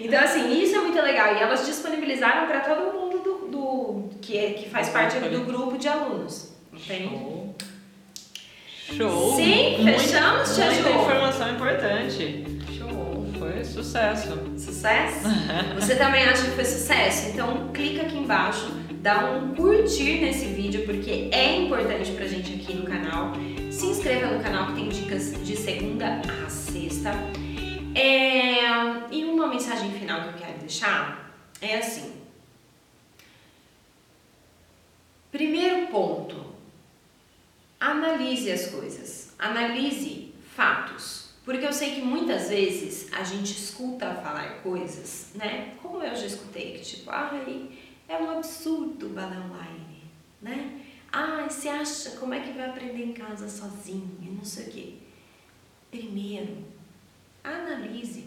então, 0.07 0.23
assim, 0.23 0.63
isso 0.63 0.77
é 0.77 0.81
muito 0.81 1.01
legal. 1.01 1.35
E 1.35 1.39
elas 1.41 1.65
disponibilizaram 1.65 2.47
para 2.47 2.61
todo 2.61 2.93
mundo 2.93 3.19
do, 3.19 3.49
do, 3.49 4.11
que, 4.21 4.37
é, 4.37 4.51
que 4.53 4.69
faz 4.69 4.91
parte 4.91 5.19
do 5.19 5.45
grupo 5.45 5.79
de 5.79 5.89
alunos. 5.89 6.53
Entende? 6.73 7.37
Show! 8.95 9.35
Sim, 9.35 9.83
fechamos, 9.83 10.55
Tia 10.55 10.71
Muita 10.71 10.91
informação 10.91 11.51
importante. 11.51 12.45
Show! 12.79 13.27
Foi 13.39 13.65
sucesso. 13.65 14.39
Sucesso? 14.57 15.27
Você 15.75 15.97
também 15.97 16.25
acha 16.25 16.45
que 16.45 16.51
foi 16.53 16.65
sucesso? 16.65 17.31
Então 17.31 17.69
clica 17.73 18.03
aqui 18.03 18.17
embaixo, 18.17 18.71
dá 19.07 19.25
um 19.31 19.55
curtir 19.55 20.21
nesse 20.21 20.47
vídeo 20.47 20.85
porque 20.85 21.29
é 21.31 21.59
importante 21.59 22.11
pra 22.11 22.27
gente 22.27 22.55
aqui 22.55 22.75
no 22.75 22.85
canal. 22.85 23.35
Se 23.71 23.87
inscreva 23.87 24.35
no 24.35 24.43
canal 24.43 24.67
que 24.67 24.81
tem 24.81 24.89
dicas 24.89 25.33
de 25.47 25.57
segunda 25.57 26.21
a 26.45 26.51
sexta. 26.51 27.13
É... 27.95 28.67
E 29.13 29.25
uma 29.25 29.47
mensagem 29.47 29.93
final 29.93 30.23
que 30.23 30.29
eu 30.31 30.33
quero 30.33 30.59
deixar 30.59 31.33
é 31.61 31.77
assim. 31.77 32.15
Primeiro 35.31 35.87
ponto, 35.87 36.45
analise 37.79 38.51
as 38.51 38.67
coisas, 38.67 39.35
analise 39.39 40.35
fatos. 40.57 41.27
Porque 41.45 41.65
eu 41.65 41.73
sei 41.73 41.95
que 41.95 42.01
muitas 42.03 42.49
vezes 42.49 43.07
a 43.13 43.23
gente 43.23 43.53
escuta 43.53 44.17
falar 44.17 44.63
coisas, 44.65 45.31
né? 45.37 45.75
Como 45.81 46.03
eu 46.03 46.17
já 46.17 46.27
escutei, 46.27 46.73
que 46.73 46.81
tipo, 46.81 47.09
ai, 47.09 47.71
é 48.09 48.17
um 48.17 48.31
absurdo 48.31 49.07
o 49.07 49.11
online, 49.11 50.05
né? 50.41 50.81
Ai, 51.13 51.49
você 51.49 51.69
acha 51.69 52.11
como 52.13 52.35
é 52.35 52.41
que 52.41 52.53
vai 52.53 52.69
aprender 52.69 53.05
em 53.05 53.13
casa 53.13 53.49
sozinho 53.49 54.19
e 54.21 54.27
não 54.27 54.45
sei 54.45 54.67
o 54.67 54.71
quê. 54.71 54.95
Primeiro, 55.91 56.59
analise. 57.43 58.27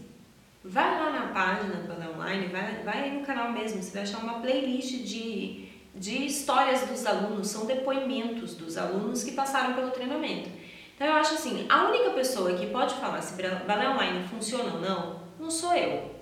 Vai 0.64 1.00
lá 1.00 1.12
na 1.12 1.28
página 1.28 1.76
do 1.76 1.88
balé 1.88 2.10
online, 2.10 2.48
vai, 2.48 2.84
vai 2.84 3.12
no 3.12 3.26
canal 3.26 3.52
mesmo, 3.52 3.82
você 3.82 3.92
vai 3.92 4.04
achar 4.04 4.20
uma 4.24 4.42
playlist 4.42 5.04
de 5.04 5.70
de 6.00 6.26
histórias 6.26 6.88
dos 6.88 7.06
alunos, 7.06 7.50
são 7.50 7.66
depoimentos 7.66 8.56
dos 8.56 8.78
alunos 8.78 9.24
que 9.24 9.32
passaram 9.32 9.74
pelo 9.74 9.92
treinamento. 9.92 10.50
Então 10.96 11.08
eu 11.08 11.14
acho 11.14 11.34
assim, 11.34 11.66
a 11.70 11.86
única 11.90 12.12
pessoa 12.12 12.54
que 12.54 12.68
pode 12.68 12.96
falar 12.96 13.22
se 13.22 13.42
balé 13.66 13.90
online 13.90 14.28
funciona 14.28 14.74
ou 14.74 14.82
não, 14.82 15.20
não 15.40 15.50
sou 15.50 15.74
eu, 15.74 16.16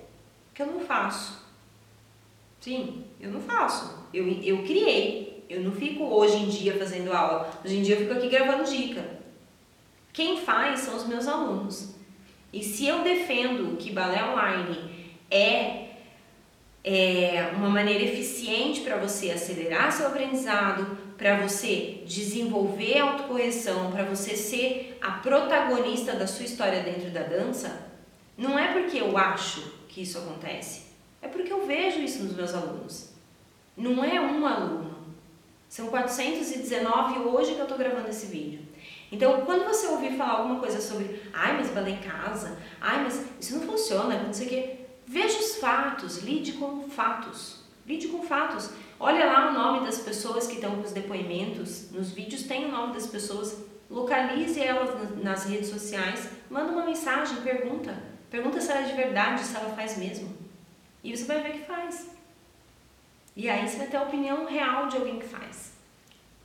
que 0.54 0.62
eu 0.62 0.68
não 0.68 0.80
faço. 0.80 1.47
Sim, 2.60 3.06
eu 3.20 3.32
não 3.32 3.42
faço. 3.42 4.08
Eu, 4.14 4.28
eu 4.42 4.64
criei, 4.64 5.46
eu 5.50 5.62
não 5.62 5.72
fico 5.72 6.04
hoje 6.04 6.38
em 6.38 6.50
dia 6.50 6.78
fazendo 6.78 7.14
aula, 7.14 7.52
hoje 7.64 7.78
em 7.78 7.82
dia 7.82 7.96
eu 7.96 8.02
fico 8.02 8.14
aqui 8.14 8.30
gravando 8.30 8.64
dica. 8.64 9.04
Quem 10.12 10.42
faz 10.42 10.80
são 10.80 10.96
os 10.96 11.08
meus 11.08 11.28
alunos. 11.28 11.96
E 12.52 12.64
se 12.64 12.88
eu 12.88 13.04
defendo 13.04 13.78
que 13.78 13.92
balé 13.92 14.24
online 14.24 15.16
é 15.30 15.88
é, 16.88 17.52
uma 17.54 17.70
maneira 17.70 18.02
eficiente 18.06 18.80
para 18.80 18.96
você 18.96 19.30
acelerar 19.32 19.92
seu 19.92 20.08
aprendizado, 20.08 20.98
para 21.18 21.36
você 21.36 22.02
desenvolver 22.06 23.00
autocorreção, 23.00 23.92
para 23.92 24.06
você 24.06 24.38
ser 24.38 24.98
a 25.02 25.12
protagonista 25.12 26.16
da 26.16 26.26
sua 26.26 26.46
história 26.46 26.82
dentro 26.84 27.10
da 27.10 27.24
dança, 27.24 27.92
não 28.38 28.58
é 28.58 28.72
porque 28.72 29.02
eu 29.02 29.18
acho 29.18 29.62
que 29.90 30.04
isso 30.04 30.18
acontece, 30.18 30.87
é 31.22 31.28
porque 31.28 31.52
eu 31.52 31.66
vejo 31.66 32.00
isso 32.00 32.24
nos 32.24 32.36
meus 32.36 32.54
alunos. 32.54 33.14
Não 33.76 34.04
é 34.04 34.20
um 34.20 34.46
aluno, 34.46 34.96
são 35.70 35.88
419 35.88 37.20
hoje 37.20 37.54
que 37.54 37.60
eu 37.60 37.64
estou 37.64 37.78
gravando 37.78 38.10
esse 38.10 38.28
vídeo. 38.28 38.62
Então, 39.12 39.42
quando 39.46 39.66
você 39.66 39.88
ouvir 39.88 40.18
falar 40.18 40.40
alguma 40.40 40.60
coisa 40.60 40.82
sobre, 40.82 41.22
ai, 41.34 41.56
mas 41.56 41.70
balé 41.70 41.92
em 41.92 42.00
casa, 42.00 42.58
ai, 42.82 43.04
mas 43.04 43.26
isso 43.40 43.58
não 43.58 43.68
funciona, 43.68 44.24
não 44.24 44.34
sei 44.34 44.48
o 44.48 44.50
quê, 44.50 44.78
Veja 45.10 45.40
os 45.40 45.56
fatos, 45.56 46.18
lide 46.18 46.52
com 46.54 46.90
fatos. 46.90 47.62
Lide 47.86 48.10
com 48.10 48.22
fatos. 48.22 48.72
Olha 49.00 49.26
lá 49.26 49.50
o 49.50 49.54
nome 49.54 49.86
das 49.86 50.00
pessoas 50.00 50.48
que 50.48 50.56
estão 50.56 50.76
com 50.76 50.82
os 50.82 50.92
depoimentos. 50.92 51.90
Nos 51.92 52.12
vídeos 52.12 52.44
tem 52.44 52.66
o 52.66 52.72
nome 52.72 52.94
das 52.94 53.08
pessoas. 53.08 53.64
Localize 53.90 54.60
elas 54.62 54.90
nas 55.24 55.46
redes 55.46 55.70
sociais. 55.70 56.28
Manda 56.50 56.74
uma 56.74 56.86
mensagem, 56.86 57.38
pergunta. 57.38 57.98
Pergunta 58.30 58.60
se 58.60 58.70
ela 58.70 58.82
é 58.82 58.84
de 58.84 58.98
verdade, 58.98 59.46
se 59.46 59.56
ela 59.56 59.74
faz 59.74 59.98
mesmo. 59.98 60.37
E 61.08 61.16
você 61.16 61.24
vai 61.24 61.42
ver 61.42 61.54
que 61.54 61.60
faz. 61.60 62.12
E 63.34 63.50
aí 63.50 63.66
você 63.66 63.78
vai 63.78 63.88
ter 63.88 63.96
a 63.96 64.02
opinião 64.02 64.46
real 64.46 64.88
de 64.88 64.98
alguém 64.98 65.18
que 65.18 65.26
faz. 65.26 65.72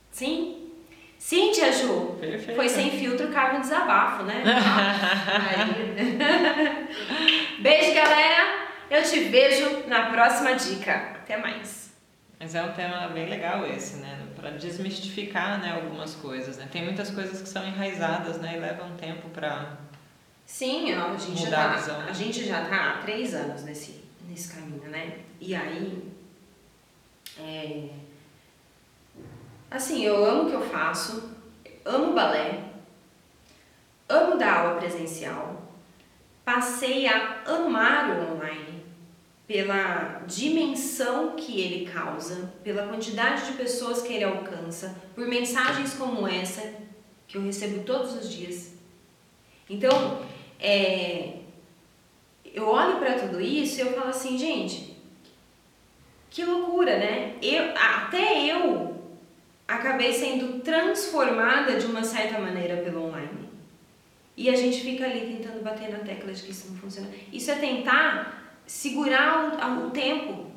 Sim? 0.09 0.71
Sim, 1.19 1.51
tia 1.51 1.69
Ju. 1.69 2.15
Perfeito. 2.17 2.55
Foi 2.55 2.69
sem 2.69 2.89
filtro, 2.91 3.27
cabe 3.27 3.57
um 3.57 3.61
desabafo, 3.61 4.23
né? 4.23 4.41
Beijo, 7.59 7.93
galera. 7.93 8.67
Eu 8.89 9.03
te 9.03 9.19
vejo 9.25 9.83
na 9.87 10.09
próxima 10.11 10.53
dica. 10.53 10.93
Até 10.93 11.35
mais. 11.35 11.91
Mas 12.39 12.55
é 12.55 12.63
um 12.63 12.71
tema 12.71 13.09
bem 13.09 13.27
legal 13.27 13.67
esse, 13.67 13.97
né? 13.97 14.17
Para 14.33 14.51
desmistificar, 14.51 15.59
né, 15.59 15.73
algumas 15.73 16.15
coisas, 16.15 16.57
né? 16.57 16.69
Tem 16.71 16.85
muitas 16.85 17.11
coisas 17.11 17.41
que 17.41 17.49
são 17.49 17.67
enraizadas, 17.67 18.37
né, 18.37 18.53
e 18.55 18.59
levam 18.59 18.95
tempo 18.95 19.27
para 19.29 19.75
Sim, 20.45 20.93
a 20.93 21.17
gente 21.17 21.41
já 21.41 21.51
tá, 21.51 21.73
a, 21.73 22.09
a 22.09 22.13
gente 22.13 22.45
já 22.45 22.65
tá 22.65 22.91
há 22.91 22.97
três 23.01 23.33
anos 23.33 23.63
nesse 23.63 24.02
nesse 24.27 24.53
caminho, 24.53 24.89
né? 24.89 25.19
E 25.39 25.55
aí 25.55 26.11
é, 27.39 27.89
Assim, 29.73 30.03
eu 30.03 30.23
amo 30.23 30.43
o 30.43 30.49
que 30.51 30.55
eu 30.55 30.61
faço, 30.61 31.31
amo 31.83 32.13
balé, 32.13 32.63
amo 34.07 34.37
dar 34.37 34.59
aula 34.59 34.79
presencial, 34.79 35.67
passei 36.45 37.07
a 37.07 37.41
amar 37.43 38.11
o 38.11 38.35
online 38.35 38.85
pela 39.47 40.21
dimensão 40.27 41.35
que 41.35 41.59
ele 41.59 41.89
causa, 41.89 42.53
pela 42.63 42.87
quantidade 42.87 43.47
de 43.47 43.53
pessoas 43.53 44.03
que 44.03 44.13
ele 44.13 44.25
alcança, 44.25 44.95
por 45.15 45.25
mensagens 45.25 45.95
como 45.95 46.27
essa 46.27 46.75
que 47.27 47.35
eu 47.35 47.41
recebo 47.41 47.83
todos 47.83 48.13
os 48.13 48.31
dias. 48.31 48.75
Então, 49.67 50.23
é, 50.59 51.39
eu 52.53 52.67
olho 52.67 52.99
para 52.99 53.17
tudo 53.17 53.41
isso 53.41 53.79
e 53.79 53.81
eu 53.81 53.93
falo 53.93 54.09
assim, 54.09 54.37
gente, 54.37 54.95
que 56.29 56.45
loucura, 56.45 56.97
né? 56.97 57.35
Eu, 57.41 57.71
até 57.75 58.45
eu 58.45 58.95
acabei 59.67 60.13
sendo 60.13 60.59
transformada 60.59 61.77
de 61.79 61.85
uma 61.85 62.03
certa 62.03 62.39
maneira 62.39 62.77
pelo 62.77 63.07
online. 63.07 63.49
E 64.35 64.49
a 64.49 64.55
gente 64.55 64.81
fica 64.81 65.05
ali 65.05 65.35
tentando 65.35 65.63
bater 65.63 65.89
na 65.91 65.99
tecla 65.99 66.31
de 66.31 66.41
que 66.41 66.51
isso 66.51 66.71
não 66.71 66.77
funciona. 66.77 67.09
Isso 67.31 67.51
é 67.51 67.55
tentar 67.55 68.57
segurar 68.65 69.59
o, 69.59 69.87
o 69.87 69.91
tempo. 69.91 70.51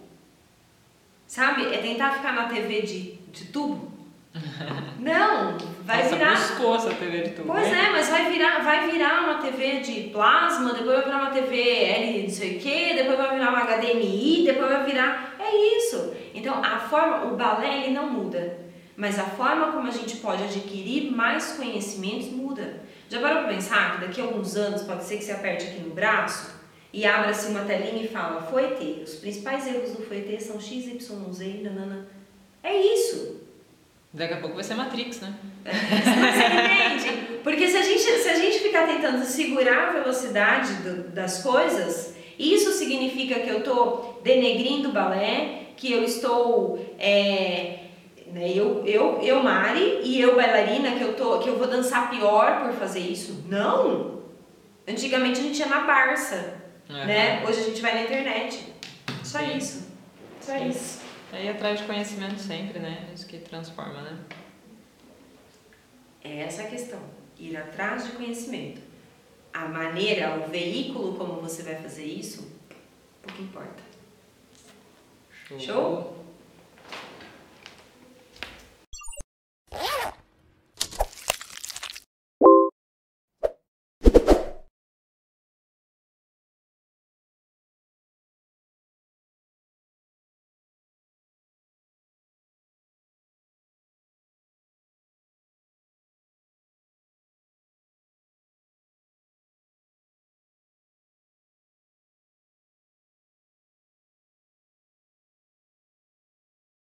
Sabe? 1.27 1.67
É 1.75 1.79
tentar 1.79 2.13
ficar 2.13 2.33
na 2.33 2.49
TV 2.49 2.83
de, 2.83 3.13
de 3.31 3.47
tubo. 3.47 3.93
Não, 4.99 5.57
vai 5.85 6.03
Nossa, 6.03 6.17
virar. 6.17 6.33
buscou 6.33 6.75
essa 6.75 6.91
TV 6.91 7.23
de 7.23 7.31
tubo. 7.31 7.53
Pois 7.53 7.67
é, 7.67 7.91
mas 7.91 8.09
vai 8.09 8.31
virar, 8.31 8.63
vai 8.63 8.91
virar 8.91 9.23
uma 9.23 9.35
TV 9.43 9.81
de 9.81 10.11
plasma, 10.11 10.73
depois 10.73 10.97
vai 10.97 11.05
virar 11.05 11.19
uma 11.19 11.31
TV 11.31 11.61
L 11.61 12.23
não 12.23 12.31
sei 12.31 12.57
o 12.57 12.61
que, 12.61 12.95
depois 12.95 13.17
vai 13.17 13.35
virar 13.37 13.51
uma 13.51 13.65
HDMI, 13.65 14.45
depois 14.47 14.71
vai 14.71 14.85
virar. 14.85 15.37
É 15.39 15.79
isso. 15.79 16.15
Então 16.35 16.63
a 16.63 16.79
forma, 16.81 17.33
o 17.33 17.37
balé 17.37 17.85
ele 17.85 17.95
não 17.95 18.11
muda 18.11 18.67
mas 18.97 19.19
a 19.19 19.25
forma 19.25 19.73
como 19.73 19.87
a 19.87 19.91
gente 19.91 20.17
pode 20.17 20.43
adquirir 20.43 21.11
mais 21.13 21.53
conhecimentos 21.53 22.29
muda. 22.31 22.81
Já 23.09 23.21
parou 23.21 23.43
para 23.43 23.53
pensar 23.53 23.95
que 23.95 24.07
daqui 24.07 24.21
a 24.21 24.25
alguns 24.25 24.57
anos 24.57 24.83
pode 24.83 25.05
ser 25.05 25.19
que 25.19 25.25
você 25.25 25.33
aperte 25.33 25.67
aqui 25.67 25.81
no 25.81 25.95
braço 25.95 26.57
e 26.93 27.05
abra-se 27.05 27.49
uma 27.49 27.65
telinha 27.65 28.03
e 28.03 28.09
fala 28.09 28.41
Foetê, 28.41 29.03
os 29.05 29.17
principais 29.17 29.67
erros 29.67 29.91
do 29.91 30.03
Foetê 30.03 30.41
são 30.41 30.59
x, 30.59 30.87
y, 30.87 31.33
z, 31.33 31.61
nanana. 31.63 32.09
É 32.63 32.75
isso. 32.75 33.46
Daqui 34.17 34.35
a 34.35 34.39
pouco 34.39 34.55
vai 34.55 34.65
ser 34.65 34.75
Matrix, 34.75 35.21
né? 35.21 35.35
Você 35.65 37.05
entende? 37.05 37.39
Porque 37.45 37.69
se 37.69 37.77
a 37.77 37.83
gente, 37.83 38.01
se 38.01 38.29
a 38.29 38.35
gente 38.35 38.59
ficar 38.61 38.87
tentando 38.87 39.23
segurar 39.25 39.89
a 39.89 39.93
velocidade 39.93 40.73
do, 40.77 41.09
das 41.11 41.43
coisas, 41.43 42.15
isso 42.39 42.73
significa 42.73 43.41
que 43.41 43.49
eu 43.51 43.59
estou 43.59 44.21
denegrindo 44.25 44.89
o 44.89 44.93
balé, 44.93 45.65
que 45.77 45.93
eu 45.93 46.03
estou 46.03 46.79
é, 46.99 47.81
né? 48.33 48.51
Eu, 48.55 48.83
eu, 48.87 49.21
eu, 49.23 49.43
Mari, 49.43 50.01
e 50.03 50.19
eu, 50.21 50.35
bailarina, 50.35 50.93
que 50.93 51.03
eu, 51.03 51.15
tô, 51.15 51.39
que 51.39 51.49
eu 51.49 51.59
vou 51.59 51.67
dançar 51.67 52.09
pior 52.11 52.63
por 52.65 52.73
fazer 52.73 53.01
isso. 53.01 53.45
Não! 53.49 54.23
Antigamente 54.89 55.41
a 55.41 55.43
gente 55.43 55.59
ia 55.59 55.67
na 55.67 55.81
Barça, 55.81 56.55
Uhum. 56.89 57.05
né? 57.05 57.43
Hoje 57.45 57.61
a 57.61 57.65
gente 57.65 57.83
vai 57.83 57.95
na 57.95 58.03
internet. 58.03 58.61
Só 59.25 59.41
Sim. 59.41 59.57
isso. 59.57 59.89
Só 60.41 60.53
Sim. 60.53 60.69
isso. 60.69 61.01
É 61.33 61.45
ir 61.45 61.49
atrás 61.51 61.81
de 61.81 61.87
conhecimento 61.87 62.39
sempre, 62.39 62.79
né? 62.79 63.11
Isso 63.15 63.27
que 63.27 63.39
transforma, 63.39 64.01
né? 64.03 64.19
É 66.23 66.43
essa 66.43 66.63
a 66.63 66.67
questão. 66.67 67.01
Ir 67.39 67.57
atrás 67.57 68.05
de 68.05 68.13
conhecimento. 68.13 68.81
A 69.53 69.67
maneira, 69.67 70.39
o 70.39 70.49
veículo 70.49 71.17
como 71.17 71.41
você 71.41 71.63
vai 71.63 71.77
fazer 71.77 72.05
isso, 72.05 72.51
pouco 73.23 73.43
importa. 73.43 73.83
Show? 75.59 76.16